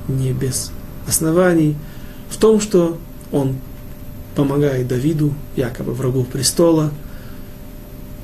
не 0.08 0.32
без 0.32 0.72
оснований 1.08 1.76
в 2.30 2.38
том, 2.38 2.62
что 2.62 2.98
он 3.32 3.56
помогает 4.36 4.88
Давиду, 4.88 5.34
якобы 5.56 5.94
врагу 5.94 6.24
престола, 6.24 6.92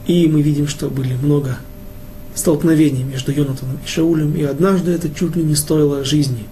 и 0.05 0.27
мы 0.27 0.41
видим, 0.41 0.67
что 0.67 0.89
были 0.89 1.15
много 1.15 1.57
столкновений 2.35 3.03
между 3.03 3.31
Йонатаном 3.31 3.79
и 3.83 3.87
Шаулем, 3.87 4.35
и 4.35 4.43
однажды 4.43 4.91
это 4.91 5.09
чуть 5.09 5.35
ли 5.35 5.43
не 5.43 5.55
стоило 5.55 6.03
жизни 6.03 6.45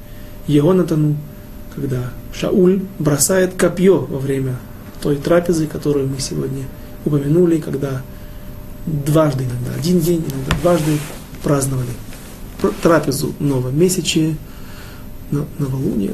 Йонатану, 0.48 1.16
когда 1.76 2.12
Шауль 2.34 2.82
бросает 3.00 3.54
копье 3.56 4.00
во 4.00 4.20
время 4.20 4.56
той 5.02 5.18
трапезы, 5.18 5.68
которую 5.68 6.08
мы 6.08 6.20
сегодня 6.20 6.66
упомянули, 7.06 7.58
когда 7.58 8.02
дважды 8.86 9.44
иногда, 9.44 9.74
один 9.78 10.00
день, 10.00 10.20
иногда 10.20 10.56
дважды 10.62 10.98
праздновали 11.44 11.90
трапезу 12.82 13.34
новомесячия, 13.40 14.36
на 15.32 15.46
новолуние, 15.58 16.14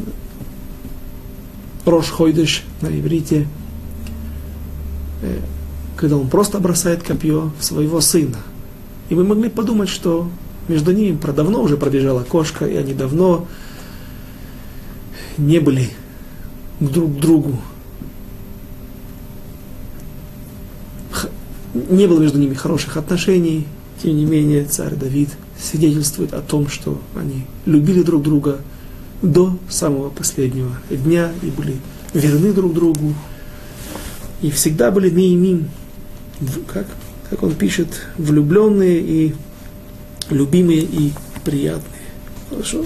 Рош 1.86 2.10
Хойдыш 2.10 2.64
на 2.82 2.88
иврите, 2.88 3.48
э, 5.22 5.40
когда 5.96 6.18
он 6.18 6.30
просто 6.30 6.60
бросает 6.60 7.04
копье 7.04 7.52
в 7.60 7.64
своего 7.64 8.02
сына. 8.02 8.38
И 9.10 9.16
мы 9.16 9.24
могли 9.24 9.50
подумать, 9.50 9.90
что 9.90 10.30
между 10.68 10.92
ними 10.92 11.18
давно 11.32 11.64
уже 11.64 11.78
пробежала 11.78 12.24
кошка, 12.24 12.66
и 12.66 12.76
они 12.76 12.94
давно 12.94 13.48
не 15.38 15.60
были 15.60 15.90
друг 16.80 17.16
к 17.16 17.20
другу. 17.20 17.60
Не 21.90 22.08
было 22.08 22.20
между 22.20 22.40
ними 22.40 22.54
хороших 22.54 22.98
отношений, 22.98 23.68
тем 24.02 24.16
не 24.16 24.26
менее 24.26 24.66
царь 24.66 24.96
Давид 24.96 25.30
свидетельствует 25.60 26.34
о 26.34 26.42
том, 26.42 26.70
что 26.70 27.02
они 27.16 27.46
любили 27.66 28.04
друг 28.04 28.24
друга 28.24 28.60
до 29.22 29.58
самого 29.70 30.10
последнего 30.10 30.72
дня 30.90 31.32
и 31.42 31.48
были 31.48 31.78
верны 32.14 32.54
друг 32.54 32.74
другу, 32.74 33.14
и 34.42 34.52
всегда 34.52 34.92
были 34.92 35.10
миимим, 35.10 35.70
как, 36.68 36.86
как 37.30 37.44
он 37.44 37.56
пишет, 37.56 38.08
влюбленные 38.18 39.00
и 39.00 39.36
любимые 40.30 40.82
и 40.82 41.12
приятные. 41.44 42.02
Хорошо? 42.50 42.86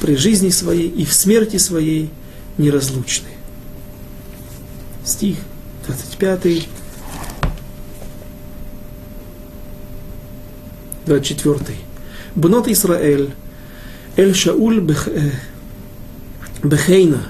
При 0.00 0.16
жизни 0.16 0.50
своей 0.50 0.88
и 0.88 1.04
в 1.04 1.12
смерти 1.12 1.56
своей 1.56 2.10
неразлучны. 2.58 3.28
Стих 5.04 5.36
25, 5.86 6.68
24. 11.06 11.58
Бнот 12.34 12.68
Исраэль, 12.68 13.30
Эль 14.16 14.34
Шауль 14.34 14.88
э, 15.06 15.30
Бехейна, 16.62 17.22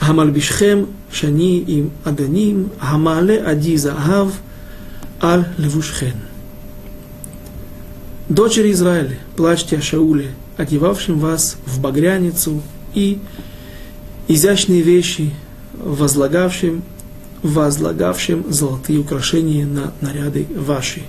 Хамальбишхем, 0.00 0.88
Шани 1.12 1.58
им 1.58 1.92
Аданим, 2.04 2.70
Хамале 2.80 3.38
адиза 3.38 3.94
ав 3.96 4.32
Аль 5.20 5.46
Левушхен. 5.58 6.14
Дочери 8.28 8.72
Израиля, 8.72 9.18
плачьте 9.36 9.76
о 9.76 9.82
Шауле, 9.82 10.30
одевавшим 10.56 11.18
вас 11.18 11.56
в 11.66 11.80
багряницу 11.80 12.62
и 12.94 13.18
изящные 14.28 14.82
вещи, 14.82 15.32
возлагавшим, 15.74 16.82
возлагавшим 17.42 18.52
золотые 18.52 18.98
украшения 18.98 19.66
на 19.66 19.92
наряды 20.00 20.46
ваши. 20.54 21.02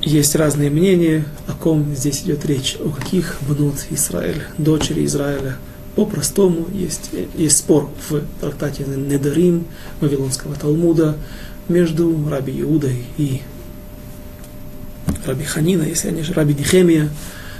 Есть 0.00 0.36
разные 0.36 0.70
мнения, 0.70 1.24
о 1.48 1.52
ком 1.52 1.94
здесь 1.94 2.22
идет 2.22 2.46
речь, 2.46 2.76
о 2.78 2.90
каких 2.90 3.38
бнут 3.48 3.74
Израиль, 3.90 4.44
дочери 4.56 5.04
Израиля. 5.04 5.56
По-простому 5.96 6.66
есть, 6.72 7.10
есть 7.34 7.56
спор 7.58 7.90
в 8.08 8.22
трактате 8.40 8.84
Недарим 8.84 9.66
Вавилонского 10.00 10.54
Талмуда, 10.54 11.16
между 11.68 12.28
Раби 12.28 12.60
Иудой 12.60 13.04
и 13.16 13.40
Раби 15.24 15.44
Ханина, 15.44 15.82
если 15.82 16.08
они 16.08 16.22
же 16.22 16.32
Раби 16.32 16.54
Нихемия. 16.54 17.10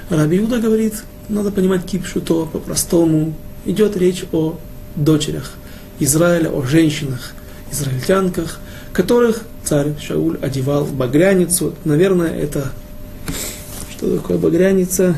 Раби 0.09 0.37
Иуда 0.39 0.59
говорит, 0.59 1.03
надо 1.29 1.51
понимать 1.51 1.85
кипшуто 1.85 2.45
по-простому. 2.45 3.33
Идет 3.65 3.97
речь 3.97 4.25
о 4.31 4.57
дочерях 4.95 5.53
Израиля, 5.99 6.49
о 6.49 6.63
женщинах, 6.63 7.33
израильтянках, 7.71 8.59
которых 8.93 9.43
царь 9.63 9.93
Шауль 9.99 10.37
одевал 10.41 10.85
в 10.85 10.93
багряницу. 10.93 11.73
Наверное, 11.83 12.29
это... 12.29 12.71
Что 13.91 14.17
такое 14.17 14.37
багряница? 14.37 15.15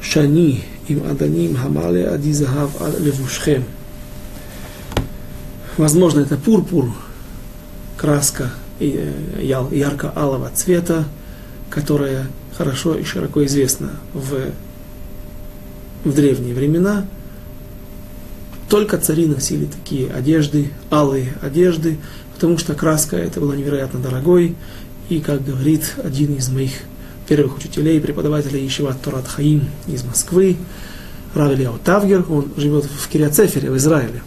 Шани, 0.00 0.64
им 0.88 1.02
аданим 1.10 1.56
хамале 1.56 2.06
адизахав 2.08 2.70
левушхем. 3.00 3.64
Возможно, 5.76 6.20
это 6.20 6.36
пурпур, 6.36 6.94
краска 7.98 8.50
ярко-алого 8.78 10.50
цвета, 10.54 11.04
которая 11.70 12.26
хорошо 12.56 12.94
и 12.94 13.04
широко 13.04 13.44
известна 13.44 13.90
в, 14.12 14.52
в 16.04 16.14
древние 16.14 16.54
времена. 16.54 17.06
Только 18.68 18.98
цари 18.98 19.26
носили 19.26 19.66
такие 19.66 20.10
одежды, 20.10 20.72
алые 20.90 21.34
одежды, 21.40 21.98
потому 22.34 22.58
что 22.58 22.74
краска 22.74 23.16
это 23.16 23.40
была 23.40 23.54
невероятно 23.56 24.00
дорогой. 24.00 24.56
И, 25.08 25.20
как 25.20 25.44
говорит 25.44 25.94
один 26.02 26.34
из 26.34 26.48
моих 26.48 26.72
первых 27.28 27.58
учителей, 27.58 28.00
преподавателей 28.00 28.66
Ишива 28.66 28.94
Торат 28.94 29.28
Хаим 29.28 29.68
из 29.86 30.02
Москвы, 30.04 30.56
Равелиау 31.34 31.78
Тавгер, 31.78 32.24
он 32.28 32.48
живет 32.56 32.84
в 32.84 33.08
Кириацефере, 33.08 33.70
в 33.70 33.76
Израиле, 33.76 34.22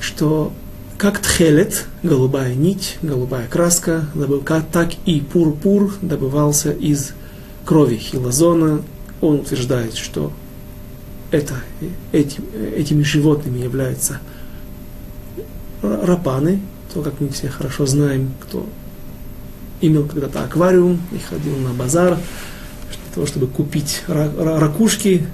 что 0.00 0.52
как 1.00 1.18
тхелет, 1.18 1.86
голубая 2.02 2.54
нить, 2.54 2.98
голубая 3.00 3.48
краска, 3.48 4.04
так 4.70 4.90
и 5.06 5.22
пурпур 5.22 5.94
добывался 6.02 6.72
из 6.72 7.12
крови 7.64 7.96
хилозона. 7.96 8.82
Он 9.22 9.36
утверждает, 9.36 9.94
что 9.94 10.30
это, 11.30 11.54
этим, 12.12 12.44
этими 12.76 13.02
животными 13.02 13.60
являются 13.60 14.20
рапаны, 15.80 16.60
то, 16.92 17.00
как 17.00 17.18
мы 17.18 17.30
все 17.30 17.48
хорошо 17.48 17.86
знаем, 17.86 18.34
кто 18.38 18.66
имел 19.80 20.06
когда-то 20.06 20.44
аквариум 20.44 21.00
и 21.12 21.18
ходил 21.18 21.56
на 21.60 21.70
базар 21.70 22.16
для 22.16 23.14
того, 23.14 23.26
чтобы 23.26 23.46
купить 23.46 24.02
ракушки. 24.06 25.26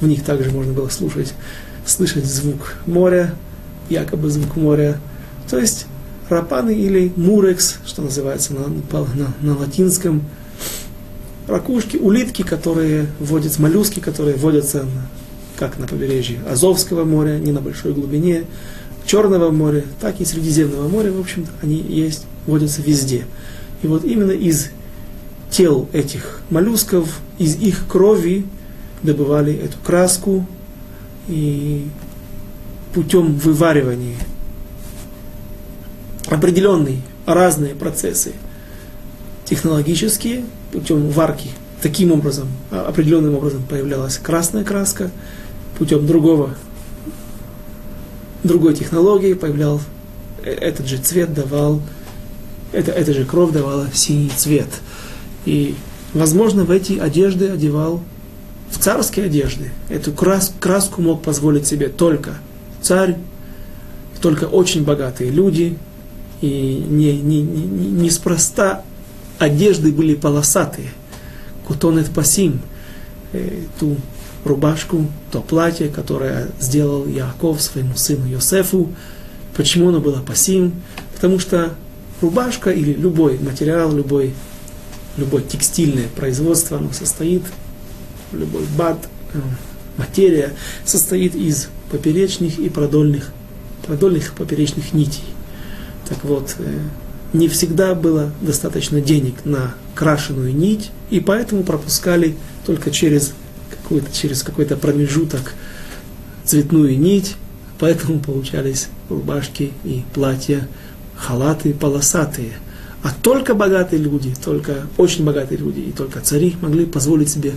В 0.00 0.08
них 0.08 0.24
также 0.24 0.50
можно 0.50 0.72
было 0.72 0.88
слушать, 0.88 1.34
слышать 1.86 2.24
звук 2.24 2.78
моря, 2.86 3.36
якобы 3.92 4.30
звук 4.30 4.56
моря. 4.56 4.98
То 5.48 5.58
есть 5.58 5.86
рапаны 6.28 6.74
или 6.74 7.12
мурекс, 7.16 7.76
что 7.86 8.02
называется 8.02 8.54
на, 8.54 8.68
на, 8.68 9.34
на 9.40 9.58
латинском, 9.58 10.22
ракушки, 11.46 11.96
улитки, 11.96 12.42
которые 12.42 13.06
водятся, 13.20 13.60
моллюски, 13.60 14.00
которые 14.00 14.36
водятся 14.36 14.86
как 15.56 15.78
на 15.78 15.86
побережье 15.86 16.40
Азовского 16.48 17.04
моря, 17.04 17.38
не 17.38 17.52
на 17.52 17.60
большой 17.60 17.92
глубине, 17.92 18.44
Черного 19.04 19.50
моря, 19.50 19.84
так 20.00 20.20
и 20.20 20.24
Средиземного 20.24 20.88
моря, 20.88 21.10
в 21.12 21.20
общем-то, 21.20 21.50
они 21.60 21.74
есть, 21.76 22.24
водятся 22.46 22.82
везде. 22.82 23.26
И 23.82 23.88
вот 23.88 24.04
именно 24.04 24.30
из 24.30 24.70
тел 25.50 25.88
этих 25.92 26.40
моллюсков, 26.50 27.20
из 27.38 27.56
их 27.56 27.86
крови 27.88 28.46
добывали 29.02 29.52
эту 29.54 29.76
краску 29.84 30.46
и 31.28 31.86
путем 32.94 33.34
вываривания 33.34 34.16
определенные 36.28 37.02
разные 37.26 37.74
процессы 37.74 38.32
технологические, 39.44 40.44
путем 40.72 41.10
варки, 41.10 41.50
таким 41.82 42.12
образом, 42.12 42.48
а, 42.70 42.86
определенным 42.88 43.34
образом 43.34 43.62
появлялась 43.68 44.16
красная 44.16 44.64
краска, 44.64 45.10
путем 45.78 46.06
другого, 46.06 46.54
другой 48.44 48.74
технологии 48.74 49.34
появлял 49.34 49.80
э, 50.42 50.50
этот 50.50 50.86
же 50.86 50.98
цвет 50.98 51.34
давал 51.34 51.82
это, 52.72 52.90
эта 52.90 53.12
же 53.12 53.24
кровь 53.24 53.52
давала 53.52 53.88
синий 53.92 54.32
цвет. 54.34 54.68
И, 55.44 55.74
возможно, 56.14 56.64
в 56.64 56.70
эти 56.70 56.98
одежды 56.98 57.48
одевал, 57.48 58.02
в 58.70 58.78
царские 58.78 59.26
одежды, 59.26 59.70
эту 59.90 60.12
крас, 60.12 60.54
краску 60.58 61.02
мог 61.02 61.22
позволить 61.22 61.66
себе 61.66 61.88
только 61.88 62.38
царь, 62.82 63.16
только 64.20 64.44
очень 64.44 64.84
богатые 64.84 65.30
люди, 65.30 65.78
и 66.40 66.84
не, 66.88 67.16
не, 67.18 67.42
не, 67.42 67.62
неспроста 68.02 68.82
одежды 69.38 69.92
были 69.92 70.14
полосатые. 70.14 70.90
Кутонет 71.66 72.10
пасим, 72.10 72.60
э, 73.32 73.62
ту 73.78 73.96
рубашку, 74.44 75.06
то 75.30 75.40
платье, 75.40 75.88
которое 75.88 76.48
сделал 76.60 77.06
Яков 77.06 77.60
своему 77.60 77.96
сыну 77.96 78.26
Йосефу. 78.26 78.88
Почему 79.56 79.88
оно 79.88 80.00
было 80.00 80.20
пасим? 80.20 80.74
Потому 81.14 81.38
что 81.38 81.74
рубашка 82.20 82.70
или 82.70 82.92
любой 82.92 83.38
материал, 83.38 83.92
любой, 83.94 84.34
любое 85.16 85.42
текстильное 85.42 86.08
производство, 86.16 86.78
оно 86.78 86.92
состоит, 86.92 87.42
любой 88.32 88.64
бат, 88.76 88.98
э, 89.34 89.38
материя 89.96 90.52
состоит 90.84 91.34
из 91.34 91.68
поперечных 91.90 92.58
и 92.58 92.68
продольных, 92.68 93.32
продольных 93.86 94.32
поперечных 94.32 94.92
нитей. 94.92 95.24
Так 96.08 96.24
вот, 96.24 96.56
э, 96.58 96.78
не 97.32 97.48
всегда 97.48 97.94
было 97.94 98.32
достаточно 98.40 99.00
денег 99.00 99.44
на 99.44 99.74
крашеную 99.94 100.54
нить, 100.54 100.90
и 101.10 101.20
поэтому 101.20 101.62
пропускали 101.62 102.36
только 102.66 102.90
через 102.90 103.32
какой-то, 103.70 104.12
через 104.12 104.42
какой-то 104.42 104.76
промежуток 104.76 105.54
цветную 106.44 106.98
нить, 106.98 107.36
поэтому 107.78 108.20
получались 108.20 108.88
рубашки 109.08 109.72
и 109.84 110.02
платья 110.14 110.68
халаты 111.16 111.72
полосатые. 111.72 112.52
А 113.02 113.10
только 113.22 113.54
богатые 113.54 114.00
люди, 114.00 114.34
только 114.44 114.86
очень 114.96 115.24
богатые 115.24 115.58
люди 115.58 115.80
и 115.80 115.92
только 115.92 116.20
цари 116.20 116.56
могли 116.60 116.86
позволить 116.86 117.30
себе 117.30 117.52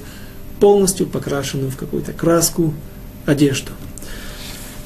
полностью 0.60 1.08
покрашенную 1.08 1.72
в 1.72 1.78
какую-то 1.78 2.14
краску 2.14 2.74
одежду. 3.26 3.72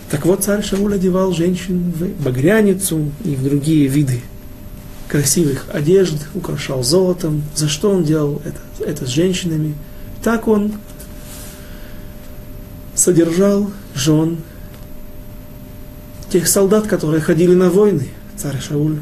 Так 0.09 0.25
вот, 0.25 0.43
царь 0.43 0.63
Шауль 0.63 0.95
одевал 0.95 1.33
женщин 1.33 1.91
в 1.91 2.23
багряницу 2.23 3.11
и 3.23 3.35
в 3.35 3.43
другие 3.43 3.87
виды 3.87 4.21
красивых 5.07 5.65
одежд, 5.71 6.27
украшал 6.33 6.83
золотом. 6.83 7.43
За 7.55 7.67
что 7.67 7.91
он 7.91 8.03
делал 8.03 8.41
это, 8.45 8.59
это 8.83 9.05
с 9.05 9.09
женщинами? 9.09 9.75
Так 10.23 10.47
он 10.47 10.73
содержал 12.95 13.71
жен 13.95 14.37
тех 16.29 16.47
солдат, 16.47 16.87
которые 16.87 17.21
ходили 17.21 17.55
на 17.55 17.69
войны. 17.69 18.09
Царь 18.37 18.61
Шауль, 18.61 18.99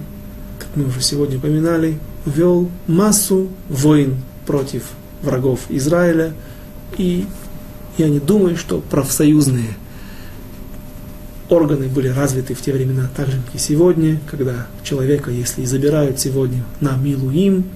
как 0.60 0.70
мы 0.76 0.86
уже 0.86 1.02
сегодня 1.02 1.38
упоминали, 1.38 2.00
вел 2.26 2.72
массу 2.88 3.50
войн 3.70 4.16
против 4.46 4.84
врагов 5.22 5.60
Израиля. 5.70 6.34
И 6.98 7.26
я 7.98 8.10
не 8.10 8.20
думаю, 8.20 8.58
что 8.58 8.80
профсоюзные– 8.80 9.78
органы 11.50 11.88
были 11.88 12.10
развиты 12.10 12.54
в 12.54 12.62
те 12.62 12.74
времена 12.74 13.10
так 13.16 13.28
же, 13.28 13.42
как 13.46 13.56
и 13.56 13.58
сегодня, 13.58 14.20
когда 14.30 14.68
человека, 14.84 15.32
если 15.32 15.62
и 15.62 15.66
забирают 15.66 16.20
сегодня 16.20 16.64
на 16.82 16.98
Милуим, 16.98 17.70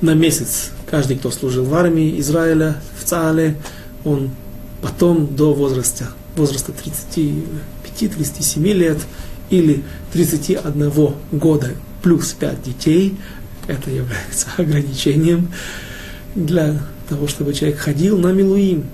на 0.00 0.14
месяц, 0.14 0.70
каждый, 0.88 1.16
кто 1.16 1.30
служил 1.30 1.64
в 1.64 1.74
армии 1.74 2.18
Израиля, 2.20 2.76
в 2.98 3.04
Цаале, 3.04 3.56
он 4.04 4.30
потом 4.80 5.34
до 5.34 5.52
возраста, 5.52 6.08
возраста 6.36 6.72
35-37 7.94 8.72
лет 8.72 8.98
или 9.50 9.82
31 10.12 11.12
года 11.32 11.72
плюс 12.02 12.32
5 12.32 12.62
детей, 12.62 13.16
это 13.66 13.90
является 13.90 14.46
ограничением 14.56 15.52
для 16.34 16.80
того, 17.10 17.28
чтобы 17.28 17.52
человек 17.52 17.78
ходил 17.78 18.18
на 18.18 18.32
Милуим. 18.32 18.86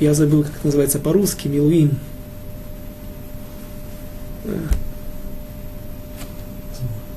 Я 0.00 0.14
забыл, 0.14 0.42
как 0.42 0.52
это 0.52 0.66
называется 0.66 0.98
по-русски, 0.98 1.48
Милуим– 1.48 1.98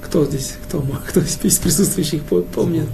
кто 0.02 0.26
здесь, 0.26 0.56
кто, 0.68 0.84
кто 1.08 1.20
из 1.20 1.58
присутствующих 1.58 2.24
помнит? 2.24 2.88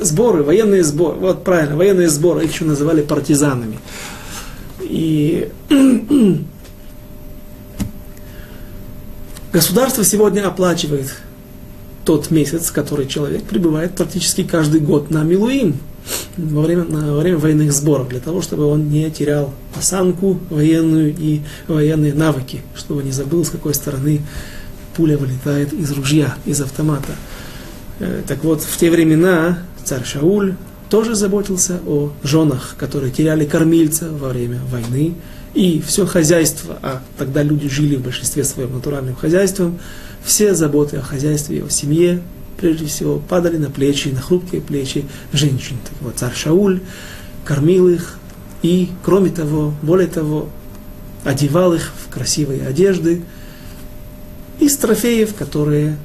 Сборы, 0.00 0.42
военные 0.42 0.84
сборы. 0.84 1.18
Вот 1.18 1.44
правильно, 1.44 1.76
военные 1.76 2.08
сборы. 2.08 2.44
Их 2.44 2.52
еще 2.52 2.64
называли 2.64 3.02
партизанами. 3.02 3.78
И 4.80 5.50
государство 9.52 10.04
сегодня 10.04 10.46
оплачивает 10.46 11.16
тот 12.04 12.30
месяц, 12.30 12.70
который 12.70 13.06
человек 13.06 13.42
пребывает 13.44 13.94
практически 13.94 14.44
каждый 14.44 14.80
год 14.80 15.10
на 15.10 15.24
Милуим 15.24 15.78
во 16.38 16.62
время, 16.62 16.84
во 16.84 17.20
время 17.20 17.38
военных 17.38 17.72
сборов, 17.72 18.08
для 18.08 18.20
того, 18.20 18.40
чтобы 18.40 18.64
он 18.64 18.88
не 18.88 19.10
терял 19.10 19.52
осанку 19.76 20.38
военную 20.50 21.14
и 21.16 21.40
военные 21.66 22.14
навыки, 22.14 22.62
чтобы 22.74 23.02
не 23.02 23.10
забыл, 23.10 23.44
с 23.44 23.50
какой 23.50 23.74
стороны 23.74 24.22
пуля 24.96 25.18
вылетает 25.18 25.72
из 25.72 25.90
ружья, 25.92 26.36
из 26.46 26.60
автомата. 26.60 27.12
Э, 28.00 28.22
так 28.26 28.44
вот, 28.44 28.62
в 28.62 28.76
те 28.76 28.90
времена 28.90 29.58
царь 29.84 30.04
Шауль 30.04 30.54
тоже 30.88 31.14
заботился 31.14 31.80
о 31.86 32.12
женах, 32.22 32.74
которые 32.78 33.12
теряли 33.12 33.44
кормильца 33.44 34.10
во 34.10 34.28
время 34.30 34.60
войны, 34.70 35.14
и 35.54 35.82
все 35.86 36.06
хозяйство, 36.06 36.78
а 36.82 37.02
тогда 37.16 37.42
люди 37.42 37.68
жили 37.68 37.96
в 37.96 38.02
большинстве 38.02 38.44
своим 38.44 38.74
натуральным 38.74 39.14
хозяйством, 39.14 39.78
все 40.24 40.54
заботы 40.54 40.98
о 40.98 41.02
хозяйстве, 41.02 41.64
о 41.64 41.70
семье 41.70 42.20
прежде 42.58 42.86
всего, 42.86 43.18
падали 43.18 43.56
на 43.56 43.70
плечи, 43.70 44.08
на 44.08 44.20
хрупкие 44.20 44.60
плечи 44.60 45.06
женщин. 45.32 45.76
Так 45.84 45.94
вот, 46.00 46.14
царь 46.16 46.34
Шауль 46.34 46.80
кормил 47.44 47.88
их 47.88 48.18
и, 48.62 48.90
кроме 49.02 49.30
того, 49.30 49.72
более 49.82 50.08
того, 50.08 50.48
одевал 51.24 51.72
их 51.74 51.92
в 52.04 52.12
красивые 52.12 52.66
одежды 52.66 53.22
из 54.58 54.76
трофеев, 54.76 55.34
которые 55.34 55.96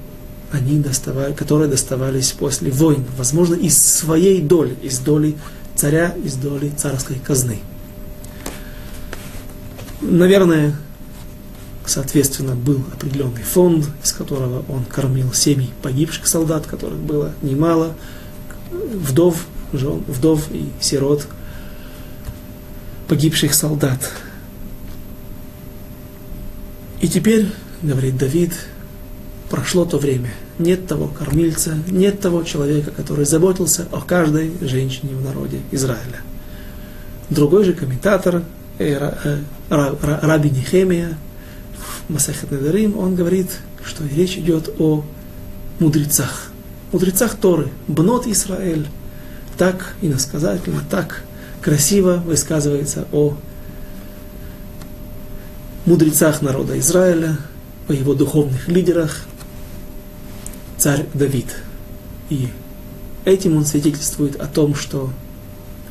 они 0.52 0.80
доставали, 0.80 1.34
которые 1.34 1.70
доставались 1.70 2.32
после 2.32 2.70
войн, 2.72 3.04
возможно, 3.18 3.56
из 3.56 3.78
своей 3.78 4.42
доли, 4.42 4.76
из 4.84 5.00
доли 5.00 5.36
царя, 5.76 6.14
из 6.24 6.36
доли 6.36 6.72
царской 6.78 7.18
казны. 7.18 7.60
Наверное, 10.02 10.76
Соответственно, 11.86 12.56
был 12.56 12.82
определенный 12.94 13.44
фонд, 13.44 13.86
из 14.04 14.14
которого 14.14 14.64
он 14.70 14.86
кормил 14.86 15.34
семьи 15.34 15.70
погибших 15.82 16.28
солдат, 16.28 16.66
которых 16.66 16.98
было 17.00 17.34
немало, 17.42 17.94
вдов, 18.72 19.46
жен, 19.74 20.04
вдов 20.08 20.50
и 20.52 20.70
сирот 20.80 21.28
погибших 23.08 23.54
солдат. 23.54 24.00
И 27.02 27.08
теперь, 27.10 27.48
говорит 27.82 28.18
Давид, 28.18 28.54
прошло 29.50 29.84
то 29.84 29.98
время. 29.98 30.32
Нет 30.58 30.88
того 30.88 31.08
кормильца, 31.08 31.78
нет 31.88 32.22
того 32.22 32.44
человека, 32.44 32.92
который 32.92 33.26
заботился 33.26 33.88
о 33.92 34.00
каждой 34.00 34.54
женщине 34.62 35.16
в 35.16 35.22
народе 35.22 35.60
Израиля. 35.72 36.22
Другой 37.30 37.66
же 37.66 37.74
комментатор, 37.74 38.44
э, 38.78 39.40
э, 39.70 40.18
Раби 40.22 40.50
Нехемия, 40.50 41.18
Масахат 42.10 42.52
Надарим, 42.52 42.98
он 42.98 43.16
говорит, 43.16 43.48
что 43.84 44.04
речь 44.06 44.38
идет 44.38 44.70
о 44.80 45.04
мудрецах. 45.80 46.52
Мудрецах 46.92 47.36
Торы, 47.36 47.70
Бнот 47.88 48.28
Исраэль. 48.28 48.88
Так 49.58 49.96
иносказательно, 50.02 50.84
так 50.90 51.24
красиво 51.62 52.22
высказывается 52.26 53.08
о 53.12 53.36
мудрецах 55.86 56.42
народа 56.42 56.78
Израиля, 56.80 57.38
о 57.88 57.94
его 57.94 58.14
духовных 58.14 58.68
лидерах, 58.68 59.22
царь 60.78 61.06
Давид. 61.14 61.56
И 62.30 62.50
этим 63.26 63.58
он 63.58 63.66
свидетельствует 63.66 64.36
о 64.38 64.48
том, 64.48 64.76
что 64.76 65.12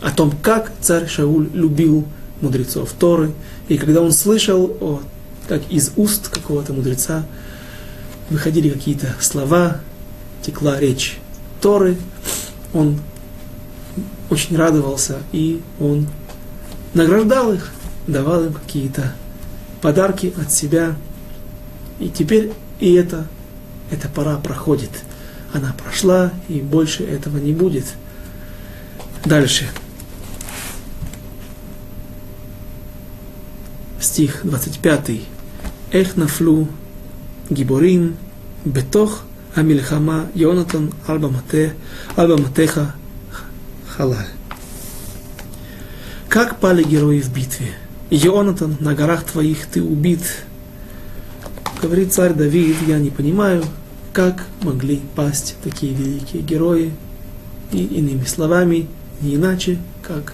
о 0.00 0.10
том, 0.10 0.32
как 0.42 0.72
царь 0.80 1.06
Шауль 1.08 1.48
любил 1.52 2.04
мудрецов 2.40 2.92
Торы, 2.98 3.32
и 3.68 3.78
когда 3.78 4.02
он 4.02 4.12
слышал 4.12 4.76
о 4.80 5.00
как 5.52 5.70
из 5.70 5.92
уст 5.96 6.28
какого-то 6.28 6.72
мудреца 6.72 7.26
выходили 8.30 8.70
какие-то 8.70 9.14
слова, 9.20 9.82
текла 10.40 10.80
речь 10.80 11.18
Торы, 11.60 11.98
он 12.72 12.98
очень 14.30 14.56
радовался, 14.56 15.18
и 15.30 15.60
он 15.78 16.08
награждал 16.94 17.52
их, 17.52 17.70
давал 18.06 18.46
им 18.46 18.54
какие-то 18.54 19.12
подарки 19.82 20.32
от 20.40 20.50
себя. 20.50 20.96
И 21.98 22.08
теперь 22.08 22.54
и 22.80 22.94
это, 22.94 23.26
эта 23.90 24.08
пора 24.08 24.38
проходит. 24.38 25.04
Она 25.52 25.74
прошла, 25.74 26.32
и 26.48 26.62
больше 26.62 27.04
этого 27.04 27.36
не 27.36 27.52
будет. 27.52 27.84
Дальше. 29.26 29.68
Стих 34.00 34.40
25. 34.44 35.31
איך 35.91 36.17
נפלו 36.17 36.65
גיבורים 37.51 38.13
בתוך 38.65 39.21
המלחמה, 39.55 40.23
יונתן 40.35 40.87
על, 41.07 41.17
במטה, 41.17 41.57
על 42.17 42.35
במתך 42.35 42.81
халаль. 43.97 44.27
Как 46.29 46.59
пали 46.59 46.83
герои 46.83 47.21
в 47.21 47.33
битве? 47.33 47.73
Йонатан, 48.11 48.77
на 48.79 48.93
горах 48.93 49.23
твоих 49.23 49.65
ты 49.65 49.81
убит. 49.81 50.21
Говорит 51.81 52.13
царь 52.13 52.33
Давид, 52.33 52.75
я 52.85 52.99
не 52.99 53.09
понимаю, 53.09 53.63
как 54.13 54.45
могли 54.61 55.01
пасть 55.15 55.55
такие 55.63 55.93
великие 55.93 56.41
герои. 56.43 56.93
И 57.71 57.83
иными 57.83 58.25
словами, 58.25 58.87
не 59.21 59.35
иначе, 59.35 59.79
как 60.03 60.33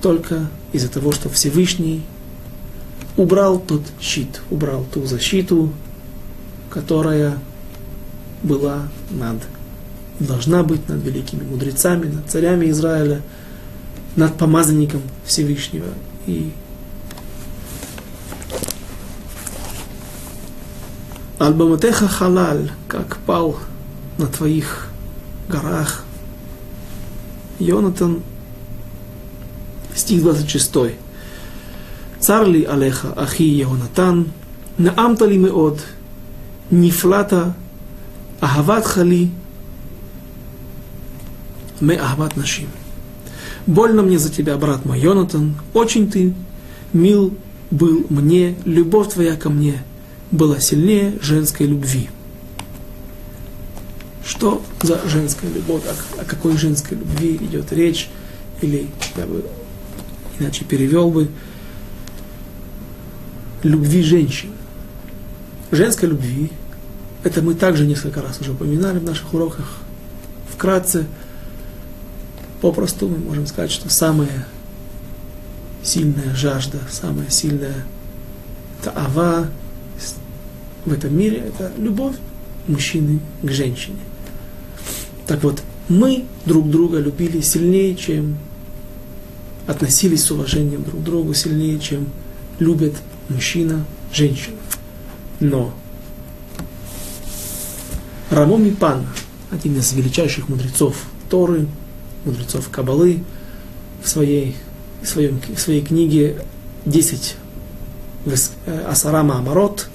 только 0.00 0.48
из-за 0.72 0.88
того, 0.88 1.12
что 1.12 1.28
Всевышний 1.28 2.02
убрал 3.17 3.59
тот 3.59 3.81
щит, 3.99 4.41
убрал 4.49 4.85
ту 4.91 5.05
защиту, 5.05 5.71
которая 6.69 7.37
была 8.43 8.87
над, 9.09 9.37
должна 10.19 10.63
быть 10.63 10.87
над 10.87 11.03
великими 11.03 11.43
мудрецами, 11.43 12.07
над 12.07 12.29
царями 12.29 12.69
Израиля, 12.69 13.21
над 14.15 14.37
помазанником 14.37 15.01
Всевышнего. 15.25 15.89
И 16.25 16.51
Альбаматеха 21.39 22.07
халаль, 22.07 22.71
как 22.87 23.17
пал 23.25 23.57
на 24.17 24.27
твоих 24.27 24.89
горах. 25.49 26.03
Йонатан, 27.57 28.21
стих 29.95 30.21
26. 30.21 31.00
Царли 32.21 32.63
Алеха 32.63 33.13
Ахи 33.17 33.43
Егонатан, 33.43 34.31
Наамтали 34.77 35.37
Меод, 35.37 35.83
Нифлата, 36.69 37.55
Ахават 38.39 38.85
Хали, 38.85 39.31
Ме 41.79 41.95
Ахават 41.95 42.37
Нашим. 42.37 42.67
Больно 43.65 44.01
мне 44.03 44.19
за 44.19 44.31
тебя, 44.31 44.57
брат 44.57 44.85
мой 44.85 44.99
Йонатан, 44.99 45.55
очень 45.73 46.09
ты 46.09 46.33
мил 46.93 47.33
был 47.69 48.05
мне, 48.09 48.55
любовь 48.65 49.13
твоя 49.13 49.35
ко 49.35 49.49
мне 49.49 49.83
была 50.29 50.59
сильнее 50.59 51.17
женской 51.21 51.65
любви. 51.65 52.09
Что 54.25 54.61
за 54.81 54.99
женская 55.07 55.51
любовь, 55.51 55.83
о, 55.85 56.21
о 56.21 56.25
какой 56.25 56.57
женской 56.57 56.97
любви 56.97 57.35
идет 57.35 57.71
речь, 57.71 58.09
или 58.61 58.87
я 59.15 59.25
бы 59.25 59.45
иначе 60.39 60.65
перевел 60.65 61.09
бы, 61.09 61.29
любви 63.63 64.03
женщин. 64.03 64.51
Женской 65.71 66.09
любви, 66.09 66.51
это 67.23 67.41
мы 67.41 67.53
также 67.53 67.85
несколько 67.85 68.21
раз 68.21 68.41
уже 68.41 68.51
упоминали 68.51 68.99
в 68.99 69.03
наших 69.03 69.33
уроках, 69.33 69.77
вкратце, 70.51 71.05
попросту 72.61 73.07
мы 73.07 73.17
можем 73.17 73.47
сказать, 73.47 73.71
что 73.71 73.89
самая 73.89 74.45
сильная 75.83 76.35
жажда, 76.35 76.79
самая 76.89 77.29
сильная 77.29 77.85
таава 78.83 79.47
в 80.85 80.93
этом 80.93 81.15
мире– 81.17 81.37
это 81.47 81.71
любовь 81.77 82.15
мужчины 82.67 83.19
к 83.41 83.51
женщине. 83.51 83.99
Так 85.27 85.43
вот, 85.43 85.61
мы 85.89 86.25
друг 86.45 86.69
друга 86.69 86.99
любили 86.99 87.41
сильнее, 87.41 87.95
чем 87.95 88.37
относились 89.67 90.23
с 90.23 90.31
уважением 90.31 90.83
друг 90.83 91.01
к 91.01 91.03
другу, 91.03 91.33
сильнее, 91.33 91.79
чем 91.79 92.07
любят 92.59 92.93
мужчина 93.31 93.85
женщину. 94.13 94.57
Но 95.39 95.73
Рамон 98.29 98.63
Мипан, 98.63 99.05
один 99.51 99.77
из 99.77 99.91
величайших 99.93 100.47
мудрецов 100.47 100.95
Торы, 101.29 101.67
мудрецов 102.25 102.69
Кабалы, 102.69 103.23
в 104.03 104.07
своей, 104.07 104.55
в 105.01 105.07
своем, 105.07 105.41
в 105.55 105.59
своей 105.59 105.81
книге 105.81 106.43
«10 106.85 107.33
Асарама 108.87 109.39
Амарот», 109.39 109.89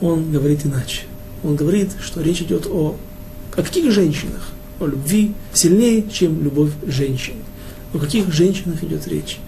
он 0.00 0.30
говорит 0.30 0.64
иначе. 0.64 1.02
Он 1.42 1.56
говорит, 1.56 1.90
что 2.00 2.20
речь 2.20 2.40
идет 2.40 2.66
о, 2.66 2.96
о 3.56 3.62
каких 3.62 3.90
женщинах? 3.92 4.52
О 4.80 4.86
любви 4.86 5.32
сильнее, 5.52 6.04
чем 6.10 6.42
любовь 6.42 6.72
женщин. 6.86 7.34
О 7.94 7.98
каких 7.98 8.32
женщинах 8.32 8.82
идет 8.84 9.06
речь? 9.06 9.38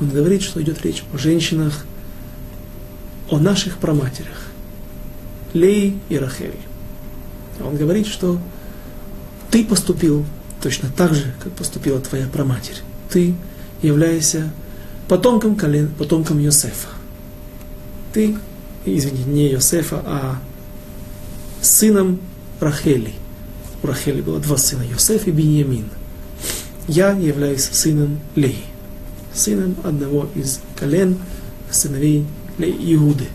Он 0.00 0.08
говорит, 0.08 0.42
что 0.42 0.62
идет 0.62 0.84
речь 0.84 1.02
о 1.12 1.18
женщинах, 1.18 1.84
о 3.28 3.38
наших 3.38 3.78
проматерях. 3.78 4.46
Лей 5.52 5.98
и 6.08 6.18
Рахель. 6.18 6.54
Он 7.60 7.76
говорит, 7.76 8.06
что 8.06 8.38
ты 9.50 9.64
поступил 9.64 10.24
точно 10.62 10.90
так 10.96 11.14
же, 11.14 11.34
как 11.42 11.52
поступила 11.52 12.00
твоя 12.00 12.26
проматерь. 12.26 12.76
Ты 13.10 13.34
являешься 13.82 14.50
потомком 15.08 15.56
колен, 15.56 15.88
потомком 15.98 16.38
Йосефа. 16.38 16.88
Ты 18.12 18.36
извините, 18.96 19.28
не 19.28 19.50
Йосефа, 19.50 20.02
а 20.04 20.38
сыном 21.60 22.20
Рахели. 22.60 23.12
У 23.82 23.86
Рахели 23.86 24.20
было 24.20 24.40
два 24.40 24.56
сына, 24.56 24.82
Йосеф 24.82 25.26
и 25.26 25.30
Беньямин. 25.30 25.88
Я 26.86 27.12
являюсь 27.12 27.64
сыном 27.64 28.18
Леи, 28.34 28.64
сыном 29.34 29.76
одного 29.84 30.28
из 30.34 30.60
колен 30.76 31.18
сыновей 31.70 32.26
Иуды. 32.66 33.26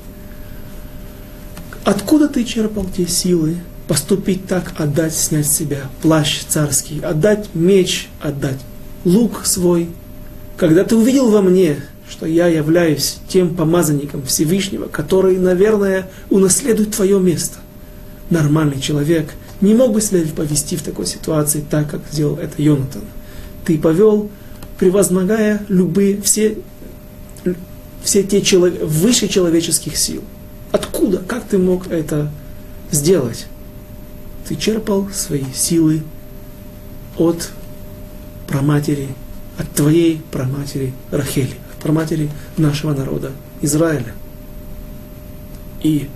Откуда 1.84 2.28
ты 2.28 2.44
черпал 2.44 2.86
те 2.86 3.08
силы 3.08 3.58
поступить 3.88 4.48
так, 4.48 4.74
отдать, 4.78 5.14
снять 5.14 5.48
себя 5.48 5.82
плащ 6.02 6.44
царский, 6.48 7.02
отдать 7.02 7.50
меч, 7.54 8.10
отдать 8.22 8.60
лук 9.06 9.46
свой, 9.46 9.90
когда 10.58 10.84
ты 10.84 10.96
увидел 10.96 11.30
во 11.30 11.42
мне 11.42 11.78
что 12.10 12.26
я 12.28 12.48
являюсь 12.48 13.18
тем 13.28 13.56
помазанником 13.56 14.24
Всевышнего, 14.24 14.86
который, 14.86 15.38
наверное, 15.38 16.10
унаследует 16.30 16.92
твое 16.96 17.20
место. 17.20 17.58
Нормальный 18.30 18.80
человек 18.80 19.32
не 19.62 19.74
мог 19.74 19.94
бы 19.94 20.02
себя 20.02 20.22
повести 20.36 20.76
в 20.76 20.84
такой 20.84 21.06
ситуации 21.06 21.64
так, 21.68 21.90
как 21.90 22.02
сделал 22.12 22.38
это 22.38 22.62
Йонатан. 22.62 23.02
Ты 23.66 23.80
повел, 23.80 24.30
превозмогая 24.78 25.66
любые, 25.70 26.22
все, 26.22 26.58
все 28.04 28.24
те 28.24 28.42
человек, 28.42 28.84
выше 28.84 29.28
человеческих 29.28 29.98
сил. 29.98 30.24
Откуда? 30.72 31.20
Как 31.20 31.48
ты 31.48 31.58
мог 31.58 31.88
это 31.88 32.32
сделать? 32.92 33.48
Ты 34.48 34.56
черпал 34.56 35.10
свои 35.10 35.46
силы 35.54 36.04
от 37.18 37.52
праматери, 38.48 39.10
от 39.58 39.72
твоей 39.72 40.22
праматери 40.32 40.94
Рахели 41.12 41.56
про 41.82 41.92
матери 41.92 42.30
нашего 42.58 42.94
народа 42.94 43.32
Израиля. 43.62 44.14
И 45.82 46.10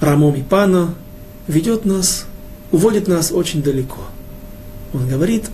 Рамом 0.00 0.34
и 0.36 0.42
Пана 0.42 0.94
ведет 1.48 1.84
нас, 1.84 2.26
уводит 2.70 3.08
нас 3.08 3.32
очень 3.32 3.62
далеко. 3.62 4.00
Он 4.94 5.08
говорит, 5.08 5.50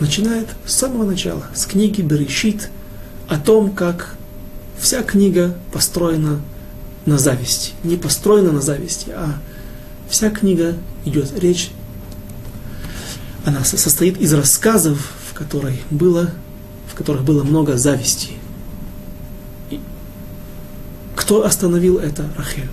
начинает 0.00 0.48
с 0.66 0.74
самого 0.74 1.04
начала, 1.04 1.44
с 1.54 1.64
книги 1.66 2.02
Берешит, 2.02 2.70
о 3.28 3.38
том, 3.38 3.70
как 3.70 4.16
вся 4.78 5.02
книга 5.02 5.54
построена 5.72 6.40
на 7.06 7.18
зависти. 7.18 7.72
Не 7.82 7.96
построена 7.96 8.52
на 8.52 8.60
зависти, 8.60 9.10
а 9.10 9.38
вся 10.08 10.30
книга 10.30 10.74
идет 11.04 11.38
речь, 11.38 11.70
она 13.44 13.64
состоит 13.64 14.18
из 14.18 14.32
рассказов, 14.32 15.12
в 15.30 15.34
которой 15.34 15.80
было 15.90 16.30
в 16.94 16.96
которых 16.96 17.24
было 17.24 17.42
много 17.42 17.76
зависти. 17.76 18.34
И 19.68 19.80
кто 21.16 21.44
остановил 21.44 21.98
это? 21.98 22.24
Рахель. 22.36 22.70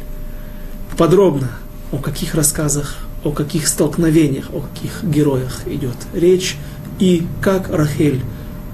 Подробно 0.95 1.49
о 1.91 1.97
каких 1.97 2.35
рассказах, 2.35 2.97
о 3.23 3.31
каких 3.31 3.67
столкновениях, 3.67 4.51
о 4.53 4.61
каких 4.61 5.03
героях 5.03 5.67
идет 5.67 5.95
речь, 6.13 6.57
и 6.99 7.27
как 7.41 7.69
Рахель, 7.69 8.21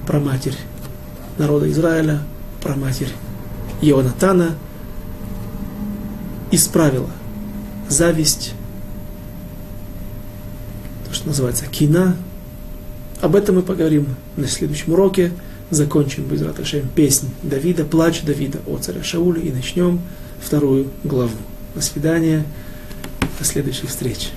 проматерь 0.06 0.58
народа 1.38 1.70
Израиля, 1.72 2.22
проматерь 2.62 3.12
Ионатана, 3.82 4.56
исправила 6.52 7.10
зависть, 7.90 8.54
то, 11.08 11.14
что 11.14 11.28
называется 11.28 11.66
кина, 11.66 12.16
об 13.22 13.36
этом 13.36 13.56
мы 13.56 13.62
поговорим 13.62 14.08
на 14.36 14.48
следующем 14.48 14.94
уроке. 14.94 15.32
Закончим 15.70 16.24
без 16.24 16.42
Раташем 16.42 16.88
песнь 16.88 17.30
Давида, 17.44 17.84
плач 17.84 18.22
Давида 18.22 18.60
о 18.68 18.78
царе 18.78 19.04
Шауле 19.04 19.42
и 19.42 19.52
начнем 19.52 20.00
вторую 20.42 20.88
главу. 21.04 21.36
До 21.76 21.82
свидания, 21.82 22.46
до 23.38 23.44
следующих 23.44 23.90
встреч. 23.90 24.30